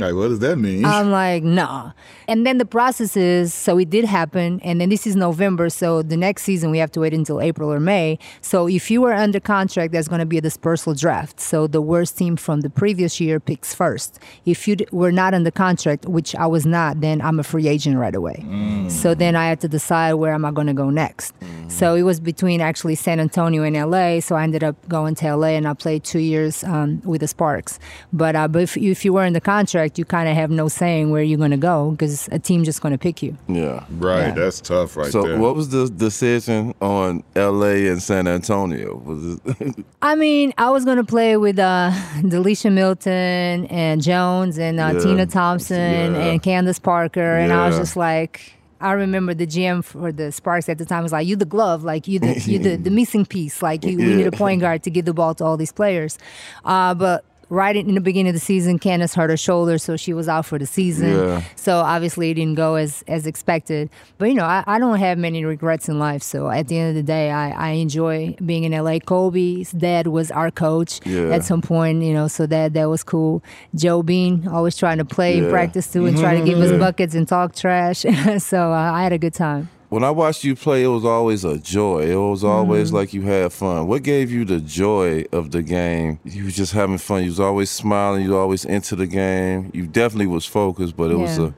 Like 0.01 0.15
what 0.15 0.29
does 0.29 0.39
that 0.41 0.57
mean? 0.57 0.85
I'm 0.85 1.11
like, 1.11 1.43
nah. 1.43 1.93
And 2.29 2.47
then 2.47 2.59
the 2.59 2.65
process 2.65 3.17
is 3.17 3.53
so 3.53 3.79
it 3.79 3.91
did 3.91 4.05
happen. 4.05 4.61
And 4.63 4.81
then 4.81 4.89
this 4.89 5.07
is 5.07 5.17
November. 5.17 5.69
So 5.69 6.03
the 6.03 6.17
next 6.17 6.43
season, 6.45 6.71
we 6.71 6.79
have 6.79 6.93
to 6.93 7.01
wait 7.01 7.13
until 7.15 7.41
April 7.41 7.73
or 7.73 7.81
May. 7.81 8.19
So 8.41 8.69
if 8.69 8.91
you 8.91 9.01
were 9.01 9.13
under 9.13 9.41
contract, 9.41 9.93
there's 9.93 10.09
going 10.09 10.21
to 10.21 10.27
be 10.27 10.39
a 10.39 10.41
dispersal 10.41 10.95
draft. 10.95 11.41
So 11.41 11.67
the 11.67 11.81
worst 11.83 12.17
team 12.19 12.37
from 12.37 12.61
the 12.61 12.71
previous 12.71 13.21
year 13.21 13.41
picks 13.41 13.75
first. 13.75 14.19
If 14.47 14.67
you 14.69 14.77
d- 14.77 14.87
were 14.93 15.13
not 15.13 15.35
under 15.35 15.51
contract, 15.51 16.07
which 16.07 16.35
I 16.37 16.47
was 16.47 16.65
not, 16.67 17.01
then 17.01 17.21
I'm 17.21 17.39
a 17.41 17.43
free 17.43 17.69
agent 17.69 17.97
right 17.99 18.15
away. 18.15 18.45
So 18.89 19.15
then 19.15 19.37
I 19.37 19.47
had 19.49 19.61
to 19.61 19.69
decide 19.69 20.15
where 20.15 20.33
am 20.33 20.45
I 20.45 20.51
going 20.51 20.67
to 20.67 20.75
go 20.75 20.91
next. 20.91 21.35
So 21.69 21.95
it 21.95 22.03
was 22.03 22.21
between 22.21 22.61
actually 22.61 22.95
San 22.95 23.21
Antonio 23.21 23.63
and 23.63 23.77
LA. 23.77 24.21
So 24.21 24.37
I 24.37 24.43
ended 24.45 24.63
up 24.65 24.77
going 24.89 25.15
to 25.17 25.37
LA 25.37 25.49
and 25.49 25.67
I 25.69 25.75
played 25.75 26.05
two 26.05 26.19
years 26.19 26.65
um, 26.65 27.01
with 27.05 27.21
the 27.21 27.29
Sparks. 27.29 27.79
But, 28.13 28.37
uh, 28.37 28.49
but 28.49 28.63
if, 28.63 28.77
if 28.77 29.05
you 29.05 29.13
were 29.13 29.25
in 29.25 29.33
the 29.33 29.41
contract, 29.41 29.89
you 29.98 30.05
kind 30.05 30.29
of 30.29 30.35
have 30.35 30.50
no 30.50 30.68
saying 30.68 31.11
where 31.11 31.22
you're 31.22 31.38
going 31.38 31.50
to 31.50 31.57
go 31.57 31.90
because 31.92 32.29
a 32.33 32.38
team 32.38 32.64
just 32.64 32.81
going 32.83 32.92
to 32.92 32.98
pick 32.98 33.22
you. 33.22 33.37
Yeah. 33.48 33.85
right, 33.92 34.29
yeah. 34.29 34.31
that's 34.35 34.61
tough 34.61 34.96
right 34.96 35.11
So, 35.12 35.22
there. 35.22 35.38
what 35.38 35.55
was 35.57 35.68
the 35.70 35.88
decision 35.88 36.74
on 36.81 37.22
L.A. 37.37 37.88
and 37.88 38.03
San 38.03 38.26
Antonio? 38.29 38.96
Was 38.96 39.40
it? 39.44 39.85
I 40.03 40.14
mean, 40.14 40.53
I 40.59 40.70
was 40.70 40.85
going 40.85 40.96
to 40.98 41.05
play 41.05 41.37
with 41.37 41.59
uh, 41.59 41.90
Delisha 42.20 42.72
Milton 42.72 43.66
and 43.66 44.03
Jones 44.03 44.59
and 44.59 44.79
uh, 44.81 44.92
Yeah. 44.94 45.00
Tina 45.00 45.26
Thompson 45.26 46.14
Yeah. 46.14 46.20
and 46.26 46.42
Candace 46.42 46.79
Parker. 46.79 47.37
And 47.37 47.53
I 47.53 47.68
was 47.68 47.79
just 47.79 47.96
like, 47.96 48.55
I 48.83 48.92
remember 48.92 49.35
the 49.35 49.46
GM 49.46 49.85
for 49.85 50.11
the 50.11 50.33
Sparks 50.33 50.66
at 50.70 50.79
the 50.79 50.87
time 50.87 51.03
was 51.03 51.12
like, 51.12 51.26
"You 51.26 51.37
the 51.37 51.44
glove, 51.44 51.85
like 51.85 52.09
you 52.09 52.18
the 52.18 52.40
you 52.40 52.59
the, 52.59 52.76
the 52.76 52.88
missing 53.00 53.26
piece, 53.26 53.61
like 53.61 53.85
you, 53.85 53.98
we 53.98 54.14
need 54.14 54.26
a 54.26 54.33
point 54.33 54.62
guard 54.62 54.83
to 54.85 54.90
give 54.90 55.05
the 55.05 55.12
ball 55.12 55.35
to 55.35 55.44
all 55.44 55.59
these 55.59 55.70
players." 55.70 56.16
Uh, 56.64 56.94
but 56.94 57.22
right 57.51 57.77
in 57.77 57.95
the 57.95 58.01
beginning 58.01 58.31
of 58.31 58.35
the 58.35 58.41
season, 58.41 58.79
Candace 58.79 59.15
hurt 59.15 59.29
her 59.29 59.37
shoulder, 59.37 59.77
so 59.77 59.97
she 59.97 60.13
was 60.15 60.29
out 60.29 60.47
for 60.47 60.59
the 60.59 60.65
season. 60.67 61.11
Yeah. 61.17 61.43
So 61.57 61.77
obviously 61.81 62.31
it 62.31 62.35
didn't 62.35 62.55
go 62.55 62.77
as 62.77 63.05
as 63.09 63.27
expected. 63.27 63.91
But 64.19 64.27
you 64.31 64.35
know, 64.35 64.45
I, 64.45 64.65
I 64.67 64.79
don't 64.79 64.99
have 64.99 65.19
many 65.19 65.45
regrets 65.45 65.89
in 65.89 65.99
life. 65.99 66.23
So 66.23 66.49
at 66.49 66.69
the 66.69 66.79
end 66.79 66.91
of 66.91 66.95
the 66.95 67.03
day, 67.03 67.31
I, 67.31 67.51
I 67.51 67.71
enjoy 67.73 68.37
being 68.47 68.65
in 68.65 68.73
LA. 68.73 68.99
Kobe's 69.01 69.73
dad 69.73 70.07
was 70.07 70.31
our 70.31 70.51
coach 70.51 71.01
Yeah. 71.05 71.31
at 71.35 71.45
some 71.45 71.61
point, 71.61 72.03
you 72.03 72.15
know, 72.15 72.29
so 72.29 72.47
that 72.47 72.73
that 72.75 72.89
was 72.89 73.03
cool. 73.03 73.43
Joe 73.75 74.03
Bean 74.03 74.47
always 74.49 74.77
trying 74.77 74.99
to 74.99 75.05
play 75.05 75.41
Yeah. 75.43 75.51
practice 75.51 75.93
too 75.93 76.07
and 76.07 76.17
try 76.17 76.39
to 76.39 76.45
give 76.45 76.59
us 76.59 76.71
buckets 76.79 77.15
and 77.15 77.27
talk 77.29 77.55
trash. 77.55 77.99
so 78.39 78.73
uh, 78.73 78.93
I 78.95 79.03
had 79.03 79.13
a 79.13 79.19
good 79.19 79.35
time. 79.35 79.69
When 79.90 80.05
I 80.05 80.11
watched 80.11 80.44
you 80.44 80.55
play, 80.57 80.85
it 80.85 80.88
was 80.88 81.05
always 81.05 81.44
a 81.44 81.59
joy. 81.59 82.03
It 82.11 82.14
was 82.16 82.44
always 82.44 82.88
Mm-hmm. 82.88 82.96
like 82.96 83.12
you 83.12 83.22
had 83.22 83.53
fun. 83.53 83.87
What 83.88 84.03
gave 84.05 84.31
you 84.31 84.44
the 84.44 84.61
joy 84.61 85.24
of 85.33 85.50
the 85.50 85.62
game? 85.62 86.20
You 86.24 86.44
was 86.44 86.57
just 86.57 86.72
having 86.72 86.96
fun. 86.98 87.22
You 87.24 87.31
was 87.31 87.40
always 87.40 87.70
smiling. 87.70 88.24
You 88.24 88.37
always 88.37 88.64
into 88.64 88.94
the 88.96 89.07
game. 89.09 89.70
You 89.74 89.87
definitely 89.87 90.29
was 90.29 90.46
focused, 90.46 90.96
but 90.96 91.11
it 91.11 91.16
was 91.16 91.38
a, 91.38 91.53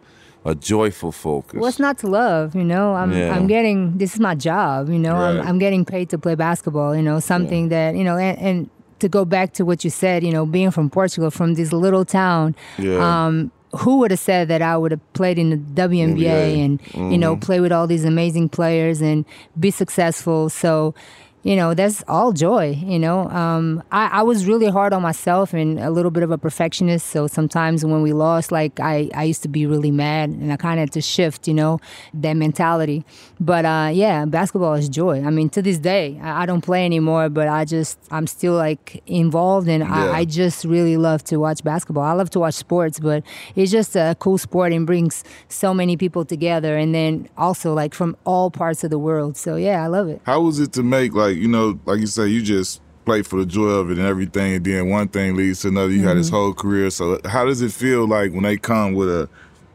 a 0.47 0.55
joyful 0.55 1.13
focus. 1.13 1.61
What's 1.61 1.79
not 1.79 1.99
to 1.99 2.07
love? 2.07 2.55
You 2.57 2.65
know, 2.65 2.95
I'm 2.95 3.13
Yeah. 3.13 3.35
I'm 3.37 3.47
getting 3.47 3.99
this 3.99 4.15
is 4.15 4.21
my 4.21 4.35
job. 4.35 4.89
You 4.89 4.99
know, 4.99 5.13
Right. 5.15 5.37
I'm 5.39 5.47
I'm 5.49 5.59
getting 5.59 5.85
paid 5.85 6.09
to 6.11 6.19
play 6.19 6.35
basketball. 6.35 6.97
You 6.97 7.03
know, 7.03 7.21
something 7.21 7.69
that 7.69 7.95
you 7.97 8.03
know, 8.05 8.17
and, 8.17 8.39
and 8.39 8.71
to 9.01 9.09
go 9.11 9.25
back 9.27 9.53
to 9.55 9.65
what 9.67 9.85
you 9.85 9.91
said, 9.91 10.23
you 10.25 10.33
know, 10.33 10.47
being 10.47 10.71
from 10.71 10.89
Portugal, 10.89 11.31
from 11.31 11.53
this 11.55 11.71
little 11.73 12.05
town. 12.07 12.55
Yeah. 12.79 12.97
Um, 13.27 13.51
who 13.79 13.99
would 13.99 14.11
have 14.11 14.21
said 14.21 14.49
that 14.49 14.63
I 14.63 14.77
would 14.77 14.91
have 14.91 15.13
played 15.15 15.39
in 15.39 15.51
the 15.51 15.57
WNBA 15.57 16.17
NBA. 16.17 16.65
and 16.65 17.13
you 17.13 17.19
know 17.19 17.35
mm-hmm. 17.35 17.41
play 17.41 17.61
with 17.61 17.73
all 17.73 17.87
these 17.87 18.05
amazing 18.05 18.49
players 18.49 19.01
and 19.01 19.25
be 19.59 19.71
successful? 19.71 20.51
So, 20.51 20.95
you 21.43 21.57
know, 21.57 21.75
that's 21.75 22.05
all 22.07 22.33
joy. 22.33 22.79
You 22.85 22.99
know, 22.99 23.29
um, 23.31 23.83
I, 23.91 24.07
I 24.07 24.23
was 24.23 24.47
really 24.47 24.69
hard 24.69 24.93
on 24.93 25.03
myself 25.03 25.53
and 25.53 25.79
a 25.81 25.91
little 25.91 26.11
bit 26.11 26.23
of 26.23 26.31
a 26.31 26.39
perfectionist. 26.39 27.09
So 27.09 27.27
sometimes 27.27 27.85
when 27.85 28.03
we 28.03 28.13
lost, 28.13 28.53
like 28.53 28.79
I, 28.79 29.11
I 29.15 29.25
used 29.25 29.43
to 29.43 29.49
be 29.49 29.67
really 29.67 29.91
mad, 29.91 30.31
and 30.31 30.53
I 30.53 30.57
kind 30.57 30.79
of 30.79 30.85
had 30.85 30.93
to 30.93 31.01
shift, 31.01 31.49
you 31.49 31.55
know, 31.55 31.81
that 32.15 32.35
mentality. 32.35 33.05
But 33.41 33.65
uh, 33.65 33.91
yeah, 33.93 34.25
basketball 34.25 34.75
is 34.75 34.89
joy. 34.89 35.25
I 35.25 35.31
mean, 35.31 35.49
to 35.51 35.63
this 35.63 35.79
day, 35.79 36.21
I, 36.23 36.43
I 36.43 36.47
don't 36.47 36.61
play 36.61 36.85
anymore, 36.85 37.29
but 37.29 37.49
I 37.49 37.65
just 37.65 37.99
I'm 38.11 38.27
still 38.27 38.55
like 38.55 39.03
involved, 39.07 39.69
and 39.69 39.83
Yeah. 39.83 40.11
I, 40.13 40.19
I 40.19 40.25
just 40.25 40.65
really 40.65 40.97
love 40.97 41.25
to 41.25 41.39
watch 41.39 41.65
basketball. 41.65 42.05
I 42.05 42.13
love 42.13 42.31
to 42.31 42.39
watch 42.41 42.55
sports, 42.55 43.01
but 43.01 43.25
it's 43.57 43.73
just 43.73 43.97
a 43.97 44.17
cool 44.21 44.39
sport 44.39 44.73
and 44.73 44.87
brings 44.87 45.25
so 45.49 45.75
many 45.75 45.97
people 45.97 46.25
together, 46.25 46.77
and 46.77 46.95
then 46.95 47.29
also 47.37 47.75
like 47.75 47.95
from 47.95 48.17
all 48.25 48.51
parts 48.51 48.85
of 48.85 48.91
the 48.91 48.99
world. 48.99 49.37
So 49.37 49.57
yeah, 49.57 49.83
I 49.83 49.89
love 49.89 50.09
it. 50.09 50.21
How 50.25 50.41
was 50.41 50.61
it 50.61 50.73
to 50.75 50.83
make 50.85 51.15
like 51.15 51.32
you 51.37 51.49
know, 51.49 51.79
like 51.87 52.01
you 52.01 52.07
say, 52.07 52.27
you 52.29 52.43
just 52.43 52.81
play 53.05 53.23
for 53.23 53.39
the 53.41 53.47
joy 53.47 53.69
of 53.69 53.91
it 53.91 53.99
and 53.99 54.07
everything, 54.07 54.55
and 54.55 54.65
then 54.65 54.89
one 54.89 55.09
thing 55.09 55.37
leads 55.37 55.63
to 55.63 55.69
another. 55.69 55.91
You 55.93 56.07
had 56.07 56.17
this 56.17 56.29
mm-hmm. 56.29 56.37
whole 56.37 56.55
career. 56.55 56.91
So 56.91 57.19
how 57.25 57.45
does 57.45 57.61
it 57.63 57.73
feel 57.73 58.07
like 58.07 58.33
when 58.33 58.43
they 58.43 58.57
come 58.57 58.95
with 58.95 59.09
a 59.09 59.29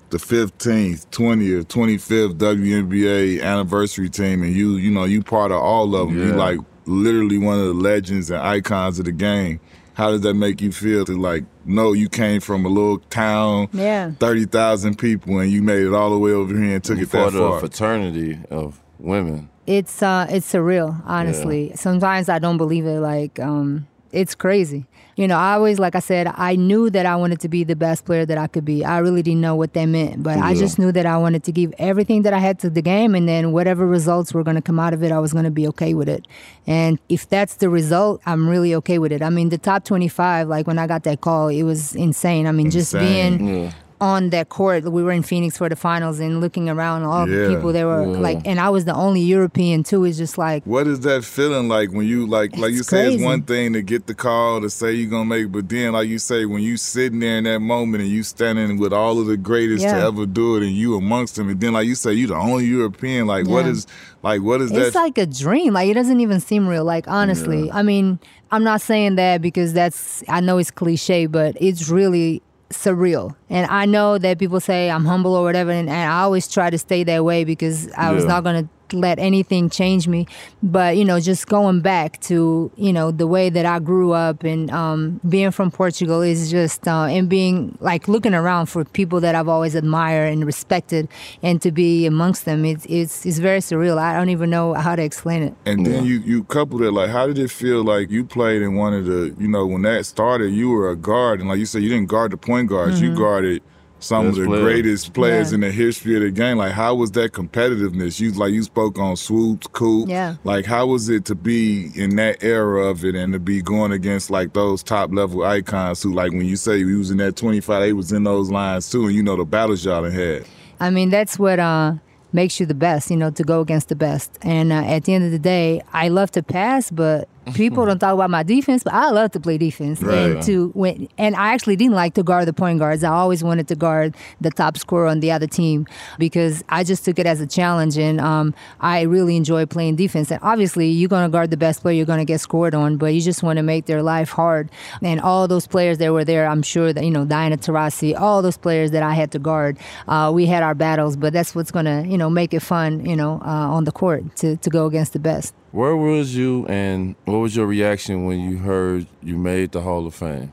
the 0.10 0.20
fifteenth, 0.20 1.10
twentieth, 1.12 1.68
twenty 1.68 1.98
fifth 1.98 2.38
WNBA 2.38 3.42
anniversary 3.42 4.10
team, 4.10 4.44
and 4.44 4.56
you 4.56 4.78
you 4.78 4.92
know 4.92 5.04
you 5.04 5.22
part 5.22 5.52
of 5.52 5.62
all 5.62 5.96
of 5.96 6.10
them. 6.10 6.18
You 6.18 6.30
Yeah. 6.30 6.36
like 6.36 6.60
literally 6.86 7.38
one 7.38 7.60
of 7.60 7.66
the 7.66 7.74
legends 7.74 8.32
and 8.32 8.42
icons 8.42 9.00
of 9.00 9.06
the 9.06 9.12
game. 9.12 9.60
How 9.96 10.12
does 10.12 10.22
that 10.22 10.36
make 10.36 10.62
you 10.62 10.72
feel 10.72 11.06
to 11.06 11.18
like 11.18 11.44
know 11.66 11.92
you 11.92 12.08
came 12.08 12.40
from 12.40 12.66
a 12.66 12.70
little 12.70 13.00
town, 13.10 13.68
Yeah. 13.74 14.12
thirty 14.20 14.46
thousand 14.46 14.98
people, 14.98 15.40
and 15.40 15.52
you 15.52 15.62
made 15.62 15.84
it 15.86 15.94
all 15.94 16.12
the 16.12 16.20
way 16.20 16.32
over 16.32 16.54
here 16.56 16.76
and 16.76 16.84
took 16.84 17.00
it 17.00 17.12
part 17.12 17.34
that 17.34 17.40
of 17.40 17.50
far? 17.50 17.58
a 17.58 17.60
fraternity 17.60 18.40
of 18.50 18.80
women. 19.00 19.50
It's 19.68 20.02
uh 20.02 20.26
it's 20.30 20.52
surreal 20.52 21.00
honestly. 21.06 21.72
Sometimes 21.76 22.30
i 22.30 22.40
don't 22.40 22.58
believe 22.58 22.86
it 22.86 23.00
like 23.02 23.40
um 23.40 23.86
it's 24.14 24.34
crazy. 24.34 24.86
You 25.18 25.28
know 25.28 25.36
i 25.38 25.54
always 25.54 25.80
like 25.80 25.96
i 25.96 26.00
said 26.00 26.32
i 26.38 26.56
knew 26.56 26.92
that 26.92 27.06
i 27.08 27.16
wanted 27.16 27.40
to 27.42 27.50
be 27.50 27.64
the 27.64 27.76
best 27.76 28.06
player 28.06 28.24
that 28.26 28.38
i 28.38 28.46
could 28.48 28.64
be. 28.64 28.86
I 28.86 29.00
really 29.00 29.24
didn't 29.24 29.42
know 29.42 29.56
what 29.56 29.74
that 29.74 29.86
meant 29.86 30.22
but 30.24 30.38
i 30.38 30.54
just 30.54 30.78
knew 30.80 30.92
that 30.92 31.06
i 31.08 31.18
wanted 31.18 31.44
to 31.46 31.52
give 31.52 31.74
everything 31.80 32.22
that 32.22 32.34
i 32.34 32.38
had 32.40 32.60
to 32.60 32.70
the 32.70 32.84
game 32.84 33.16
and 33.16 33.28
then 33.28 33.52
whatever 33.52 33.86
results 33.88 34.32
were 34.34 34.44
going 34.44 34.56
to 34.56 34.62
come 34.62 34.80
out 34.80 34.94
of 34.94 35.02
it 35.04 35.12
i 35.12 35.20
was 35.20 35.34
going 35.34 35.44
to 35.46 35.52
be 35.52 35.68
okay 35.70 35.94
with 35.96 36.08
it. 36.08 36.26
And 36.68 37.00
if 37.10 37.28
that's 37.28 37.56
the 37.56 37.68
result 37.70 38.22
i'm 38.28 38.48
really 38.48 38.74
okay 38.76 39.00
with 39.00 39.12
it. 39.12 39.22
I 39.24 39.30
mean 39.32 39.50
the 39.50 39.58
top 39.58 39.84
25 39.86 40.48
like 40.48 40.68
when 40.68 40.78
i 40.78 40.86
got 40.88 41.02
that 41.04 41.20
call 41.22 41.50
it 41.50 41.64
was 41.64 41.96
insane. 41.96 42.46
I 42.48 42.52
mean 42.52 42.70
just 42.70 42.94
being 42.94 43.34
Yeah. 43.48 43.72
On 44.00 44.30
that 44.30 44.50
court. 44.50 44.84
We 44.84 45.02
were 45.02 45.12
in 45.12 45.24
Phoenix 45.24 45.58
for 45.58 45.70
the 45.70 45.76
finals 45.76 46.20
and 46.20 46.40
looking 46.40 46.70
around 46.70 47.04
all 47.04 47.28
Yeah. 47.28 47.48
the 47.48 47.56
people 47.56 47.74
they 47.74 47.84
were 47.84 48.04
Yeah. 48.06 48.20
like 48.20 48.42
and 48.46 48.60
I 48.60 48.70
was 48.70 48.86
the 48.86 48.94
only 48.94 49.22
European 49.22 49.84
too. 49.84 50.04
It's 50.06 50.18
just 50.18 50.38
like 50.38 50.64
What 50.66 50.86
is 50.86 51.00
that 51.02 51.24
feeling 51.24 51.68
like 51.68 51.92
when 51.92 52.06
you 52.08 52.28
like 52.28 52.56
like 52.58 52.74
you 52.74 52.84
say 52.84 53.14
it's 53.14 53.24
one 53.24 53.42
thing 53.42 53.74
to 53.74 53.82
get 53.82 54.06
the 54.06 54.14
call 54.14 54.62
to 54.62 54.70
say 54.70 54.94
you're 54.94 55.10
gonna 55.10 55.26
make 55.26 55.52
but 55.52 55.68
then 55.70 55.94
like 55.94 56.08
you 56.08 56.20
say 56.20 56.46
when 56.46 56.62
you 56.62 56.78
sitting 56.78 57.20
there 57.22 57.40
in 57.40 57.46
that 57.46 57.60
moment 57.60 58.04
and 58.04 58.12
you 58.12 58.22
standing 58.24 58.78
with 58.78 58.94
all 58.94 59.20
of 59.20 59.26
the 59.26 59.38
greatest 59.38 59.84
to 59.84 59.90
ever 59.96 60.26
do 60.28 60.58
it 60.58 60.64
and 60.64 60.74
you 60.74 60.96
amongst 60.96 61.36
them 61.36 61.50
and 61.50 61.60
then 61.60 61.74
like 61.74 61.88
you 61.88 61.96
say 61.96 62.14
you 62.14 62.28
the 62.28 62.36
only 62.36 62.66
European 62.66 63.26
like 63.26 63.48
what 63.48 63.66
Yeah. 63.66 63.72
is 63.72 63.88
like 64.22 64.42
what 64.42 64.62
is 64.62 64.70
it's 64.72 64.80
that 64.80 64.88
It's 64.88 64.96
like 64.96 65.18
a 65.18 65.26
dream. 65.26 65.74
Like 65.74 65.90
it 65.90 65.94
doesn't 65.96 66.20
even 66.20 66.40
seem 66.40 66.68
real. 66.68 66.84
Like 66.86 67.08
honestly, 67.08 67.72
I 67.72 67.82
mean, 67.84 68.20
I'm 68.52 68.64
not 68.64 68.82
saying 68.82 69.16
that 69.16 69.42
because 69.42 69.74
that's 69.74 70.24
I 70.30 70.40
know 70.42 70.58
it's 70.58 70.72
cliche, 70.72 71.26
but 71.26 71.56
it's 71.60 71.90
really 71.90 72.42
surreal. 72.70 73.36
And 73.50 73.70
I 73.72 73.86
know 73.86 74.18
that 74.18 74.40
people 74.40 74.60
say 74.60 74.90
I'm 74.90 75.06
humble 75.06 75.36
or 75.36 75.44
whatever, 75.44 75.72
and, 75.72 75.90
and 75.90 76.12
I 76.12 76.22
always 76.22 76.48
try 76.48 76.70
to 76.70 76.78
stay 76.78 77.04
that 77.04 77.24
way 77.24 77.44
because 77.44 77.92
I 77.94 78.12
was 78.12 78.26
not 78.26 78.44
gonna 78.44 78.68
let 78.94 79.20
anything 79.20 79.70
change 79.70 80.08
me. 80.08 80.28
But 80.64 80.98
you 80.98 81.06
know, 81.06 81.20
just 81.20 81.48
going 81.48 81.82
back 81.82 82.20
to 82.22 82.72
you 82.76 82.94
know 82.94 83.12
the 83.12 83.28
way 83.28 83.50
that 83.50 83.66
I 83.66 83.80
grew 83.80 84.12
up 84.12 84.44
and 84.44 84.70
um, 84.72 85.20
being 85.28 85.52
from 85.52 85.72
Portugal 85.72 86.22
is 86.22 86.50
just 86.52 86.88
uh, 86.88 87.04
and 87.06 87.30
being 87.30 87.78
like 87.82 88.08
looking 88.08 88.34
around 88.34 88.68
for 88.68 88.84
people 88.86 89.20
that 89.22 89.36
I've 89.36 89.48
always 89.48 89.76
admired 89.76 90.34
and 90.34 90.46
respected, 90.46 91.08
and 91.42 91.62
to 91.62 91.72
be 91.72 92.06
amongst 92.06 92.46
them, 92.46 92.66
it's 92.66 92.86
it's 92.88 93.26
it's 93.26 93.38
very 93.40 93.60
surreal. 93.60 93.98
I 93.98 94.14
don't 94.18 94.30
even 94.30 94.50
know 94.50 94.74
how 94.74 94.96
to 94.96 95.04
explain 95.04 95.44
it. 95.44 95.54
and 95.66 95.86
then 95.86 96.06
you 96.06 96.20
you 96.20 96.44
coupled 96.46 96.82
it 96.82 96.92
like 96.92 97.10
how 97.10 97.28
did 97.28 97.38
it 97.38 97.52
feel 97.52 97.84
like 97.84 98.10
you 98.10 98.24
played 98.26 98.62
in 98.62 98.76
one 98.76 98.94
of 98.94 99.06
the 99.06 99.36
you 99.40 99.48
know 99.48 99.66
when 99.66 99.82
that 99.84 100.06
started 100.06 100.52
you 100.54 100.70
were 100.70 100.90
a 100.90 100.96
guard 100.96 101.40
and 101.40 101.50
like 101.50 101.60
you 101.60 101.66
said 101.66 101.82
you 101.84 101.90
didn't 101.90 102.08
guard 102.08 102.32
the 102.32 102.38
point 102.38 102.70
guards 102.70 103.02
you 103.02 103.16
guarded 103.16 103.62
some 104.00 104.28
Best 104.28 104.38
of 104.38 104.44
the 104.44 104.50
player. 104.50 104.62
greatest 104.62 105.14
players 105.14 105.50
Yeah. 105.52 105.56
in 105.56 105.62
the 105.62 105.72
history 105.72 106.16
of 106.16 106.22
the 106.22 106.30
game 106.32 106.58
like 106.58 106.72
how 106.74 106.94
was 106.96 107.12
that 107.12 107.32
competitiveness 107.34 108.20
you 108.20 108.32
like 108.34 108.54
you 108.54 108.64
spoke 108.64 109.00
on 109.00 109.16
Swoopes 109.16 109.68
coop 109.68 110.08
Yeah. 110.10 110.36
like 110.44 110.66
how 110.66 110.86
was 110.86 111.10
it 111.10 111.26
to 111.26 111.36
be 111.36 111.90
in 111.96 112.16
that 112.18 112.44
era 112.44 112.86
of 112.86 113.04
it 113.04 113.16
and 113.16 113.34
to 113.34 113.40
be 113.40 113.62
going 113.62 113.92
against 113.92 114.30
like 114.30 114.54
those 114.54 114.84
top 114.84 115.12
level 115.12 115.44
icons 115.44 116.04
who 116.04 116.14
like 116.14 116.32
when 116.32 116.46
you 116.46 116.56
say 116.56 116.78
you 116.78 116.98
was 117.00 117.10
in 117.12 117.18
that 117.18 117.36
25 117.36 117.82
they 117.82 117.94
was 117.94 118.12
in 118.12 118.24
those 118.24 118.52
lines 118.52 118.90
too 118.90 119.06
and 119.08 119.16
you 119.16 119.24
know 119.24 119.36
the 119.36 119.46
battles 119.46 119.84
y'all 119.84 120.02
done 120.04 120.12
had 120.12 120.44
I 120.80 120.92
mean, 120.92 121.10
that's 121.10 121.40
what 121.40 121.58
uh, 121.58 121.94
makes 122.34 122.60
you 122.60 122.68
the 122.68 122.76
best, 122.76 123.10
you 123.10 123.18
know, 123.18 123.32
to 123.32 123.44
go 123.44 123.62
against 123.62 123.90
the 123.90 123.96
best. 123.96 124.38
And 124.44 124.72
uh, 124.72 124.84
at 124.86 125.06
the 125.06 125.14
end 125.16 125.26
of 125.26 125.32
the 125.32 125.40
day, 125.40 125.82
I 125.92 126.10
love 126.10 126.30
to 126.34 126.44
pass, 126.44 126.92
but 126.92 127.28
people 127.54 127.86
don't 127.86 128.00
talk 128.00 128.14
about 128.14 128.30
my 128.30 128.44
defense, 128.44 128.84
but 128.84 128.94
I 128.94 129.10
love 129.10 129.32
to 129.32 129.40
play 129.40 129.58
defense. 129.58 130.02
Right. 130.02 130.18
And 130.18 130.44
to 130.44 130.70
when, 130.70 131.08
and 131.18 131.36
I 131.36 131.54
actually 131.54 131.76
didn't 131.76 131.96
like 131.96 132.14
to 132.16 132.24
guard 132.24 132.48
the 132.48 132.54
point 132.54 132.80
guards. 132.80 133.04
I 133.04 133.10
always 133.10 133.44
wanted 133.44 133.68
to 133.70 133.76
guard 133.76 134.16
the 134.42 134.52
top 134.52 134.78
scorer 134.78 135.08
on 135.08 135.20
the 135.20 135.32
other 135.32 135.48
team 135.48 135.88
because 136.18 136.64
I 136.70 136.84
just 136.84 137.06
took 137.06 137.20
it 137.20 137.26
as 137.26 137.42
a 137.42 137.48
challenge, 137.48 137.98
and 137.98 138.20
um, 138.20 138.54
I 138.80 139.02
really 139.02 139.36
enjoy 139.36 139.66
playing 139.66 139.96
defense. 139.96 140.32
And 140.32 140.40
obviously, 140.44 140.90
you're 140.90 141.10
going 141.10 141.26
to 141.26 141.32
guard 141.32 141.52
the 141.52 141.58
best 141.58 141.82
player, 141.82 141.96
you're 141.96 142.06
going 142.06 142.20
to 142.20 142.26
get 142.26 142.40
scored 142.40 142.76
on, 142.76 142.98
but 142.98 143.08
you 143.08 143.22
just 143.22 143.44
want 143.44 143.58
to 143.58 143.64
make 143.64 143.86
their 143.86 144.04
life 144.04 144.30
hard. 144.30 144.70
And 145.02 145.20
all 145.22 145.48
those 145.48 145.68
players 145.68 145.98
that 146.00 146.12
were 146.12 146.26
there, 146.26 146.48
I'm 146.48 146.62
sure 146.62 146.94
that 146.94 147.04
you 147.04 147.12
know 147.12 147.26
Diana 147.26 147.58
Taurasi, 147.58 148.20
all 148.20 148.42
those 148.42 148.58
players 148.58 148.92
that 148.92 149.04
I 149.04 149.14
had 149.14 149.32
to 149.32 149.40
guard, 149.40 149.78
uh, 150.08 150.32
we 150.34 150.46
had 150.46 150.64
our 150.64 150.76
battles, 150.76 151.16
but 151.16 151.34
that's 151.34 151.56
what's 151.56 151.72
going 151.72 151.86
to 151.86 152.06
you 152.08 152.18
know 152.18 152.30
make 152.30 152.54
it 152.54 152.62
fun, 152.62 153.06
you 153.06 153.16
know, 153.16 153.42
uh, 153.44 153.76
on 153.76 153.84
the 153.84 153.92
court 153.92 154.36
to 154.38 154.58
to 154.58 154.70
go 154.70 154.86
against 154.86 155.14
the 155.14 155.20
best. 155.20 155.54
Where 155.78 155.96
was 155.96 156.36
you 156.36 156.66
and 156.66 157.14
what 157.26 157.38
was 157.38 157.56
your 157.56 157.68
reaction 157.68 158.26
when 158.26 158.40
you 158.40 158.58
heard 158.58 159.06
you 159.22 159.38
made 159.38 159.74
the 159.74 159.82
Hall 159.82 160.08
of 160.08 160.16
Fame? 160.16 160.52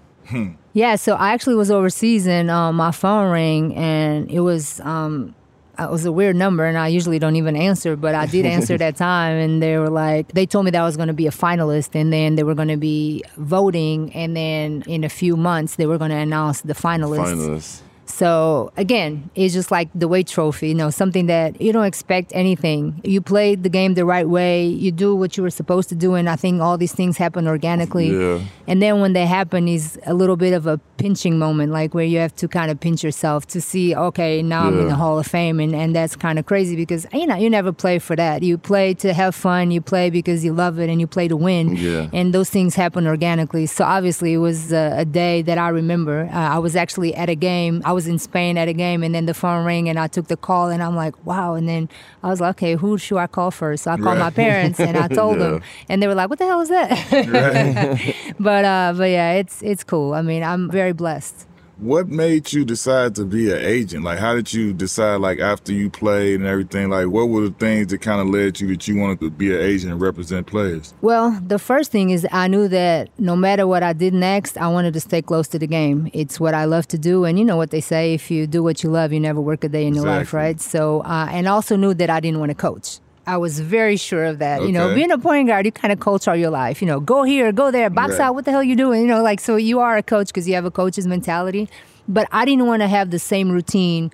Yeah, 0.74 0.96
so 0.96 1.14
I 1.14 1.32
actually 1.32 1.54
was 1.54 1.70
overseas 1.70 2.26
and 2.26 2.50
um, 2.50 2.74
my 2.74 2.90
phone 2.90 3.30
rang 3.30 3.74
and 3.74 4.28
it 4.28 4.40
was 4.40 4.80
um, 4.80 5.34
it 5.78 5.88
was 5.88 6.04
a 6.04 6.12
weird 6.12 6.36
number 6.36 6.66
and 6.66 6.76
I 6.76 6.88
usually 6.88 7.18
don't 7.18 7.36
even 7.36 7.56
answer, 7.56 7.96
but 7.96 8.14
I 8.14 8.26
did 8.26 8.44
answer 8.44 8.76
that 8.76 8.96
time 9.08 9.38
and 9.38 9.62
they 9.62 9.78
were 9.78 9.88
like 9.88 10.32
they 10.32 10.44
told 10.44 10.66
me 10.66 10.72
that 10.72 10.82
I 10.82 10.84
was 10.84 10.96
going 10.96 11.08
to 11.08 11.14
be 11.14 11.26
a 11.26 11.30
finalist 11.30 11.94
and 11.94 12.12
then 12.12 12.34
they 12.34 12.42
were 12.42 12.54
going 12.54 12.68
to 12.68 12.76
be 12.76 13.22
voting 13.38 14.12
and 14.14 14.36
then 14.36 14.82
in 14.86 15.04
a 15.04 15.08
few 15.08 15.38
months 15.38 15.76
they 15.76 15.86
were 15.86 15.96
going 15.96 16.10
to 16.10 16.18
announce 16.18 16.60
the 16.60 16.74
finalists. 16.74 17.32
Finalists. 17.32 17.80
So 18.14 18.72
again, 18.76 19.28
it's 19.34 19.52
just 19.54 19.72
like 19.72 19.88
the 19.92 20.06
Wade 20.06 20.28
Trophy, 20.28 20.68
you 20.68 20.74
know, 20.76 20.88
something 20.88 21.26
that 21.26 21.60
you 21.60 21.72
don't 21.72 21.84
expect 21.84 22.30
anything. 22.32 23.00
You 23.02 23.20
played 23.20 23.64
the 23.64 23.68
game 23.68 23.94
the 23.94 24.04
right 24.04 24.28
way, 24.28 24.64
you 24.64 24.92
do 24.92 25.16
what 25.16 25.36
you 25.36 25.42
were 25.42 25.50
supposed 25.50 25.88
to 25.88 25.96
do, 25.96 26.14
and 26.14 26.30
I 26.30 26.36
think 26.36 26.62
all 26.62 26.78
these 26.78 26.92
things 26.92 27.16
happen 27.16 27.48
organically. 27.48 28.10
Yeah. 28.10 28.40
And 28.68 28.80
then 28.80 29.00
when 29.00 29.14
they 29.14 29.26
happen 29.26 29.66
is 29.66 29.98
a 30.06 30.14
little 30.14 30.36
bit 30.36 30.52
of 30.52 30.68
a 30.68 30.78
pinching 30.96 31.40
moment, 31.40 31.72
like 31.72 31.92
where 31.92 32.04
you 32.04 32.18
have 32.18 32.36
to 32.36 32.46
kind 32.46 32.70
of 32.70 32.78
pinch 32.78 33.02
yourself 33.02 33.48
to 33.48 33.60
see, 33.60 33.96
okay, 33.96 34.42
now 34.42 34.68
I'm 34.68 34.78
in 34.78 34.86
the 34.86 34.94
Hall 34.94 35.18
of 35.18 35.26
Fame, 35.26 35.58
and, 35.58 35.74
and 35.74 35.92
that's 35.96 36.14
kind 36.14 36.38
of 36.38 36.46
crazy 36.46 36.76
because 36.76 37.08
you 37.12 37.26
know 37.26 37.34
you 37.34 37.50
never 37.50 37.72
play 37.72 37.98
for 37.98 38.14
that. 38.14 38.44
You 38.44 38.58
play 38.58 38.94
to 38.94 39.12
have 39.12 39.34
fun, 39.34 39.72
you 39.72 39.80
play 39.80 40.10
because 40.10 40.44
you 40.44 40.52
love 40.52 40.78
it, 40.78 40.88
and 40.88 41.00
you 41.00 41.08
play 41.08 41.26
to 41.26 41.36
win. 41.36 41.74
Yeah. 41.74 42.08
And 42.12 42.32
those 42.32 42.48
things 42.48 42.76
happen 42.76 43.08
organically. 43.08 43.66
So 43.66 43.84
obviously, 43.84 44.34
it 44.34 44.38
was 44.38 44.72
a, 44.72 44.98
a 44.98 45.04
day 45.04 45.42
that 45.42 45.58
I 45.58 45.70
remember. 45.70 46.30
Uh, 46.32 46.56
I 46.56 46.58
was 46.58 46.76
actually 46.76 47.12
at 47.16 47.28
a 47.28 47.34
game. 47.34 47.82
I 47.84 47.92
was 47.92 48.03
in 48.06 48.18
Spain 48.18 48.56
at 48.58 48.68
a 48.68 48.72
game, 48.72 49.02
and 49.02 49.14
then 49.14 49.26
the 49.26 49.34
phone 49.34 49.64
rang, 49.64 49.88
and 49.88 49.98
I 49.98 50.06
took 50.06 50.28
the 50.28 50.36
call, 50.36 50.68
and 50.68 50.82
I'm 50.82 50.96
like, 50.96 51.14
wow. 51.26 51.54
And 51.54 51.68
then 51.68 51.88
I 52.22 52.28
was 52.28 52.40
like, 52.40 52.56
okay, 52.56 52.74
who 52.74 52.98
should 52.98 53.18
I 53.18 53.26
call 53.26 53.50
first? 53.50 53.84
So 53.84 53.90
I 53.92 53.96
called 53.96 54.18
my 54.18 54.30
parents, 54.44 54.80
and 54.80 54.96
I 54.96 55.08
told 55.08 55.38
them, 55.38 55.62
and 55.88 56.02
they 56.02 56.06
were 56.06 56.14
like, 56.14 56.30
what 56.30 56.38
the 56.38 56.46
hell 56.46 56.60
is 56.60 56.68
that? 56.68 58.34
but 58.40 58.64
uh, 58.64 58.94
but 58.96 59.10
yeah, 59.10 59.32
it's 59.32 59.62
it's 59.62 59.84
cool. 59.84 60.14
I 60.14 60.22
mean, 60.22 60.42
I'm 60.42 60.70
very 60.70 60.92
blessed. 60.92 61.46
What 61.78 62.08
made 62.08 62.52
you 62.52 62.64
decide 62.64 63.16
to 63.16 63.24
be 63.24 63.50
an 63.50 63.58
agent? 63.58 64.04
Like, 64.04 64.20
how 64.20 64.34
did 64.34 64.52
you 64.52 64.72
decide, 64.72 65.16
like, 65.16 65.40
after 65.40 65.72
you 65.72 65.90
played 65.90 66.36
and 66.36 66.46
everything? 66.46 66.88
Like, 66.88 67.08
what 67.08 67.28
were 67.28 67.42
the 67.42 67.50
things 67.50 67.88
that 67.88 67.98
kind 67.98 68.20
of 68.20 68.28
led 68.28 68.60
you 68.60 68.68
that 68.68 68.86
you 68.86 68.96
wanted 68.96 69.20
to 69.20 69.30
be 69.30 69.52
an 69.52 69.60
agent 69.60 69.90
and 69.92 70.00
represent 70.00 70.46
players? 70.46 70.94
Well, 71.02 71.40
the 71.44 71.58
first 71.58 71.90
thing 71.90 72.10
is 72.10 72.26
I 72.30 72.46
knew 72.46 72.68
that 72.68 73.10
no 73.18 73.34
matter 73.34 73.66
what 73.66 73.82
I 73.82 73.92
did 73.92 74.14
next, 74.14 74.56
I 74.56 74.68
wanted 74.68 74.94
to 74.94 75.00
stay 75.00 75.20
close 75.20 75.48
to 75.48 75.58
the 75.58 75.66
game. 75.66 76.10
It's 76.12 76.38
what 76.38 76.54
I 76.54 76.64
love 76.64 76.86
to 76.88 76.98
do, 76.98 77.24
and 77.24 77.38
you 77.38 77.44
know 77.44 77.56
what 77.56 77.70
they 77.70 77.80
say: 77.80 78.14
if 78.14 78.30
you 78.30 78.46
do 78.46 78.62
what 78.62 78.84
you 78.84 78.90
love, 78.90 79.12
you 79.12 79.18
never 79.18 79.40
work 79.40 79.64
a 79.64 79.68
day 79.68 79.86
in 79.86 79.94
your 79.94 80.06
life, 80.06 80.32
right? 80.32 80.60
So, 80.60 81.00
uh, 81.00 81.28
and 81.30 81.48
also 81.48 81.76
knew 81.76 81.92
that 81.94 82.08
I 82.08 82.20
didn't 82.20 82.38
want 82.38 82.50
to 82.50 82.54
coach. 82.54 83.00
I 83.26 83.36
was 83.36 83.60
very 83.60 83.96
sure 83.96 84.24
of 84.24 84.38
that. 84.38 84.62
You 84.62 84.72
know, 84.72 84.94
being 84.94 85.10
a 85.10 85.18
point 85.18 85.48
guard, 85.48 85.66
you 85.66 85.72
kind 85.72 85.92
of 85.92 86.00
coach 86.00 86.28
all 86.28 86.36
your 86.36 86.50
life. 86.50 86.82
You 86.82 86.86
know, 86.86 87.00
go 87.00 87.22
here, 87.22 87.52
go 87.52 87.70
there, 87.70 87.88
box 87.90 88.12
Right. 88.12 88.20
out. 88.20 88.34
What 88.34 88.44
the 88.44 88.50
hell 88.50 88.62
you 88.62 88.76
doing? 88.76 89.02
You 89.02 89.06
know, 89.06 89.22
like 89.22 89.40
so 89.40 89.56
you 89.56 89.80
are 89.80 89.96
a 89.96 90.02
coach 90.02 90.28
because 90.28 90.48
you 90.48 90.54
have 90.54 90.64
a 90.64 90.70
coach's 90.70 91.06
mentality. 91.06 91.68
But 92.06 92.28
I 92.32 92.44
didn't 92.44 92.66
want 92.66 92.82
to 92.82 92.88
have 92.88 93.10
the 93.10 93.18
same 93.18 93.50
routine, 93.50 94.10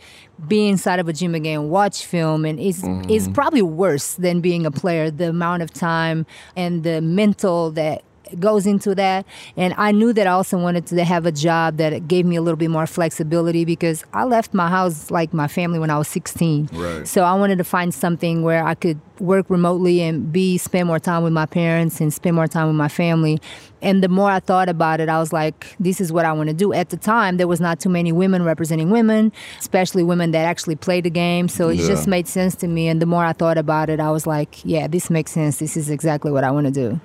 be 0.47 0.69
inside 0.69 1.01
of 1.01 1.09
a 1.09 1.13
gym 1.13 1.35
again, 1.35 1.71
watch 1.71 2.07
film, 2.07 2.45
and 2.45 2.61
it's 2.61 2.79
it's 2.79 2.85
mm-hmm. 3.25 3.33
probably 3.33 3.63
worse 3.63 4.15
than 4.15 4.41
being 4.41 4.65
a 4.65 4.71
player. 4.71 5.11
The 5.11 5.31
amount 5.31 5.63
of 5.63 5.73
time 5.73 6.25
and 6.57 6.85
the 6.85 7.01
mental 7.01 7.73
that 7.73 8.05
goes 8.39 8.67
into 8.67 8.95
that. 8.95 9.27
And 9.57 9.75
I 9.77 9.93
knew 9.93 10.13
that 10.13 10.27
I 10.27 10.31
also 10.31 10.59
wanted 10.59 10.87
to 10.87 11.05
have 11.05 11.27
a 11.27 11.33
job 11.33 11.79
that 11.79 12.07
gave 12.07 12.25
me 12.27 12.37
a 12.37 12.43
little 12.43 12.57
bit 12.59 12.71
more 12.71 12.87
flexibility 12.87 13.65
because 13.65 14.05
I 14.13 14.25
left 14.25 14.55
my 14.55 14.69
house 14.69 15.11
like 15.11 15.33
my 15.33 15.49
family 15.49 15.79
when 15.79 15.91
I 15.91 15.99
was 15.99 16.09
16. 16.09 16.69
Right. 16.73 17.07
So 17.09 17.23
I 17.25 17.35
wanted 17.35 17.59
to 17.59 17.65
find 17.65 17.93
something 17.93 18.43
where 18.43 18.65
I 18.65 18.75
could 18.75 19.01
work 19.19 19.51
remotely 19.51 20.01
and 20.01 20.33
be 20.33 20.57
spend 20.59 20.87
more 20.87 20.99
time 20.99 21.23
with 21.23 21.33
my 21.33 21.45
parents 21.47 22.01
and 22.01 22.13
spend 22.13 22.37
more 22.37 22.47
time 22.47 22.69
with 22.69 22.77
my 22.77 22.89
family. 22.89 23.39
And 23.83 24.03
the 24.03 24.09
more 24.09 24.31
I 24.31 24.41
thought 24.41 24.69
about 24.69 25.01
it, 25.01 25.09
I 25.09 25.19
was 25.19 25.33
like, 25.33 25.75
this 25.81 26.01
is 26.01 26.13
what 26.13 26.25
I 26.27 26.33
want 26.33 26.49
to 26.49 26.55
do. 26.55 26.73
At 26.73 26.91
the 26.91 26.97
time, 26.97 27.37
there 27.39 27.49
was 27.49 27.61
not 27.61 27.81
too 27.81 27.89
many 27.89 28.13
women 28.13 28.43
representing 28.43 28.91
women, 28.91 29.33
especially 29.59 30.03
women 30.03 30.31
that 30.33 30.45
actually 30.45 30.77
played 30.77 31.05
the 31.05 31.11
game. 31.11 31.49
So 31.49 31.69
it 31.69 31.77
Yeah. 31.79 31.87
just 31.87 32.07
made 32.07 32.29
sense 32.29 32.55
to 32.57 32.69
me. 32.69 32.89
And 32.89 33.01
the 33.01 33.07
more 33.07 33.25
I 33.25 33.33
thought 33.33 33.57
about 33.59 33.89
it, 33.91 33.99
I 34.01 34.11
was 34.11 34.27
like, 34.27 34.65
yeah, 34.65 34.87
this 34.87 35.09
makes 35.11 35.33
sense. 35.33 35.57
This 35.59 35.77
is 35.77 35.89
exactly 35.91 36.31
what 36.31 36.45
I 36.45 36.51
want 36.51 36.67
to 36.67 36.73
do. 36.73 37.01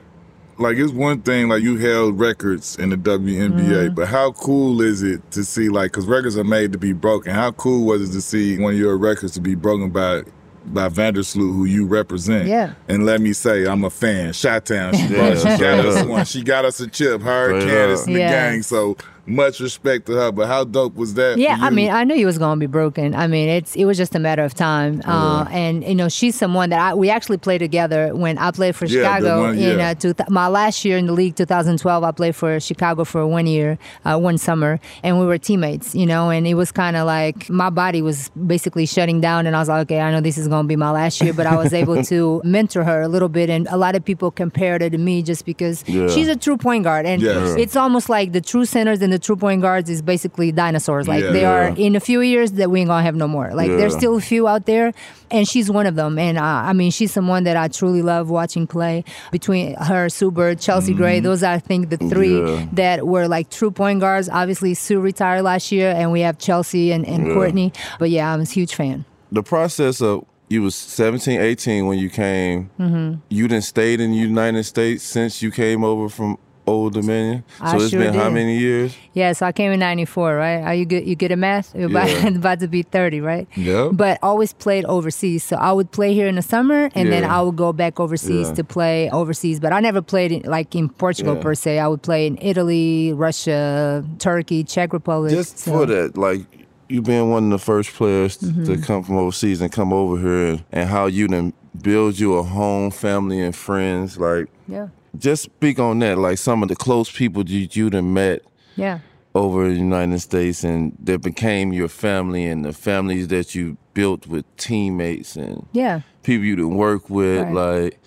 Like, 0.57 0.77
it's 0.77 0.93
one 0.93 1.21
thing, 1.21 1.49
like, 1.49 1.63
you 1.63 1.77
held 1.77 2.17
records 2.17 2.77
in 2.77 2.89
the 2.89 2.95
WNBA, 2.95 3.49
Mm-hmm. 3.87 3.95
but 3.95 4.07
how 4.07 4.31
cool 4.31 4.81
is 4.81 5.03
it 5.03 5.29
to 5.31 5.43
see, 5.43 5.67
like, 5.69 5.91
because 5.91 6.05
records 6.05 6.37
are 6.37 6.45
made 6.45 6.71
to 6.71 6.77
be 6.77 6.93
broken. 6.93 7.33
How 7.33 7.51
cool 7.51 7.85
was 7.85 8.09
it 8.09 8.13
to 8.13 8.21
see 8.21 8.57
one 8.57 8.73
of 8.73 8.79
your 8.79 8.97
records 8.97 9.33
to 9.33 9.41
be 9.41 9.55
broken 9.55 9.89
by 9.89 10.23
by 10.67 10.89
Vandersloot, 10.89 11.53
who 11.53 11.65
you 11.65 11.85
represent? 11.85 12.47
Yeah. 12.47 12.73
And 12.87 13.05
let 13.05 13.21
me 13.21 13.33
say, 13.33 13.65
I'm 13.67 13.83
a 13.83 13.89
fan. 13.89 14.33
Shot-Town, 14.33 14.95
she, 14.95 15.03
Yeah, 15.13 15.35
she 15.35 15.43
got 15.61 15.85
us 15.85 16.05
one. 16.07 16.25
She 16.25 16.41
got 16.41 16.65
us 16.65 16.79
a 16.79 16.87
chip. 16.87 17.21
Her, 17.21 17.51
and 17.51 17.61
Straight 17.61 17.73
Candace, 17.75 18.01
up. 18.01 18.07
and 18.07 18.15
the 18.15 18.19
Yes. 18.21 18.31
gang. 18.31 18.63
So 18.63 18.97
much 19.27 19.59
respect 19.59 20.05
to 20.07 20.13
her. 20.13 20.31
But 20.31 20.47
how 20.47 20.63
dope 20.63 20.95
was 20.95 21.13
that? 21.15 21.37
Yeah, 21.37 21.57
I 21.59 21.69
mean, 21.69 21.91
I 21.91 22.03
knew 22.03 22.15
he 22.15 22.25
was 22.25 22.37
going 22.37 22.59
to 22.59 22.59
be 22.59 22.69
broken. 22.71 23.15
I 23.15 23.27
mean, 23.27 23.49
it's 23.49 23.75
it 23.75 23.85
was 23.85 23.97
just 23.97 24.15
a 24.15 24.19
matter 24.19 24.43
of 24.43 24.53
time. 24.53 25.01
Uh, 25.05 25.45
and 25.51 25.83
you 25.83 25.95
know, 25.95 26.09
she's 26.09 26.35
someone 26.35 26.69
that 26.69 26.79
I, 26.79 26.93
we 26.93 27.09
actually 27.09 27.37
played 27.37 27.59
together 27.59 28.15
when 28.15 28.37
I 28.37 28.51
played 28.51 28.75
for 28.75 28.85
Yeah, 28.85 29.01
Chicago 29.15 29.41
one- 29.41 29.57
in 29.57 29.79
yeah. 29.79 29.89
uh, 29.91 29.93
two, 29.95 30.13
my 30.29 30.47
last 30.47 30.85
year 30.85 30.97
in 30.97 31.05
the 31.07 31.13
league, 31.13 31.35
2012. 31.35 32.03
I 32.03 32.11
played 32.11 32.35
for 32.35 32.59
Chicago 32.59 33.03
for 33.03 33.25
one 33.25 33.47
year, 33.47 33.77
uh, 34.05 34.17
one 34.17 34.37
summer, 34.37 34.79
and 35.03 35.19
we 35.19 35.25
were 35.25 35.37
teammates. 35.37 35.95
You 35.95 36.05
know, 36.05 36.29
and 36.29 36.45
it 36.45 36.53
was 36.55 36.71
kind 36.71 36.95
of 36.95 37.05
like 37.05 37.49
my 37.49 37.69
body 37.69 38.01
was 38.01 38.29
basically 38.45 38.85
shutting 38.85 39.21
down, 39.21 39.47
and 39.47 39.55
I 39.55 39.59
was 39.59 39.69
like, 39.69 39.81
okay, 39.87 40.01
I 40.01 40.11
know 40.11 40.21
this 40.21 40.37
is 40.37 40.47
going 40.47 40.63
to 40.65 40.67
be 40.67 40.75
my 40.75 40.91
last 40.91 41.21
year, 41.21 41.33
but 41.33 41.45
I 41.47 41.55
was 41.55 41.73
able 41.73 42.03
to 42.13 42.41
mentor 42.43 42.83
her 42.83 43.01
a 43.01 43.07
little 43.07 43.29
bit, 43.29 43.49
and 43.49 43.67
a 43.69 43.77
lot 43.77 43.95
of 43.95 44.03
people 44.05 44.29
compared 44.31 44.81
her 44.81 44.89
to 44.89 44.97
me 44.97 45.21
just 45.23 45.45
because 45.45 45.83
Yeah. 45.87 46.07
she's 46.09 46.27
a 46.27 46.35
true 46.35 46.57
point 46.57 46.83
guard, 46.83 47.05
and 47.05 47.23
it's 47.23 47.75
almost 47.75 48.09
like 48.09 48.31
the 48.31 48.41
true 48.41 48.65
centers 48.65 49.01
and 49.01 49.14
the 49.15 49.19
true 49.27 49.37
point 49.45 49.61
guards 49.61 49.89
is 49.89 50.01
basically 50.01 50.51
dinosaurs. 50.51 51.07
Like 51.07 51.23
Yeah. 51.23 51.31
they 51.37 51.45
are 51.45 51.67
in 51.85 51.95
a 51.95 51.99
few 52.09 52.19
years 52.31 52.49
that 52.59 52.67
we 52.71 52.77
ain't 52.81 52.89
gonna 52.89 53.03
have 53.09 53.15
no 53.15 53.27
more. 53.37 53.47
Like 53.61 53.69
there's 53.79 53.95
still 54.01 54.15
a 54.17 54.21
few 54.31 54.43
out 54.47 54.63
there, 54.71 54.87
and 55.31 55.47
she's 55.51 55.67
one 55.71 55.85
of 55.91 55.95
them. 55.95 56.19
And 56.19 56.37
uh, 56.37 56.43
I 56.69 56.73
mean, 56.73 56.91
she's 56.91 57.11
someone 57.13 57.43
that 57.47 57.55
I 57.63 57.67
truly 57.79 58.01
love 58.01 58.29
watching 58.29 58.65
play. 58.67 59.03
Between 59.31 59.75
her, 59.75 60.09
Sue 60.09 60.31
Bird, 60.31 60.59
Chelsea 60.59 60.93
Gray, 60.93 61.17
those 61.21 61.41
are 61.43 61.53
I 61.53 61.59
think 61.59 61.81
the 61.89 61.97
three 61.97 62.37
Yeah. 62.39 62.65
that 62.73 63.07
were 63.07 63.27
like 63.27 63.49
true 63.49 63.71
point 63.71 63.99
guards. 64.01 64.27
Obviously, 64.29 64.73
Sue 64.73 64.99
retired 64.99 65.43
last 65.43 65.71
year, 65.71 65.89
and 65.95 66.11
we 66.11 66.21
have 66.27 66.37
Chelsea 66.37 66.91
and, 66.91 67.03
and 67.07 67.27
Yeah. 67.27 67.33
Courtney. 67.33 67.71
But 67.99 68.09
yeah, 68.09 68.33
I'm 68.33 68.41
a 68.41 68.45
huge 68.59 68.75
fan. 68.75 69.05
the 69.31 69.43
process 69.43 70.01
of 70.01 70.25
you 70.49 70.61
was 70.61 70.75
17 70.75 71.41
18 71.41 71.87
when 71.87 71.97
you 72.03 72.09
came 72.09 72.69
Mm-hmm. 72.79 73.15
you 73.29 73.47
didn't 73.47 73.63
stayed 73.63 73.99
in 73.99 74.11
the 74.11 74.17
united 74.33 74.63
states 74.63 75.03
since 75.03 75.41
you 75.43 75.49
came 75.63 75.83
over 75.83 76.07
from 76.17 76.37
old 76.67 76.93
dominion 76.93 77.43
I 77.61 77.71
so 77.77 77.83
it's 77.83 77.91
sure 77.91 77.99
been 78.01 78.13
how 78.13 78.29
many 78.29 78.57
years 78.57 78.95
Yeah, 79.13 79.33
so 79.33 79.45
I 79.45 79.51
came 79.51 79.71
in 79.71 79.79
'94, 79.79 80.35
right? 80.35 80.61
Are 80.63 80.73
you 80.73 80.85
good? 80.85 81.07
You 81.07 81.15
good 81.15 81.31
at 81.31 81.37
math? 81.37 81.73
You're 81.75 81.89
about, 81.89 82.09
Yeah. 82.09 82.27
about 82.41 82.59
to 82.59 82.67
be 82.67 82.81
30, 82.83 83.21
right? 83.21 83.47
Yeah. 83.55 83.89
But 83.93 84.17
always 84.21 84.51
played 84.53 84.83
overseas. 84.85 85.43
So 85.43 85.55
I 85.55 85.71
would 85.71 85.91
play 85.91 86.13
here 86.13 86.27
in 86.27 86.35
the 86.35 86.41
summer, 86.41 86.89
and 86.95 87.11
then 87.11 87.23
I 87.23 87.41
would 87.41 87.55
go 87.55 87.71
back 87.71 87.99
overseas 87.99 88.47
Yeah. 88.49 88.55
to 88.55 88.63
play 88.63 89.09
overseas. 89.11 89.59
But 89.59 89.71
I 89.71 89.79
never 89.79 90.01
played 90.01 90.31
in, 90.31 90.41
like 90.43 90.75
in 90.75 90.89
Portugal 90.89 91.35
Yeah. 91.35 91.41
per 91.43 91.55
se. 91.55 91.79
I 91.79 91.87
would 91.87 92.01
play 92.01 92.27
in 92.27 92.37
Italy, 92.41 93.13
Russia, 93.13 94.03
Turkey, 94.19 94.63
Czech 94.63 94.91
Republic. 94.93 95.31
just 95.31 95.59
so- 95.59 95.71
for 95.71 95.85
that 95.85 96.17
like 96.17 96.41
you 96.89 97.01
being 97.01 97.29
one 97.31 97.45
of 97.45 97.49
the 97.51 97.63
first 97.65 97.93
players 97.93 98.37
Mm-hmm. 98.37 98.65
to 98.65 98.77
come 98.77 99.03
from 99.03 99.17
overseas 99.17 99.61
and 99.61 99.71
come 99.71 99.93
over 99.93 100.17
here 100.19 100.47
and, 100.51 100.63
and 100.71 100.89
how 100.89 101.05
you 101.07 101.27
then 101.27 101.53
build 101.81 102.19
you 102.19 102.33
a 102.35 102.43
home 102.43 102.91
family 102.91 103.39
and 103.41 103.55
friends 103.55 104.17
like 104.17 104.47
Yeah, 104.67 104.87
just 105.19 105.43
speak 105.43 105.79
on 105.79 105.99
that 105.99 106.17
like 106.17 106.37
some 106.37 106.61
of 106.63 106.69
the 106.69 106.75
close 106.75 107.11
people 107.11 107.43
you 107.49 107.67
you 107.71 107.89
done 107.89 108.13
met 108.13 108.41
yeah. 108.75 108.99
over 109.33 109.65
in 109.65 109.73
the 109.73 109.79
United 109.79 110.19
States 110.19 110.63
and 110.63 110.95
that 111.03 111.21
became 111.21 111.73
your 111.73 111.87
family 111.89 112.45
and 112.45 112.63
the 112.65 112.73
families 112.73 113.27
that 113.29 113.53
you 113.55 113.77
built 113.93 114.27
with 114.27 114.45
teammates 114.57 115.35
and 115.35 115.65
Yeah. 115.73 116.01
people 116.23 116.45
you 116.45 116.55
didn't 116.55 116.75
work 116.75 117.09
with. 117.09 117.41
Right. 117.43 117.53
Like, 117.53 117.99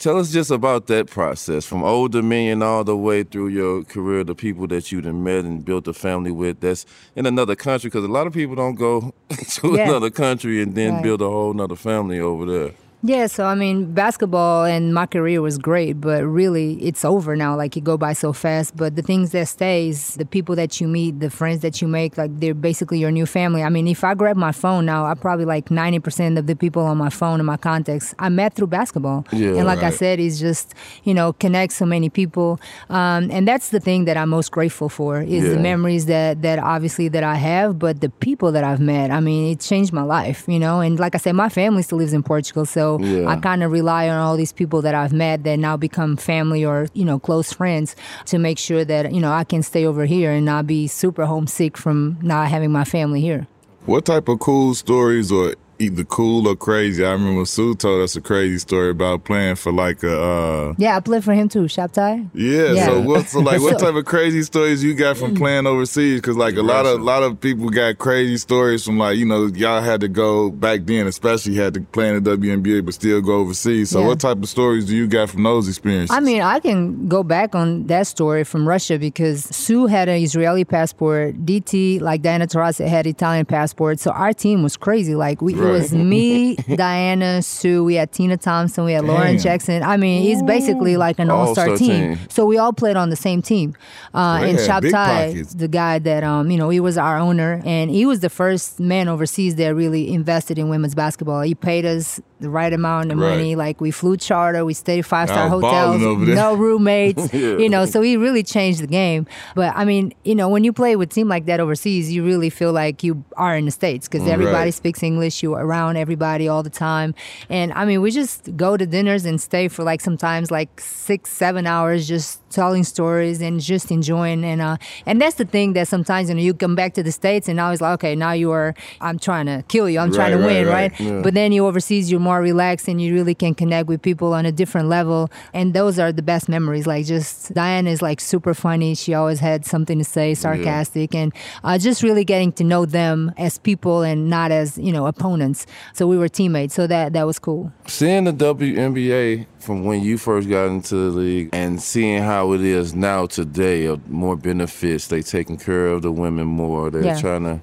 tell 0.00 0.18
us 0.18 0.32
just 0.32 0.50
about 0.50 0.86
that 0.88 1.06
process 1.08 1.64
from 1.64 1.82
Old 1.84 2.12
Dominion 2.12 2.62
all 2.62 2.84
the 2.84 2.96
way 2.96 3.22
through 3.24 3.48
your 3.48 3.84
career, 3.84 4.24
the 4.24 4.34
people 4.34 4.66
that 4.68 4.90
you 4.92 5.00
done 5.00 5.22
met 5.24 5.44
and 5.44 5.64
built 5.64 5.86
a 5.88 5.92
family 5.92 6.30
with 6.32 6.60
that's 6.60 6.86
in 7.16 7.26
another 7.26 7.54
country. 7.56 7.88
Because 7.90 8.04
a 8.04 8.08
lot 8.08 8.26
of 8.26 8.32
people 8.32 8.54
don't 8.56 8.74
go 8.76 9.12
to 9.30 9.72
Yeah. 9.74 9.88
another 9.88 10.10
country 10.10 10.60
and 10.62 10.74
then 10.74 10.94
Right. 10.94 11.02
build 11.02 11.22
a 11.22 11.28
whole 11.28 11.52
nother 11.54 11.76
family 11.76 12.18
over 12.20 12.44
there. 12.46 12.72
Yeah, 13.02 13.28
so 13.28 13.44
I 13.44 13.54
mean, 13.54 13.94
basketball 13.94 14.64
and 14.64 14.92
my 14.92 15.06
career 15.06 15.40
was 15.40 15.56
great, 15.56 16.00
but 16.00 16.24
really 16.24 16.74
it's 16.82 17.04
over 17.04 17.36
now. 17.36 17.54
Like 17.56 17.76
you 17.76 17.82
go 17.82 17.96
by 17.96 18.12
so 18.12 18.32
fast. 18.32 18.76
But 18.76 18.96
the 18.96 19.02
things 19.02 19.30
that 19.30 19.46
stays, 19.46 20.16
the 20.16 20.24
people 20.24 20.56
that 20.56 20.80
you 20.80 20.88
meet, 20.88 21.20
the 21.20 21.30
friends 21.30 21.60
that 21.62 21.80
you 21.80 21.86
make, 21.86 22.18
like 22.18 22.40
they're 22.40 22.54
basically 22.54 22.98
your 22.98 23.12
new 23.12 23.24
family. 23.24 23.62
I 23.62 23.68
mean, 23.68 23.86
if 23.86 24.02
I 24.02 24.14
grab 24.14 24.36
my 24.36 24.50
phone 24.50 24.84
now, 24.84 25.06
I 25.06 25.14
probably 25.14 25.44
like 25.44 25.70
ninety 25.70 26.00
percent 26.00 26.38
of 26.38 26.48
the 26.48 26.56
people 26.56 26.82
on 26.82 26.98
my 26.98 27.08
phone 27.08 27.38
and 27.38 27.46
my 27.46 27.56
contacts 27.56 28.16
I 28.18 28.30
met 28.30 28.54
through 28.54 28.66
basketball. 28.66 29.24
Yeah, 29.32 29.50
and 29.50 29.64
like 29.64 29.84
I 29.84 29.90
said, 29.90 30.18
it's 30.18 30.40
just 30.40 30.74
you 31.04 31.14
know 31.14 31.34
connect 31.34 31.74
so 31.74 31.86
many 31.86 32.10
people, 32.10 32.58
um, 32.90 33.30
and 33.30 33.46
that's 33.46 33.68
the 33.68 33.78
thing 33.78 34.06
that 34.06 34.16
I'm 34.16 34.30
most 34.30 34.50
grateful 34.50 34.88
for 34.88 35.22
is 35.22 35.48
the 35.48 35.60
memories 35.60 36.06
that 36.06 36.42
that 36.42 36.58
obviously 36.58 37.06
that 37.10 37.22
I 37.22 37.36
have, 37.36 37.78
but 37.78 38.00
the 38.00 38.08
people 38.08 38.50
that 38.50 38.64
I've 38.64 38.80
met. 38.80 39.12
I 39.12 39.20
mean, 39.20 39.52
it 39.52 39.60
changed 39.60 39.92
my 39.92 40.02
life, 40.02 40.46
you 40.48 40.58
know. 40.58 40.80
And 40.80 40.98
like 40.98 41.14
I 41.14 41.18
said, 41.18 41.36
my 41.36 41.48
family 41.48 41.82
still 41.82 41.98
lives 41.98 42.12
in 42.12 42.24
Portugal, 42.24 42.66
so 42.66 42.87
Yeah. 42.96 43.28
I 43.28 43.36
kind 43.36 43.62
of 43.62 43.70
rely 43.70 44.08
on 44.08 44.18
all 44.18 44.36
these 44.36 44.52
people 44.52 44.80
that 44.82 44.94
I've 44.94 45.12
met 45.12 45.44
that 45.44 45.58
now 45.58 45.76
become 45.76 46.16
family 46.16 46.64
or 46.64 46.88
you 46.94 47.04
know 47.04 47.18
close 47.18 47.52
friends 47.52 47.94
to 48.26 48.38
make 48.38 48.58
sure 48.58 48.84
that 48.84 49.12
you 49.12 49.20
know 49.20 49.32
I 49.32 49.44
can 49.44 49.62
stay 49.62 49.84
over 49.84 50.06
here 50.06 50.32
and 50.32 50.44
not 50.46 50.66
be 50.66 50.86
super 50.86 51.26
homesick 51.26 51.76
from 51.76 52.18
not 52.22 52.48
having 52.48 52.72
my 52.72 52.84
family 52.84 53.20
here. 53.20 53.46
What 53.86 54.04
type 54.04 54.28
of 54.28 54.38
cool 54.38 54.74
stories 54.74 55.30
or 55.30 55.54
either 55.78 56.04
cool 56.04 56.48
or 56.48 56.56
crazy. 56.56 57.04
I 57.04 57.12
remember 57.12 57.44
Sue 57.44 57.74
told 57.74 58.02
us 58.02 58.16
a 58.16 58.20
crazy 58.20 58.58
story 58.58 58.90
about 58.90 59.24
playing 59.24 59.56
for 59.56 59.72
like 59.72 60.02
a. 60.02 60.20
Uh, 60.20 60.74
Yeah, 60.78 60.96
I 60.96 61.00
played 61.00 61.24
for 61.24 61.32
him 61.34 61.48
too, 61.48 61.62
Shabtai. 61.64 62.30
yeah, 62.34 62.72
Yeah. 62.72 62.86
So 62.86 63.00
what? 63.08 63.26
So 63.28 63.40
like, 63.40 63.60
what 63.60 63.78
type 63.78 63.94
of 63.94 64.04
crazy 64.04 64.42
stories 64.42 64.82
you 64.82 64.94
got 64.94 65.16
from 65.16 65.34
playing 65.34 65.66
overseas? 65.66 66.20
Because 66.20 66.36
like 66.36 66.56
a 66.56 66.62
lot 66.62 66.86
of 66.86 67.00
a 67.00 67.02
lot 67.02 67.22
of 67.22 67.40
people 67.40 67.68
got 67.70 67.98
crazy 67.98 68.36
stories 68.36 68.84
from 68.84 68.98
like 68.98 69.16
you 69.18 69.26
know 69.26 69.46
y'all 69.46 69.80
had 69.80 70.00
to 70.00 70.08
go 70.08 70.50
back 70.50 70.80
then, 70.84 71.06
especially 71.06 71.54
had 71.54 71.74
to 71.74 71.80
play 71.80 72.08
in 72.08 72.22
the 72.22 72.36
WNBA, 72.36 72.84
but 72.84 72.94
still 72.94 73.20
go 73.20 73.36
overseas. 73.36 73.90
So 73.90 74.00
Yeah. 74.00 74.06
what 74.08 74.20
type 74.20 74.38
of 74.38 74.48
stories 74.48 74.84
do 74.86 74.96
you 74.96 75.06
got 75.06 75.30
from 75.30 75.42
those 75.42 75.68
experiences? 75.68 76.14
I 76.16 76.20
mean, 76.20 76.42
I 76.42 76.60
can 76.60 77.08
go 77.08 77.22
back 77.22 77.54
on 77.54 77.86
that 77.86 78.06
story 78.06 78.44
from 78.44 78.66
Russia 78.68 78.98
because 78.98 79.44
Sue 79.44 79.86
had 79.86 80.08
an 80.08 80.20
Israeli 80.22 80.64
passport. 80.64 81.36
DT, 81.46 82.00
like 82.00 82.22
Diana 82.22 82.46
Taurasi, 82.46 82.86
had 82.86 83.06
Italian 83.06 83.46
passport. 83.46 84.00
So 84.00 84.10
our 84.10 84.32
team 84.32 84.62
was 84.62 84.76
crazy. 84.76 85.14
Like 85.14 85.40
we, 85.42 85.54
it 85.68 85.72
was 85.72 85.92
me, 85.92 86.56
Diana, 86.56 87.42
Sue. 87.42 87.84
We 87.84 87.94
had 87.94 88.12
Tina 88.12 88.36
Thompson. 88.36 88.84
We 88.84 88.92
had 88.92 89.04
Lauren 89.04 89.34
Damn. 89.34 89.38
Jackson. 89.38 89.82
I 89.82 89.96
mean, 89.96 90.30
it's 90.30 90.42
basically 90.42 90.96
like 90.96 91.18
an 91.18 91.30
all-star, 91.30 91.70
All-star 91.70 91.76
team. 91.88 92.16
team. 92.16 92.26
So 92.28 92.44
we 92.46 92.58
all 92.58 92.72
played 92.72 92.96
on 92.96 93.10
the 93.10 93.16
same 93.16 93.42
team. 93.42 93.74
Uh, 94.14 94.40
They 94.40 94.50
and 94.50 94.58
had 94.58 94.82
big 94.82 94.92
Shabtai, 94.92 95.26
pockets. 95.32 95.54
the 95.54 95.68
guy 95.68 95.98
that 96.00 96.24
um, 96.24 96.50
you 96.50 96.56
know, 96.58 96.68
he 96.70 96.80
was 96.80 96.96
our 96.98 97.18
owner, 97.18 97.62
and 97.64 97.90
he 97.90 98.06
was 98.06 98.20
the 98.20 98.30
first 98.30 98.80
man 98.80 99.08
overseas 99.08 99.56
that 99.56 99.74
really 99.74 100.12
invested 100.12 100.58
in 100.58 100.68
women's 100.68 100.94
basketball. 100.94 101.42
He 101.42 101.54
paid 101.54 101.84
us 101.84 102.20
the 102.40 102.48
right 102.50 102.72
amount 102.72 103.10
of 103.12 103.18
Right. 103.18 103.30
money. 103.30 103.56
Like 103.56 103.80
we 103.80 103.90
flew 103.90 104.16
charter, 104.16 104.64
we 104.64 104.74
stayed 104.74 105.04
five 105.04 105.28
star 105.28 105.48
I 105.48 105.54
was 105.54 105.62
balling 105.62 106.00
hotels, 106.00 106.36
no 106.36 106.54
roommates. 106.54 107.32
You 107.58 107.68
know, 107.68 107.84
so 107.86 108.00
he 108.02 108.16
really 108.16 108.42
changed 108.42 108.80
the 108.82 108.86
game. 108.86 109.26
But 109.54 109.72
I 109.76 109.84
mean, 109.84 110.12
you 110.24 110.34
know, 110.34 110.48
when 110.48 110.62
you 110.64 110.72
play 110.72 110.94
with 110.96 111.10
a 111.10 111.14
team 111.14 111.28
like 111.28 111.46
that 111.46 111.60
overseas, 111.60 112.12
you 112.12 112.24
really 112.24 112.50
feel 112.50 112.72
like 112.72 113.02
you 113.02 113.24
are 113.36 113.56
in 113.56 113.64
the 113.64 113.70
states 113.70 114.08
because 114.08 114.26
everybody 114.28 114.66
Right. 114.68 114.74
speaks 114.74 115.02
English. 115.02 115.42
You're 115.42 115.58
around 115.58 115.96
everybody 115.96 116.46
all 116.48 116.62
the 116.62 116.70
time, 116.70 117.14
and 117.48 117.72
I 117.72 117.84
mean, 117.84 118.00
we 118.02 118.10
just 118.10 118.54
go 118.56 118.76
to 118.76 118.86
dinners 118.86 119.24
and 119.24 119.40
stay 119.40 119.68
for 119.68 119.82
like 119.82 120.00
sometimes 120.00 120.50
like 120.50 120.80
six, 120.80 121.30
seven 121.30 121.66
hours, 121.66 122.06
just 122.08 122.40
telling 122.50 122.84
stories 122.84 123.40
and 123.42 123.60
just 123.60 123.90
enjoying. 123.90 124.44
And 124.44 124.60
uh, 124.60 124.76
and 125.06 125.20
that's 125.20 125.36
the 125.36 125.44
thing 125.44 125.72
that 125.74 125.88
sometimes 125.88 126.28
you 126.28 126.34
know 126.36 126.40
you 126.42 126.54
come 126.54 126.74
back 126.74 126.94
to 126.94 127.02
the 127.02 127.12
states 127.12 127.48
and 127.48 127.56
now 127.56 127.70
it's 127.72 127.80
like 127.80 127.94
okay, 127.94 128.14
now 128.14 128.32
you 128.32 128.50
are 128.52 128.74
I'm 129.00 129.18
trying 129.18 129.46
to 129.46 129.64
kill 129.68 129.88
you, 129.90 129.98
I'm 129.98 130.12
trying 130.12 130.32
to 130.32 130.38
Right, 130.38 130.46
win, 130.46 130.66
right, 130.66 130.92
right? 130.92 131.00
right. 131.00 131.22
But 131.22 131.34
then 131.34 131.52
you 131.52 131.66
overseas, 131.66 132.10
you're 132.10 132.20
more 132.28 132.40
relaxed 132.42 132.88
and 132.88 133.00
you 133.00 133.14
really 133.14 133.34
can 133.34 133.54
connect 133.54 133.88
with 133.88 134.02
people 134.02 134.34
on 134.38 134.44
a 134.44 134.52
different 134.52 134.88
level. 134.88 135.30
And 135.54 135.72
those 135.72 135.98
are 135.98 136.12
the 136.12 136.22
best 136.32 136.46
memories. 136.48 136.86
Like 136.86 137.06
just 137.06 137.54
Diane 137.54 137.86
is 137.86 138.00
like 138.02 138.20
super 138.20 138.52
funny. 138.54 138.94
She 138.94 139.14
always 139.14 139.40
had 139.40 139.64
something 139.64 139.98
to 139.98 140.04
say, 140.04 140.34
sarcastic, 140.34 141.14
and 141.14 141.32
uh, 141.64 141.78
just 141.78 142.02
really 142.02 142.24
getting 142.24 142.52
to 142.60 142.64
know 142.64 142.84
them 142.84 143.32
as 143.38 143.56
people 143.58 144.02
and 144.02 144.28
not 144.28 144.50
as 144.50 144.76
you 144.86 144.92
know 144.92 145.06
opponents. 145.06 145.64
So 145.94 146.06
we 146.06 146.16
were 146.18 146.28
teammates. 146.28 146.74
So 146.74 146.86
that 146.86 147.12
that 147.14 147.24
was 147.30 147.38
cool. 147.38 147.72
Seeing 147.86 148.24
the 148.24 148.32
WNBA 148.32 149.46
from 149.58 149.84
when 149.84 150.02
you 150.02 150.18
first 150.18 150.48
got 150.48 150.66
into 150.66 150.94
the 150.94 151.10
league 151.18 151.48
and 151.52 151.80
seeing 151.82 152.22
how 152.22 152.52
it 152.52 152.60
is 152.60 152.94
now 152.94 153.26
today, 153.26 153.86
of 153.86 154.08
more 154.08 154.36
benefits, 154.36 155.06
they 155.08 155.22
taking 155.22 155.56
care 155.56 155.86
of 155.88 156.02
the 156.02 156.12
women 156.12 156.46
more. 156.46 156.90
They're 156.90 157.04
Yeah. 157.04 157.20
trying 157.20 157.44
to 157.44 157.60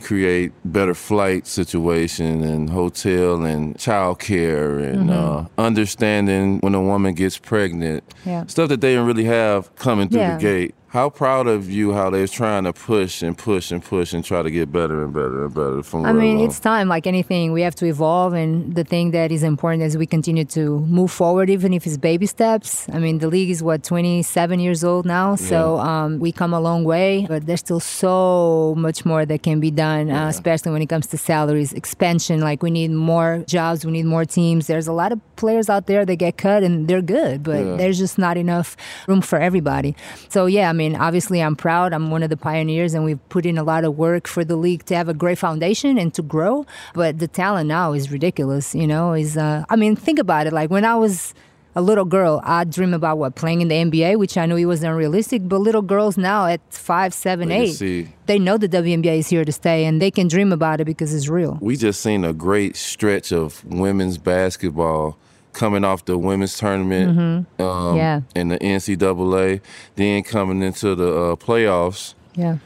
create 0.00 0.52
better 0.64 0.94
flight 0.94 1.46
situation 1.46 2.42
and 2.42 2.70
hotel 2.70 3.44
and 3.44 3.78
child 3.78 4.18
care 4.18 4.78
and 4.78 5.10
uh, 5.10 5.44
understanding 5.58 6.58
when 6.60 6.74
a 6.74 6.82
woman 6.82 7.14
gets 7.14 7.38
pregnant. 7.38 8.02
Yeah. 8.26 8.46
Stuff 8.46 8.68
that 8.70 8.80
they 8.80 8.90
didn't 8.92 9.06
really 9.06 9.24
have 9.24 9.74
coming 9.76 10.08
through 10.08 10.20
Yeah. 10.20 10.36
the 10.36 10.42
gate. 10.42 10.74
How 10.90 11.08
proud 11.08 11.46
of 11.46 11.70
you 11.70 11.92
how 11.92 12.10
they're 12.10 12.26
trying 12.26 12.64
to 12.64 12.72
push 12.72 13.22
and 13.22 13.38
push 13.38 13.70
and 13.70 13.80
push 13.80 14.12
and 14.12 14.24
try 14.24 14.42
to 14.42 14.50
get 14.50 14.72
better 14.72 15.04
and 15.04 15.12
better 15.14 15.44
and 15.44 15.54
better 15.54 15.84
from 15.84 16.04
I 16.04 16.12
mean, 16.12 16.40
it's 16.40 16.58
time. 16.58 16.88
Like 16.88 17.06
anything, 17.06 17.52
we 17.52 17.62
have 17.62 17.76
to 17.76 17.86
evolve, 17.86 18.32
and 18.34 18.74
the 18.74 18.82
thing 18.82 19.12
that 19.12 19.30
is 19.30 19.44
important 19.44 19.84
is 19.84 19.96
we 19.96 20.04
continue 20.06 20.44
to 20.46 20.80
move 20.80 21.12
forward, 21.12 21.48
even 21.48 21.72
if 21.72 21.86
it's 21.86 21.96
baby 21.96 22.26
steps. 22.26 22.88
I 22.92 22.98
mean, 22.98 23.18
the 23.18 23.28
league 23.28 23.50
is 23.50 23.62
what 23.62 23.84
27 23.84 24.58
years 24.58 24.82
old 24.82 25.06
now, 25.06 25.36
so 25.36 25.78
um, 25.78 26.18
we 26.18 26.32
come 26.32 26.52
a 26.52 26.58
long 26.60 26.82
way, 26.82 27.24
but 27.28 27.46
there's 27.46 27.60
still 27.60 27.78
so 27.78 28.74
much 28.76 29.04
more 29.04 29.24
that 29.24 29.44
can 29.44 29.60
be 29.60 29.70
done, 29.70 30.10
uh, 30.10 30.26
especially 30.26 30.72
when 30.72 30.82
it 30.82 30.88
comes 30.88 31.06
to 31.06 31.16
salaries, 31.16 31.72
expansion. 31.72 32.40
Like 32.40 32.64
we 32.64 32.70
need 32.72 32.90
more 32.90 33.44
jobs, 33.46 33.84
we 33.86 33.92
need 33.92 34.06
more 34.06 34.24
teams. 34.24 34.66
There's 34.66 34.88
a 34.88 34.92
lot 34.92 35.12
of 35.12 35.20
players 35.36 35.70
out 35.70 35.86
there 35.86 36.04
that 36.04 36.16
get 36.16 36.36
cut, 36.36 36.64
and 36.64 36.88
they're 36.88 37.00
good, 37.00 37.44
but 37.44 37.64
Yeah. 37.64 37.76
there's 37.76 37.98
just 37.98 38.18
not 38.18 38.36
enough 38.36 38.76
room 39.06 39.20
for 39.20 39.38
everybody. 39.38 39.94
So 40.28 40.46
yeah, 40.46 40.68
I 40.68 40.72
mean, 40.72 40.79
obviously, 40.88 41.42
I'm 41.42 41.56
proud. 41.56 41.92
I'm 41.92 42.10
one 42.10 42.22
of 42.22 42.30
the 42.30 42.36
pioneers, 42.36 42.94
and 42.94 43.04
we've 43.04 43.20
put 43.28 43.46
in 43.46 43.58
a 43.58 43.62
lot 43.62 43.84
of 43.84 43.96
work 43.96 44.26
for 44.26 44.44
the 44.44 44.56
league 44.56 44.84
to 44.86 44.96
have 44.96 45.08
a 45.08 45.14
great 45.14 45.38
foundation 45.38 45.98
and 45.98 46.12
to 46.14 46.22
grow. 46.22 46.66
But 46.94 47.18
the 47.18 47.28
talent 47.28 47.68
now 47.68 47.92
is 47.92 48.10
ridiculous. 48.10 48.74
You 48.74 48.86
know, 48.86 49.12
is 49.12 49.36
uh, 49.36 49.64
I 49.68 49.76
mean, 49.76 49.96
think 49.96 50.18
about 50.18 50.46
it. 50.46 50.52
Like 50.52 50.70
when 50.70 50.84
I 50.84 50.96
was 50.96 51.34
a 51.76 51.82
little 51.82 52.04
girl, 52.04 52.40
I 52.44 52.64
dream 52.64 52.92
about 52.94 53.18
what 53.18 53.36
playing 53.36 53.60
in 53.60 53.68
the 53.68 53.76
NBA, 53.76 54.18
which 54.18 54.36
I 54.36 54.46
knew 54.46 54.56
it 54.56 54.64
was 54.64 54.82
unrealistic. 54.82 55.48
But 55.48 55.58
little 55.58 55.82
girls 55.82 56.16
now 56.16 56.46
at 56.46 56.60
five, 56.72 57.14
seven, 57.14 57.50
eight, 57.50 58.08
they 58.26 58.38
know 58.38 58.58
the 58.58 58.68
WNBA 58.68 59.18
is 59.18 59.28
here 59.28 59.44
to 59.44 59.52
stay, 59.52 59.84
and 59.84 60.00
they 60.02 60.10
can 60.10 60.28
dream 60.28 60.52
about 60.52 60.80
it 60.80 60.84
because 60.84 61.14
it's 61.14 61.28
real. 61.28 61.58
we 61.60 61.76
just 61.76 62.00
seen 62.00 62.24
a 62.24 62.32
great 62.32 62.76
stretch 62.76 63.32
of 63.32 63.64
women's 63.64 64.18
basketball 64.18 65.16
coming 65.52 65.84
off 65.84 66.04
the 66.04 66.16
women's 66.16 66.56
tournament 66.58 67.18
um, 67.18 67.46
Mm-hmm. 67.58 67.96
Yeah. 67.96 68.20
in 68.34 68.48
the 68.48 68.58
NCAA, 68.58 69.60
then 69.96 70.22
coming 70.22 70.62
into 70.62 70.94
the 70.94 71.08
uh, 71.12 71.36
playoffs 71.36 72.14
Yeah. 72.34 72.58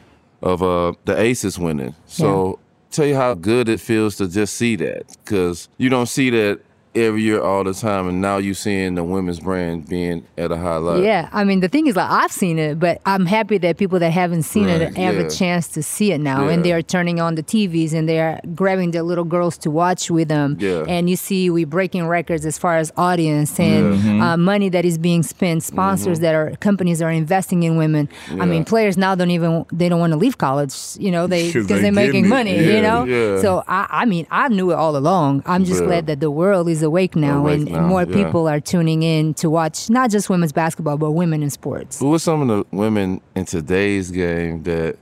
of 0.42 0.62
uh, 0.62 0.92
the 1.04 1.18
Aces 1.20 1.58
winning. 1.58 1.94
So 2.06 2.58
tell 2.90 3.06
you 3.06 3.16
how 3.16 3.34
good 3.34 3.68
it 3.68 3.80
feels 3.80 4.16
to 4.16 4.28
just 4.28 4.54
see 4.56 4.76
that 4.76 5.16
because 5.24 5.68
you 5.78 5.88
don't 5.88 6.08
see 6.08 6.30
that 6.30 6.60
every 6.94 7.22
year 7.22 7.40
all 7.40 7.64
the 7.64 7.74
time, 7.74 8.08
and 8.08 8.20
now 8.20 8.36
you're 8.38 8.54
seeing 8.54 8.94
the 8.94 9.04
women's 9.04 9.40
brand 9.40 9.88
being 9.88 10.24
at 10.38 10.50
a 10.52 10.56
high 10.56 10.76
level. 10.76 11.02
Yeah, 11.02 11.28
I 11.32 11.44
mean 11.44 11.60
the 11.60 11.68
thing 11.68 11.86
is 11.86 11.96
like 11.96 12.10
I've 12.10 12.32
seen 12.32 12.58
it, 12.58 12.78
but 12.78 13.00
I'm 13.06 13.26
happy 13.26 13.58
that 13.58 13.78
people 13.78 13.98
that 13.98 14.10
haven't 14.10 14.44
seen 14.44 14.66
Right, 14.66 14.80
it 14.82 14.96
have 14.96 15.16
yeah. 15.16 15.22
a 15.22 15.30
chance 15.30 15.68
to 15.68 15.82
see 15.82 16.12
it 16.12 16.18
now, 16.18 16.48
and 16.48 16.64
they're 16.64 16.82
turning 16.82 17.20
on 17.20 17.34
the 17.34 17.42
TVs 17.42 17.92
and 17.92 18.08
they 18.08 18.20
are 18.20 18.38
grabbing 18.54 18.92
their 18.92 19.02
little 19.02 19.24
girls 19.24 19.58
to 19.58 19.70
watch 19.70 20.10
with 20.10 20.28
them. 20.28 20.56
Yeah. 20.60 20.84
And 20.88 21.08
you 21.10 21.16
see 21.16 21.50
we 21.50 21.64
breaking 21.64 22.06
records 22.06 22.46
as 22.46 22.58
far 22.58 22.76
as 22.76 22.92
audience 22.96 23.58
and 23.60 23.84
Mm-hmm. 23.94 24.20
uh, 24.22 24.36
money 24.36 24.68
that 24.70 24.84
is 24.84 24.98
being 24.98 25.22
spent, 25.22 25.62
sponsors 25.62 26.20
that 26.20 26.34
are 26.34 26.52
companies 26.60 27.02
are 27.02 27.10
investing 27.10 27.62
in 27.64 27.76
women. 27.76 28.08
I 28.30 28.44
mean 28.46 28.64
players 28.64 28.96
now 28.96 29.14
don't 29.14 29.30
even 29.30 29.64
they 29.72 29.88
don't 29.88 30.00
want 30.00 30.12
to 30.12 30.16
leave 30.18 30.38
college, 30.38 30.74
you 30.98 31.10
know, 31.10 31.26
they 31.26 31.46
because 31.52 31.66
they 31.66 31.80
they 31.80 31.88
are 31.88 31.92
making 31.92 32.12
getting 32.12 32.24
it. 32.26 32.28
money, 32.28 32.54
Yeah, 32.56 32.76
you 32.76 32.82
know. 32.82 33.04
yeah. 33.04 33.40
So 33.40 33.62
I, 33.66 33.86
I 33.90 34.04
mean 34.04 34.26
I 34.30 34.48
knew 34.48 34.70
it 34.70 34.74
all 34.74 34.96
along. 34.96 35.42
I'm 35.46 35.64
just 35.64 35.80
Yeah. 35.80 35.86
glad 35.88 36.06
that 36.06 36.20
the 36.20 36.30
world 36.30 36.68
is 36.68 36.83
awake 36.84 37.16
now 37.16 37.40
Awake 37.40 37.54
and, 37.60 37.70
now, 37.70 37.78
and 37.78 37.86
more 37.88 38.02
yeah. 38.04 38.24
people 38.24 38.48
are 38.48 38.60
tuning 38.60 39.02
in 39.02 39.34
to 39.34 39.50
watch 39.50 39.90
not 39.90 40.10
just 40.10 40.30
women's 40.30 40.52
basketball 40.52 40.96
but 40.96 41.10
women 41.12 41.42
in 41.42 41.50
sports. 41.50 41.98
Who 41.98 42.14
are 42.14 42.18
some 42.18 42.42
of 42.42 42.48
the 42.48 42.76
women 42.76 43.20
in 43.34 43.44
today's 43.44 44.10
game 44.10 44.62
that 44.64 44.96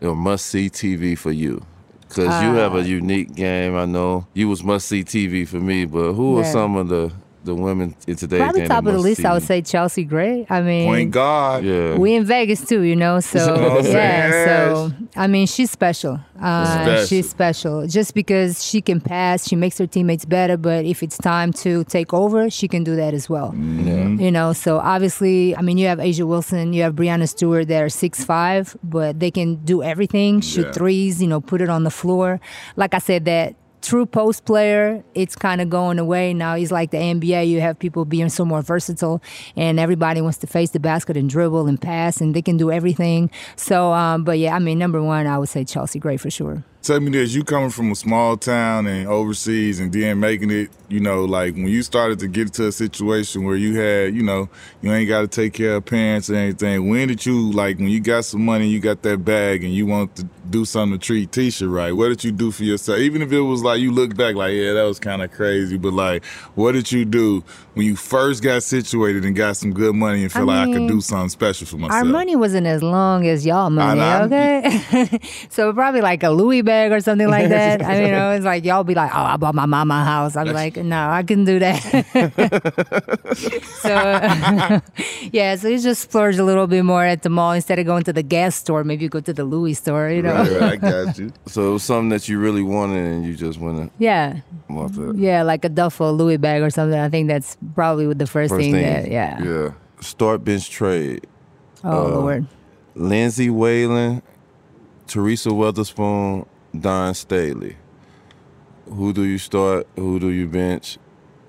you 0.00 0.08
know, 0.08 0.14
must 0.14 0.46
see 0.46 0.68
TV 0.68 1.16
for 1.16 1.32
you? 1.32 1.64
Because 2.08 2.42
you 2.42 2.52
have 2.54 2.74
Uh, 2.74 2.78
a 2.78 2.82
unique 2.82 3.34
game. 3.34 3.74
I 3.74 3.86
know 3.86 4.26
you 4.34 4.48
was 4.48 4.62
must 4.62 4.86
see 4.88 5.02
TV 5.02 5.48
for 5.48 5.60
me, 5.60 5.86
but 5.86 6.12
who 6.12 6.36
are 6.38 6.42
Yeah. 6.42 6.52
some 6.52 6.76
of 6.76 6.88
the 6.88 7.10
the 7.44 7.54
women 7.54 7.94
in 8.06 8.16
today's 8.16 8.40
Probably 8.40 8.60
game? 8.60 8.68
top 8.68 8.86
of 8.86 8.92
the 8.92 8.98
list, 8.98 9.20
see 9.22 9.26
I 9.26 9.32
would 9.34 9.42
say 9.42 9.62
Chelsea 9.62 10.04
Gray. 10.04 10.46
I 10.48 10.60
mean, 10.60 10.86
Point 10.88 11.10
guard. 11.10 11.64
Yeah. 11.64 11.96
we 11.96 12.14
in 12.14 12.24
Vegas 12.24 12.64
too, 12.66 12.82
you 12.82 12.96
know. 12.96 13.20
So 13.20 13.38
know 13.56 13.68
what 13.76 13.78
I'm 13.86 13.92
yeah, 13.92 14.30
saying? 14.30 15.08
so 15.14 15.20
I 15.20 15.26
mean, 15.26 15.46
she's 15.46 15.70
special. 15.70 16.20
Uh, 16.40 16.64
Special. 16.82 17.06
She's 17.06 17.30
special 17.30 17.86
just 17.86 18.14
because 18.14 18.64
she 18.64 18.80
can 18.80 19.00
pass. 19.00 19.46
She 19.48 19.54
makes 19.56 19.78
her 19.78 19.86
teammates 19.86 20.24
better. 20.24 20.56
But 20.56 20.84
if 20.84 21.02
it's 21.02 21.16
time 21.18 21.52
to 21.64 21.84
take 21.84 22.12
over, 22.12 22.50
she 22.50 22.66
can 22.68 22.82
do 22.84 22.96
that 22.96 23.14
as 23.14 23.28
well. 23.30 23.54
You 23.54 24.30
know. 24.30 24.52
So 24.52 24.78
obviously, 24.78 25.56
I 25.56 25.62
mean, 25.62 25.78
you 25.78 25.86
have 25.86 25.98
A'ja 25.98 26.26
Wilson, 26.26 26.72
you 26.72 26.82
have 26.82 26.94
Breanna 26.94 27.28
Stewart. 27.28 27.68
That 27.68 27.82
are 27.82 27.88
six 27.88 28.24
five, 28.24 28.76
but 28.82 29.20
they 29.20 29.30
can 29.30 29.56
do 29.64 29.82
everything. 29.82 30.40
Shoot 30.40 30.66
Yeah. 30.66 30.72
threes. 30.72 31.20
You 31.22 31.28
know, 31.28 31.40
put 31.40 31.60
it 31.60 31.68
on 31.68 31.84
the 31.84 31.90
floor. 31.90 32.40
Like 32.76 32.94
I 32.94 32.98
said, 32.98 33.24
that 33.26 33.54
true 33.82 34.06
post 34.06 34.44
player, 34.44 35.04
it's 35.14 35.36
kind 35.36 35.60
of 35.60 35.68
going 35.68 35.98
away 35.98 36.32
now. 36.32 36.54
He's 36.54 36.72
like 36.72 36.90
the 36.90 36.98
NBA. 36.98 37.48
You 37.48 37.60
have 37.60 37.78
people 37.78 38.04
being 38.04 38.28
so 38.28 38.44
more 38.44 38.62
versatile, 38.62 39.22
and 39.56 39.78
everybody 39.78 40.20
wants 40.20 40.38
to 40.38 40.46
face 40.46 40.70
the 40.70 40.80
basket 40.80 41.16
and 41.16 41.28
dribble 41.28 41.66
and 41.66 41.80
pass, 41.80 42.20
and 42.20 42.34
they 42.34 42.42
can 42.42 42.56
do 42.56 42.70
everything. 42.70 43.30
So, 43.56 43.92
um, 43.92 44.24
but 44.24 44.38
yeah, 44.38 44.54
I 44.54 44.58
mean, 44.58 44.78
number 44.78 45.02
one, 45.02 45.26
I 45.26 45.38
would 45.38 45.48
say 45.48 45.64
Chelsea 45.64 45.98
Gray 45.98 46.16
for 46.16 46.30
sure. 46.30 46.64
Tell 46.82 47.00
me 47.00 47.10
this: 47.10 47.34
you 47.34 47.44
coming 47.44 47.70
from 47.70 47.92
a 47.92 47.94
small 47.94 48.36
town 48.36 48.86
and 48.86 49.06
overseas, 49.06 49.80
and 49.80 49.92
then 49.92 50.18
making 50.20 50.50
it, 50.50 50.70
you 50.92 51.00
know, 51.00 51.24
like 51.24 51.54
when 51.54 51.68
you 51.68 51.82
started 51.82 52.18
to 52.20 52.28
get 52.28 52.52
to 52.54 52.66
a 52.66 52.72
situation 52.72 53.44
where 53.44 53.56
you 53.56 53.80
had, 53.80 54.14
you 54.14 54.22
know, 54.22 54.48
you 54.82 54.92
ain't 54.92 55.08
got 55.08 55.22
to 55.22 55.28
take 55.28 55.54
care 55.54 55.76
of 55.76 55.84
parents 55.86 56.28
or 56.28 56.34
anything. 56.34 56.88
When 56.88 57.08
did 57.08 57.24
you 57.24 57.50
like 57.52 57.78
when 57.78 57.88
you 57.88 58.00
got 58.00 58.24
some 58.26 58.44
money, 58.44 58.68
you 58.68 58.78
got 58.78 59.02
that 59.02 59.24
bag, 59.24 59.64
and 59.64 59.72
you 59.72 59.86
want 59.86 60.14
to 60.16 60.28
do 60.50 60.64
something 60.64 60.98
to 60.98 61.04
treat 61.04 61.30
Ticha 61.30 61.72
right? 61.72 61.92
What 61.92 62.08
did 62.08 62.24
you 62.24 62.32
do 62.32 62.50
for 62.50 62.64
yourself? 62.64 62.98
Even 62.98 63.22
if 63.22 63.32
it 63.32 63.40
was 63.40 63.62
like 63.62 63.80
you 63.80 63.90
look 63.90 64.14
back, 64.16 64.34
like 64.34 64.52
yeah, 64.52 64.74
that 64.74 64.82
was 64.82 64.98
kind 64.98 65.22
of 65.22 65.32
crazy, 65.32 65.78
but 65.78 65.92
like, 65.94 66.24
what 66.54 66.72
did 66.72 66.92
you 66.92 67.04
do 67.04 67.42
when 67.74 67.86
you 67.86 67.96
first 67.96 68.42
got 68.42 68.62
situated 68.62 69.24
and 69.24 69.34
got 69.34 69.56
some 69.56 69.72
good 69.72 69.94
money 69.94 70.22
and 70.22 70.30
feel 70.32 70.50
I 70.50 70.64
like 70.64 70.68
I 70.68 70.72
could 70.72 70.88
do 70.88 71.00
something 71.00 71.30
special 71.30 71.66
for 71.66 71.78
myself? 71.78 72.04
Our 72.04 72.04
money 72.04 72.36
wasn't 72.36 72.66
as 72.66 72.82
long 72.82 73.26
as 73.26 73.46
y'all 73.46 73.70
money, 73.70 74.00
I- 74.00 74.22
okay? 74.24 75.18
so 75.48 75.72
probably 75.72 76.00
like 76.02 76.22
a 76.22 76.30
Louis 76.30 76.60
bag 76.62 76.92
or 76.92 77.00
something 77.00 77.28
like 77.28 77.48
that. 77.56 77.82
I 77.82 77.94
mean, 77.94 78.06
you 78.06 78.12
know, 78.12 78.32
it's 78.32 78.44
like 78.44 78.64
y'all 78.64 78.84
be 78.84 78.94
like, 78.94 79.10
"Oh, 79.14 79.22
I 79.22 79.36
bought 79.36 79.54
my 79.54 79.66
mama 79.66 79.94
a 79.94 80.04
house." 80.04 80.36
I'm 80.36 80.48
like, 80.48 80.76
"No, 80.84 81.08
I 81.10 81.22
can 81.22 81.44
do 81.44 81.58
that." 81.58 81.80
so 83.82 83.88
yeah, 85.32 85.56
so 85.56 85.68
you 85.68 85.78
just 85.78 86.02
splurge 86.02 86.38
a 86.38 86.44
little 86.44 86.66
bit 86.66 86.84
more 86.84 87.04
at 87.04 87.22
the 87.22 87.28
mall 87.30 87.52
instead 87.52 87.78
of 87.78 87.86
going 87.86 88.04
to 88.04 88.12
the 88.12 88.22
gas 88.22 88.54
store. 88.56 88.84
Maybe 88.84 89.04
you 89.04 89.08
go 89.08 89.20
to 89.20 89.32
the 89.32 89.44
Louis 89.44 89.74
store, 89.74 90.10
you 90.10 90.22
know? 90.22 90.34
Right, 90.34 90.50
right, 90.52 90.72
I 90.72 90.76
got 90.76 91.18
you. 91.18 91.32
So 91.46 91.70
it 91.70 91.72
was 91.74 91.82
something 91.82 92.08
that 92.10 92.28
you 92.28 92.38
really 92.38 92.62
wanted, 92.62 93.04
and 93.04 93.24
you 93.24 93.34
just 93.36 93.58
went 93.58 93.78
and 93.78 93.90
Yeah, 93.98 94.40
bought 94.68 94.92
that. 94.94 95.16
yeah, 95.16 95.42
like 95.42 95.64
a 95.64 95.68
duffel 95.68 96.12
Louis 96.14 96.36
bag 96.36 96.62
or 96.62 96.70
something. 96.70 96.98
I 96.98 97.08
think 97.08 97.28
that's 97.28 97.56
probably 97.74 98.12
the 98.14 98.26
first, 98.26 98.50
First 98.50 98.60
thing, 98.60 98.72
thing, 98.72 98.82
that, 98.84 99.10
yeah. 99.10 99.42
yeah. 99.42 99.68
Start 100.00 100.44
bench 100.44 100.70
trade. 100.70 101.26
Oh 101.84 101.90
Uh, 102.06 102.08
Lord. 102.20 102.46
Lindsay 102.94 103.48
Whalen, 103.50 104.22
Teresa 105.06 105.50
Weatherspoon, 105.50 106.46
Dawn 106.78 107.14
Staley. 107.14 107.76
Who 108.92 109.14
do 109.14 109.24
you 109.24 109.38
start? 109.38 109.86
Who 109.96 110.20
do 110.20 110.28
you 110.28 110.46
bench? 110.46 110.98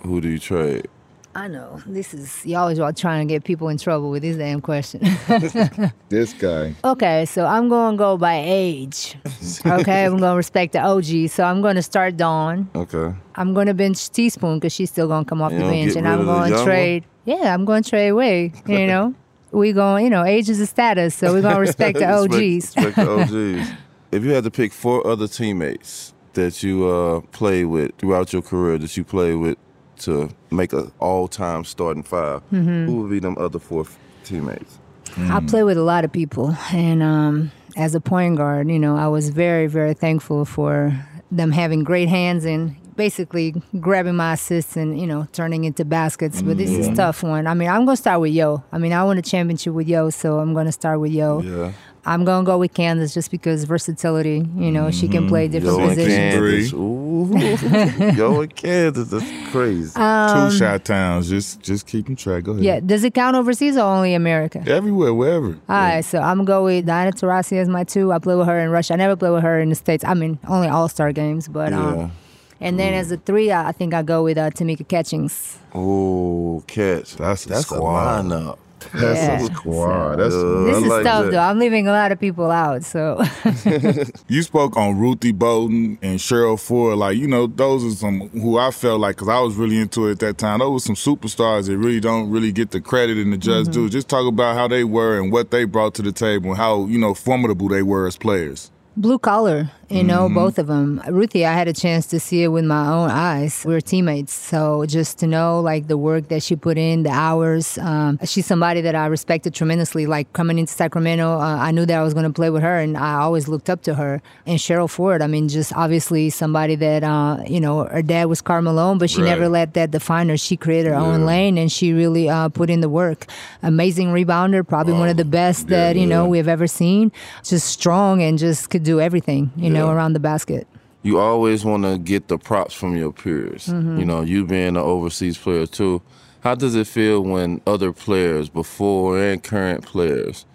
Who 0.04 0.22
do 0.22 0.30
you 0.30 0.40
trade? 0.40 0.88
I 1.36 1.48
know 1.50 1.82
this 1.86 2.14
is 2.14 2.46
you 2.46 2.56
always 2.56 2.80
are 2.80 2.94
trying 2.94 3.28
to 3.28 3.34
get 3.34 3.44
people 3.44 3.68
in 3.68 3.78
trouble 3.78 4.10
with 4.12 4.22
this 4.22 4.38
damn 4.38 4.62
question. 4.62 5.02
This 6.10 6.32
guy. 6.34 6.76
Okay, 6.86 7.26
so 7.26 7.46
I'm 7.46 7.68
going 7.68 7.96
to 7.96 7.98
go 7.98 8.18
by 8.18 8.42
age. 8.46 9.18
Okay, 9.66 10.06
I'm 10.06 10.18
going 10.18 10.32
to 10.32 10.38
respect 10.38 10.74
the 10.74 10.80
OG. 10.80 11.30
So 11.32 11.44
I'm 11.44 11.62
going 11.62 11.76
to 11.76 11.82
start 11.82 12.16
Dawn. 12.16 12.70
Okay. 12.76 13.14
I'm 13.36 13.54
going 13.54 13.66
to 13.68 13.74
bench 13.74 14.10
Teaspoon 14.12 14.60
because 14.60 14.72
she's 14.74 14.92
still 14.92 15.08
going 15.08 15.26
to 15.26 15.30
come 15.30 15.42
off 15.42 15.52
You 15.52 15.58
the 15.60 15.66
bench, 15.66 15.96
and 15.96 16.08
I'm 16.08 16.24
going 16.24 16.50
young 16.52 16.52
to 16.52 16.56
one? 16.58 16.66
trade. 16.66 17.04
Yeah, 17.26 17.54
I'm 17.54 17.66
going 17.66 17.84
to 17.84 17.90
trade 17.90 18.10
away. 18.10 18.54
You 18.68 18.88
know, 18.92 19.16
we 19.52 19.74
going. 19.74 20.06
You 20.06 20.12
know, 20.12 20.24
age 20.24 20.50
is 20.50 20.62
a 20.62 20.68
status, 20.68 21.16
so 21.16 21.34
we're 21.34 21.42
going 21.42 21.56
to 21.60 21.60
respect 21.62 21.98
the 21.98 22.10
OGs. 22.10 22.32
Respect, 22.36 22.86
respect 22.98 23.32
the 23.32 23.60
OGs. 23.60 23.70
if 24.12 24.24
you 24.24 24.30
had 24.32 24.44
to 24.46 24.52
pick 24.52 24.72
four 24.72 25.06
other 25.06 25.28
teammates 25.28 26.13
that 26.34 26.64
you 26.64 26.88
uh, 26.88 27.22
played 27.32 27.66
with 27.66 27.96
throughout 27.98 28.34
your 28.34 28.42
career, 28.42 28.78
that 28.78 28.96
you 28.98 29.04
played 29.04 29.36
with 29.36 29.58
to 30.00 30.30
make 30.52 30.74
an 30.74 30.92
all-time 31.00 31.64
starting 31.64 32.04
5 32.04 32.42
Mm-hmm. 32.52 32.86
who 32.86 33.02
would 33.02 33.10
be 33.12 33.20
them 33.20 33.38
other 33.38 33.60
four 33.60 33.82
f- 33.82 33.98
teammates? 34.24 34.80
I 35.18 35.40
play 35.42 35.64
with 35.64 35.78
a 35.78 35.84
lot 35.84 36.04
of 36.06 36.12
people, 36.12 36.56
and 36.72 37.04
um, 37.04 37.52
as 37.78 37.94
a 37.94 38.02
point 38.02 38.38
guard, 38.38 38.70
you 38.70 38.80
know, 38.80 38.96
I 38.98 39.08
was 39.08 39.30
very, 39.30 39.68
very 39.68 39.94
thankful 39.94 40.44
for 40.46 40.92
them 41.32 41.52
having 41.52 41.84
great 41.84 42.10
hands 42.10 42.46
and 42.46 42.76
basically 42.96 43.54
grabbing 43.80 44.16
my 44.16 44.34
assists 44.34 44.76
and 44.78 45.00
you 45.00 45.08
know 45.08 45.28
turning 45.34 45.64
into 45.66 45.84
baskets. 45.86 46.42
But 46.42 46.58
this 46.58 46.70
is 46.72 46.88
a 46.88 46.96
tough 46.96 47.22
one. 47.24 47.46
I 47.48 47.54
mean, 47.54 47.70
I'm 47.70 47.86
gonna 47.86 47.96
start 47.98 48.22
with 48.22 48.32
Yo. 48.34 48.64
I 48.72 48.78
mean, 48.80 48.92
I 48.94 49.04
won 49.04 49.18
a 49.18 49.22
championship 49.22 49.74
with 49.74 49.88
Yo, 49.88 50.10
so 50.10 50.40
I'm 50.40 50.54
gonna 50.56 50.72
start 50.72 51.00
with 51.00 51.12
Yo. 51.12 51.42
Yeah. 51.42 51.72
I'm 52.06 52.26
gonna 52.26 52.46
go 52.46 52.58
with 52.58 52.74
Candace 52.74 53.14
just 53.14 53.32
because 53.32 53.64
versatility. 53.64 54.46
You 54.58 54.72
know, 54.72 54.92
she 54.92 55.08
can 55.08 55.28
play 55.28 55.48
different 55.48 55.78
Yo 55.78 55.84
and 55.84 55.90
positions. 55.96 56.72
Candace. 56.72 56.74
Ooh. 56.74 58.14
Yo 58.18 58.42
and 58.42 58.56
Candace. 58.56 59.08
That's 59.10 59.52
crazy. 59.52 59.96
Um, 59.96 60.50
Two 60.52 60.58
shot 60.58 60.84
towns. 60.84 61.30
Just 61.30 61.62
just 61.62 61.88
keeping 61.88 62.16
track. 62.16 62.44
Go 62.44 62.52
ahead. 62.52 62.64
Yeah, 62.64 62.80
does 62.82 63.04
it 63.06 63.14
count 63.14 63.36
overseas 63.38 63.78
or 63.78 63.82
only 63.84 64.14
America? 64.16 64.64
Everywhere, 64.68 65.14
wherever. 65.14 65.48
All 65.48 65.56
right, 65.70 66.02
so 66.04 66.20
I'm 66.20 66.38
gonna 66.40 66.48
go 66.48 66.66
with 66.66 66.86
Diana 66.86 67.12
Taurasi 67.12 67.58
as 67.58 67.70
my 67.70 67.84
two. 67.86 68.12
I 68.12 68.20
play 68.20 68.36
with 68.36 68.48
her 68.48 68.60
in 68.60 68.70
Russia. 68.70 68.94
I 68.94 68.98
never 68.98 69.16
play 69.16 69.30
with 69.30 69.44
her 69.44 69.60
in 69.60 69.70
the 69.70 69.76
states. 69.76 70.04
I 70.04 70.14
mean, 70.14 70.40
only 70.48 70.68
All 70.68 70.90
Star 70.90 71.12
games, 71.14 71.48
but 71.48 71.72
Yeah. 71.72 71.88
um, 71.88 72.12
and 72.60 72.78
then 72.80 72.94
as 72.94 73.12
a 73.12 73.18
three, 73.18 73.52
I, 73.52 73.70
I 73.70 73.72
think 73.72 73.94
I 73.94 74.04
go 74.04 74.24
with 74.24 74.38
uh, 74.38 74.50
Tamika 74.50 74.88
Catchings. 74.88 75.58
Oh, 75.74 76.64
catch. 76.68 77.16
That's 77.16 77.46
a 77.46 77.50
that's 77.50 77.62
a 77.62 77.76
squad. 77.76 78.26
lineup. 78.26 78.58
That's 78.94 79.20
Yeah. 79.20 79.42
a 79.42 79.46
squad. 79.46 80.16
That's 80.18 80.34
Uh, 80.36 80.64
This 80.66 80.76
I 80.76 80.80
is 80.80 80.86
like 80.88 81.04
tough 81.04 81.26
that. 81.26 81.32
though. 81.32 81.40
I'm 81.40 81.60
leaving 81.60 81.88
a 81.88 81.92
lot 81.92 82.12
of 82.12 82.20
people 82.20 82.52
out, 82.52 82.84
so 82.84 83.22
You 84.28 84.42
spoke 84.44 84.78
on 84.78 84.98
Ruthie 85.00 85.32
Bolton 85.32 85.98
and 86.02 86.20
Cheryl 86.20 86.60
Ford. 86.60 86.98
Like, 86.98 87.18
you 87.18 87.28
know, 87.28 87.48
those 87.48 87.84
are 87.84 87.96
some 87.96 88.30
who 88.30 88.58
I 88.58 88.72
felt 88.72 89.00
like, 89.00 89.16
because 89.16 89.30
I 89.30 89.40
was 89.40 89.56
really 89.56 89.78
into 89.80 90.08
it 90.08 90.12
at 90.14 90.20
that 90.20 90.38
time, 90.38 90.60
those 90.60 90.72
were 90.88 90.96
some 90.96 90.96
superstars 90.96 91.68
that 91.68 91.78
really 91.78 92.00
don't 92.00 92.30
really 92.30 92.52
get 92.52 92.72
the 92.72 92.82
credit 92.82 93.18
and 93.18 93.34
the 93.34 93.38
just 93.38 93.72
Mm-hmm. 93.72 93.82
do. 93.84 93.90
Just 93.90 94.08
talk 94.10 94.28
about 94.28 94.56
how 94.56 94.68
they 94.68 94.84
were 94.84 95.20
and 95.20 95.32
what 95.32 95.52
they 95.52 95.66
brought 95.66 95.94
to 95.96 96.02
the 96.02 96.12
table 96.12 96.50
and 96.52 96.58
how, 96.58 96.86
you 96.86 96.98
know, 96.98 97.14
formidable 97.14 97.68
they 97.68 97.84
were 97.84 98.08
as 98.08 98.18
players. 98.18 98.70
blue 98.96 99.18
collar. 99.18 99.70
You 99.94 100.04
know, 100.04 100.28
both 100.28 100.58
of 100.58 100.66
them. 100.66 101.00
Ruthie, 101.08 101.46
I 101.46 101.54
had 101.54 101.68
a 101.68 101.74
chance 101.74 102.08
to 102.08 102.20
see 102.20 102.42
it 102.42 102.48
with 102.48 102.66
my 102.66 102.88
own 102.88 103.12
eyes. 103.12 103.64
We 103.64 103.74
were 103.76 103.80
teammates, 103.82 104.34
so 104.34 104.86
just 104.88 105.20
to 105.20 105.28
know 105.28 105.62
like 105.62 105.88
the 105.88 105.98
work 106.00 106.30
that 106.30 106.42
she 106.42 106.56
put 106.56 106.80
in, 106.80 107.04
the 107.04 107.12
hours. 107.12 107.78
Um, 107.78 108.18
she's 108.26 108.48
somebody 108.48 108.82
that 108.82 108.96
I 108.96 109.06
respected 109.06 109.54
tremendously. 109.54 110.08
Like 110.08 110.34
coming 110.34 110.58
into 110.58 110.74
Sacramento, 110.74 111.38
uh, 111.40 111.58
I 111.68 111.70
knew 111.70 111.86
that 111.86 111.96
I 111.96 112.02
was 112.02 112.16
going 112.16 112.26
to 112.26 112.34
play 112.34 112.50
with 112.50 112.64
her, 112.64 112.80
and 112.80 112.98
I 112.98 113.20
always 113.20 113.48
looked 113.48 113.70
up 113.70 113.84
to 113.84 113.94
her. 113.94 114.20
And 114.48 114.58
Cheryl 114.58 114.90
Ford, 114.90 115.22
I 115.22 115.28
mean, 115.28 115.48
just 115.48 115.72
obviously 115.76 116.32
somebody 116.32 116.74
that 116.76 117.04
uh, 117.04 117.44
you 117.46 117.60
know, 117.60 117.84
her 117.84 118.02
dad 118.02 118.26
was 118.26 118.42
Karl 118.42 118.64
Malone, 118.64 118.98
but 118.98 119.12
she 119.12 119.22
Right. 119.22 119.30
never 119.30 119.48
let 119.48 119.76
that 119.76 119.92
define 119.92 120.28
her. 120.30 120.38
She 120.38 120.58
created 120.58 120.90
her 120.90 120.96
own 120.96 121.26
lane, 121.28 121.56
and 121.60 121.72
she 121.72 121.94
really 121.94 122.28
uh, 122.30 122.50
put 122.50 122.72
in 122.72 122.82
the 122.82 122.90
work. 122.90 123.28
Amazing 123.62 124.08
rebounder, 124.08 124.68
probably 124.68 124.94
one 124.94 125.10
of 125.10 125.18
the 125.18 125.26
best 125.26 125.68
that 125.68 125.96
you 125.96 126.08
know 126.08 126.26
we 126.28 126.38
have 126.40 126.48
ever 126.48 126.66
seen. 126.66 127.12
Just 127.44 127.68
strong 127.68 128.24
and 128.24 128.40
just 128.40 128.72
could 128.72 128.84
do 128.84 129.00
everything, 129.00 129.52
you 129.56 129.70
know, 129.70 129.83
Yeah. 129.88 129.94
around 129.94 130.14
the 130.14 130.20
basket. 130.20 130.68
you 131.06 131.20
always 131.20 131.66
want 131.66 131.84
to 131.84 131.98
get 131.98 132.30
the 132.30 132.38
props 132.38 132.74
from 132.74 132.96
your 132.96 133.12
peers. 133.12 133.68
Mm-hmm. 133.68 134.00
You 134.00 134.06
know, 134.06 134.22
you 134.22 134.46
being 134.46 134.70
an 134.70 134.78
overseas 134.78 135.38
player 135.38 135.66
too. 135.68 136.02
How 136.42 136.56
does 136.56 136.76
it 136.76 136.88
feel 136.88 137.22
when 137.22 137.60
other 137.68 137.92
players, 137.92 138.50
before 138.50 139.20
and 139.20 139.44
current 139.44 139.86
players, 139.86 140.46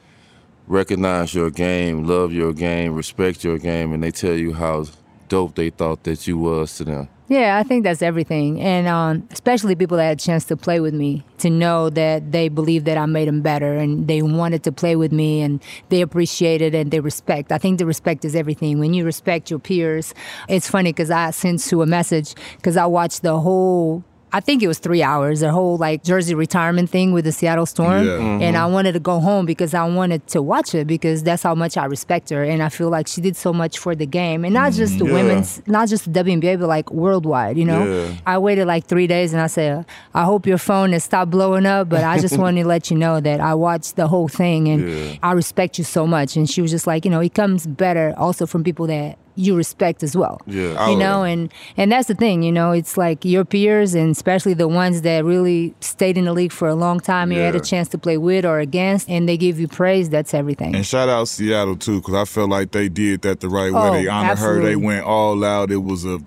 recognize 0.66 1.34
your 1.34 1.50
game, 1.50 2.04
love 2.04 2.32
your 2.32 2.52
game, 2.52 2.94
respect 2.94 3.44
your 3.44 3.58
game, 3.58 3.92
and 3.92 4.02
they 4.02 4.10
tell 4.10 4.34
you 4.34 4.52
how 4.54 4.86
dope 5.28 5.54
they 5.54 5.70
thought 5.70 6.04
that 6.04 6.26
you 6.26 6.38
was 6.38 6.76
to 6.76 6.84
them? 6.84 7.08
Yeah, 7.28 7.58
I 7.58 7.62
think 7.62 7.84
that's 7.84 8.00
everything, 8.00 8.58
and 8.58 8.88
um, 8.88 9.28
especially 9.30 9.74
people 9.74 9.98
that 9.98 10.04
had 10.04 10.18
a 10.18 10.20
chance 10.20 10.46
to 10.46 10.56
play 10.56 10.80
with 10.80 10.94
me 10.94 11.24
to 11.38 11.50
know 11.50 11.90
that 11.90 12.32
they 12.32 12.48
believe 12.48 12.84
that 12.84 12.96
I 12.96 13.04
made 13.04 13.28
them 13.28 13.42
better, 13.42 13.74
and 13.76 14.08
they 14.08 14.22
wanted 14.22 14.62
to 14.62 14.72
play 14.72 14.96
with 14.96 15.12
me, 15.12 15.42
and 15.42 15.62
they 15.90 16.00
appreciate 16.00 16.62
it 16.62 16.74
and 16.74 16.90
they 16.90 17.00
respect. 17.00 17.52
I 17.52 17.58
think 17.58 17.78
the 17.80 17.84
respect 17.84 18.24
is 18.24 18.34
everything. 18.34 18.78
When 18.78 18.94
you 18.94 19.04
respect 19.04 19.50
your 19.50 19.58
peers, 19.58 20.14
it's 20.48 20.70
funny 20.70 20.90
because 20.90 21.10
I 21.10 21.30
sent 21.30 21.60
Sue 21.60 21.82
a 21.82 21.86
message 21.86 22.34
because 22.56 22.78
I 22.78 22.86
watched 22.86 23.20
the 23.20 23.38
whole. 23.38 24.04
I 24.32 24.40
think 24.40 24.62
it 24.62 24.68
was 24.68 24.78
three 24.78 25.02
hours, 25.02 25.40
the 25.40 25.50
whole 25.50 25.78
like 25.78 26.04
Jersey 26.04 26.34
retirement 26.34 26.90
thing 26.90 27.12
with 27.12 27.24
the 27.24 27.32
Seattle 27.32 27.66
Storm. 27.66 28.04
Yeah. 28.04 28.12
Mm-hmm. 28.12 28.42
And 28.42 28.56
I 28.56 28.66
wanted 28.66 28.92
to 28.92 29.00
go 29.00 29.20
home 29.20 29.46
because 29.46 29.72
I 29.74 29.84
wanted 29.86 30.26
to 30.28 30.42
watch 30.42 30.74
it 30.74 30.86
because 30.86 31.22
that's 31.22 31.42
how 31.42 31.54
much 31.54 31.76
I 31.76 31.86
respect 31.86 32.28
her. 32.30 32.44
And 32.44 32.62
I 32.62 32.68
feel 32.68 32.90
like 32.90 33.06
she 33.06 33.20
did 33.20 33.36
so 33.36 33.52
much 33.52 33.78
for 33.78 33.94
the 33.94 34.06
game. 34.06 34.44
And 34.44 34.52
not 34.52 34.72
just 34.72 34.98
the 34.98 35.04
mm-hmm. 35.04 35.16
Yeah. 35.16 35.22
women's, 35.22 35.62
not 35.66 35.88
just 35.88 36.12
the 36.12 36.24
WNBA, 36.24 36.60
but 36.60 36.68
like 36.68 36.90
worldwide, 36.90 37.56
you 37.56 37.64
know? 37.64 37.84
Yeah. 37.84 38.14
I 38.26 38.38
waited 38.38 38.66
like 38.66 38.86
three 38.86 39.06
days 39.06 39.32
and 39.32 39.40
I 39.40 39.46
said, 39.46 39.86
I 40.14 40.24
hope 40.24 40.46
your 40.46 40.58
phone 40.58 40.92
has 40.92 41.04
stopped 41.04 41.30
blowing 41.30 41.64
up, 41.64 41.88
but 41.88 42.04
I 42.04 42.18
just 42.18 42.36
wanted 42.42 42.62
to 42.62 42.68
let 42.68 42.90
you 42.90 42.98
know 42.98 43.20
that 43.20 43.40
I 43.40 43.54
watched 43.54 43.96
the 43.96 44.08
whole 44.08 44.28
thing 44.28 44.68
and 44.68 44.88
Yeah. 44.88 45.16
I 45.22 45.32
respect 45.32 45.78
you 45.78 45.84
so 45.84 46.06
much. 46.06 46.36
And 46.36 46.48
she 46.48 46.60
was 46.60 46.70
just 46.70 46.86
like, 46.86 47.04
you 47.04 47.10
know, 47.10 47.20
it 47.20 47.34
comes 47.34 47.66
better 47.66 48.14
also 48.16 48.46
from 48.46 48.62
people 48.62 48.86
that 48.88 49.18
you 49.38 49.54
respect 49.56 50.02
as 50.02 50.16
well. 50.16 50.40
Yeah. 50.46 50.88
You 50.88 50.96
Oh, 50.96 50.98
know, 50.98 51.22
and 51.22 51.52
and 51.76 51.92
that's 51.92 52.08
the 52.08 52.14
thing, 52.14 52.42
you 52.42 52.50
know, 52.52 52.72
it's 52.72 52.96
like 52.96 53.24
your 53.24 53.44
peers 53.44 53.94
and 53.94 54.10
especially 54.10 54.52
the 54.54 54.66
ones 54.68 55.02
that 55.02 55.24
really 55.24 55.74
stayed 55.80 56.18
in 56.18 56.24
the 56.24 56.32
league 56.32 56.52
for 56.52 56.66
a 56.68 56.74
long 56.74 56.98
time, 57.00 57.30
you 57.32 57.38
had 57.38 57.54
a 57.54 57.60
chance 57.60 57.88
to 57.90 57.98
play 57.98 58.18
with 58.18 58.44
or 58.44 58.58
against, 58.58 59.08
and 59.08 59.28
they 59.28 59.36
give 59.36 59.60
you 59.60 59.68
praise. 59.68 60.10
That's 60.10 60.34
everything. 60.34 60.74
And 60.74 60.84
shout 60.84 61.08
out 61.08 61.28
Seattle 61.28 61.76
too, 61.76 62.00
because 62.00 62.14
I 62.14 62.24
felt 62.24 62.50
like 62.50 62.72
they 62.72 62.88
did 62.88 63.22
that 63.22 63.40
the 63.40 63.48
right 63.48 63.72
way. 63.72 63.88
Oh, 63.88 63.92
They 63.92 64.08
honored 64.08 64.38
her. 64.38 64.60
They 64.60 64.76
went 64.76 65.04
all 65.06 65.44
out. 65.44 65.70
It 65.70 65.84
was 65.84 66.04
a 66.04 66.18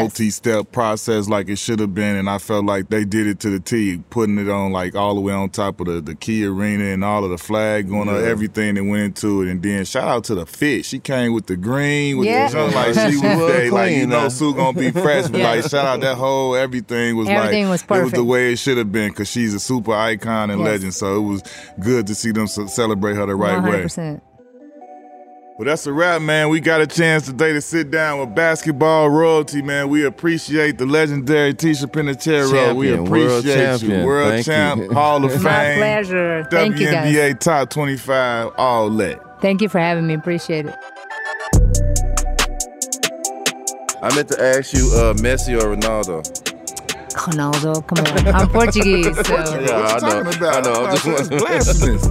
multi-step 0.00 0.70
process, 0.72 1.28
like 1.28 1.48
it 1.48 1.56
should 1.56 1.80
have 1.80 1.94
been. 1.94 2.16
And 2.16 2.30
I 2.30 2.38
felt 2.38 2.64
like 2.64 2.88
they 2.88 3.04
did 3.04 3.26
it 3.26 3.40
to 3.40 3.50
the 3.50 3.60
T, 3.60 3.98
putting 4.10 4.38
it 4.38 4.48
on 4.48 4.72
like 4.72 4.94
all 4.94 5.14
the 5.14 5.20
way 5.20 5.32
on 5.32 5.50
top 5.50 5.80
of 5.80 5.86
the 5.86 6.00
the 6.00 6.14
Key 6.14 6.44
Arena 6.46 6.84
and 6.84 7.04
all 7.04 7.24
of 7.24 7.30
the 7.30 7.38
flag 7.38 7.88
going 7.88 8.08
on, 8.08 8.24
everything 8.24 8.74
that 8.76 8.84
went 8.84 9.02
into 9.22 9.42
it. 9.42 9.48
And 9.48 9.62
then 9.62 9.84
shout 9.84 10.08
out 10.08 10.24
to 10.24 10.34
the 10.34 10.46
fit. 10.46 10.84
She 10.84 10.98
came 10.98 11.32
with 11.32 11.46
the 11.46 11.56
green, 11.56 12.16
with 12.18 12.26
Yeah. 12.28 12.48
the 12.48 12.52
junk, 12.62 12.74
like 12.74 12.94
she 12.94 13.00
She 13.18 13.26
was 13.26 13.36
was 13.38 13.52
there, 13.52 13.70
like 13.72 13.92
you 13.94 14.06
know, 14.06 14.20
huh? 14.20 14.30
Sue 14.30 14.54
gonna 14.54 14.78
be 14.78 14.90
fresh. 14.90 15.28
But 15.28 15.38
Yeah. 15.40 15.50
like 15.50 15.62
shout 15.62 15.86
out 15.86 16.00
that 16.00 16.16
whole 16.16 16.54
everything 16.56 17.16
was 17.16 17.28
Everything 17.28 17.68
like 17.68 17.88
was 17.88 17.98
it 17.98 18.02
was 18.04 18.12
the 18.12 18.24
way 18.24 18.52
it 18.52 18.58
should 18.58 18.78
have 18.78 18.92
been 18.92 19.10
because 19.10 19.28
she's 19.28 19.54
a 19.54 19.60
super 19.60 19.92
icon 19.94 20.50
and 20.50 20.60
Yes. 20.60 20.66
legend. 20.68 20.94
So 20.94 21.16
it 21.16 21.20
was 21.26 21.42
good 21.80 22.06
to 22.06 22.14
see 22.14 22.32
them 22.32 22.46
celebrate 22.46 23.14
her 23.14 23.26
the 23.26 23.34
right 23.36 23.62
way. 23.62 23.82
100%. 23.84 24.20
Well, 25.58 25.66
that's 25.66 25.86
a 25.86 25.92
wrap, 25.92 26.22
man. 26.22 26.48
We 26.48 26.58
got 26.60 26.80
a 26.80 26.86
chance 26.86 27.26
today 27.26 27.52
to 27.52 27.60
sit 27.60 27.90
down 27.90 28.18
with 28.18 28.34
basketball 28.34 29.10
royalty, 29.10 29.60
man. 29.60 29.90
We 29.90 30.06
appreciate 30.06 30.78
the 30.78 30.86
legendary 30.86 31.52
Ticha 31.52 31.84
Penicheiro. 31.86 32.50
Champion, 32.50 32.76
we 32.76 32.92
world 32.94 33.06
appreciate 33.06 33.54
champion. 33.66 34.00
you. 34.00 34.06
World 34.06 34.30
Thank 34.30 34.46
champ, 34.46 34.80
you. 34.80 34.90
Hall 34.94 35.22
of 35.22 35.30
Fame. 35.32 35.42
My 35.42 35.74
pleasure. 35.76 36.48
Thank 36.50 36.78
you, 36.78 36.90
guys. 36.90 37.34
Top 37.40 37.68
25, 37.68 38.52
all 38.56 38.88
that. 38.88 39.42
Thank 39.42 39.60
you 39.60 39.68
for 39.68 39.78
having 39.78 40.06
me. 40.06 40.14
Appreciate 40.14 40.64
it. 40.64 40.74
I 44.02 44.14
meant 44.14 44.28
to 44.28 44.42
ask 44.42 44.72
you, 44.72 44.90
uh, 44.94 45.12
Messi 45.14 45.60
or 45.60 45.76
Ronaldo? 45.76 46.22
Ronaldo, 47.12 47.86
come 47.86 48.28
on. 48.28 48.34
I'm 48.34 48.48
Portuguese, 48.48 49.14
so. 49.26 49.34
Yeah, 49.34 49.82
what 49.82 50.02
I 50.04 50.22
know. 50.22 50.30
about? 50.30 50.42
I 50.42 50.60
know. 50.62 50.84
I'm 50.84 50.96
just 50.96 51.04
That's 51.04 51.30
wondering. 51.30 51.40
blasphemous. 51.40 52.06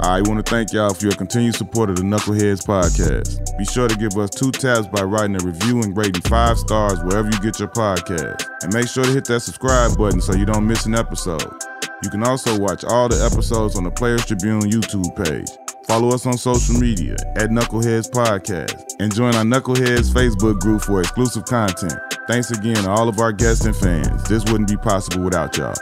I 0.00 0.20
want 0.26 0.44
to 0.44 0.50
thank 0.50 0.72
y'all 0.72 0.92
for 0.92 1.06
your 1.06 1.14
continued 1.14 1.54
support 1.54 1.88
of 1.88 1.96
the 1.96 2.02
Knuckleheads 2.02 2.60
podcast. 2.66 3.56
Be 3.56 3.64
sure 3.64 3.88
to 3.88 3.96
give 3.96 4.16
us 4.18 4.28
two 4.30 4.52
taps 4.52 4.86
by 4.86 5.02
writing 5.02 5.36
a 5.36 5.44
review 5.44 5.80
and 5.80 5.96
rating 5.96 6.20
five 6.22 6.58
stars 6.58 7.02
wherever 7.04 7.28
you 7.28 7.40
get 7.40 7.58
your 7.58 7.68
podcast. 7.68 8.46
And 8.62 8.74
make 8.74 8.86
sure 8.88 9.02
to 9.04 9.10
hit 9.10 9.24
that 9.24 9.40
subscribe 9.40 9.96
button 9.96 10.20
so 10.20 10.34
you 10.34 10.44
don't 10.44 10.66
miss 10.66 10.84
an 10.84 10.94
episode. 10.94 11.50
You 12.04 12.10
can 12.10 12.22
also 12.22 12.58
watch 12.58 12.84
all 12.84 13.08
the 13.08 13.24
episodes 13.24 13.76
on 13.76 13.84
the 13.84 13.90
Players 13.90 14.26
Tribune 14.26 14.60
YouTube 14.60 15.16
page. 15.24 15.48
Follow 15.86 16.12
us 16.12 16.26
on 16.26 16.36
social 16.36 16.80
media 16.80 17.14
at 17.36 17.50
Knuckleheads 17.50 18.10
Podcast 18.10 18.82
and 18.98 19.14
join 19.14 19.36
our 19.36 19.44
Knuckleheads 19.44 20.12
Facebook 20.12 20.58
group 20.58 20.82
for 20.82 21.00
exclusive 21.00 21.44
content. 21.44 21.94
Thanks 22.26 22.50
again 22.50 22.82
to 22.82 22.90
all 22.90 23.08
of 23.08 23.20
our 23.20 23.32
guests 23.32 23.64
and 23.64 23.76
fans. 23.76 24.24
This 24.24 24.44
wouldn't 24.50 24.68
be 24.68 24.76
possible 24.76 25.22
without 25.24 25.56
y'all. 25.56 25.76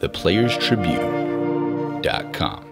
ThePlayersTribune.com. 0.00 2.65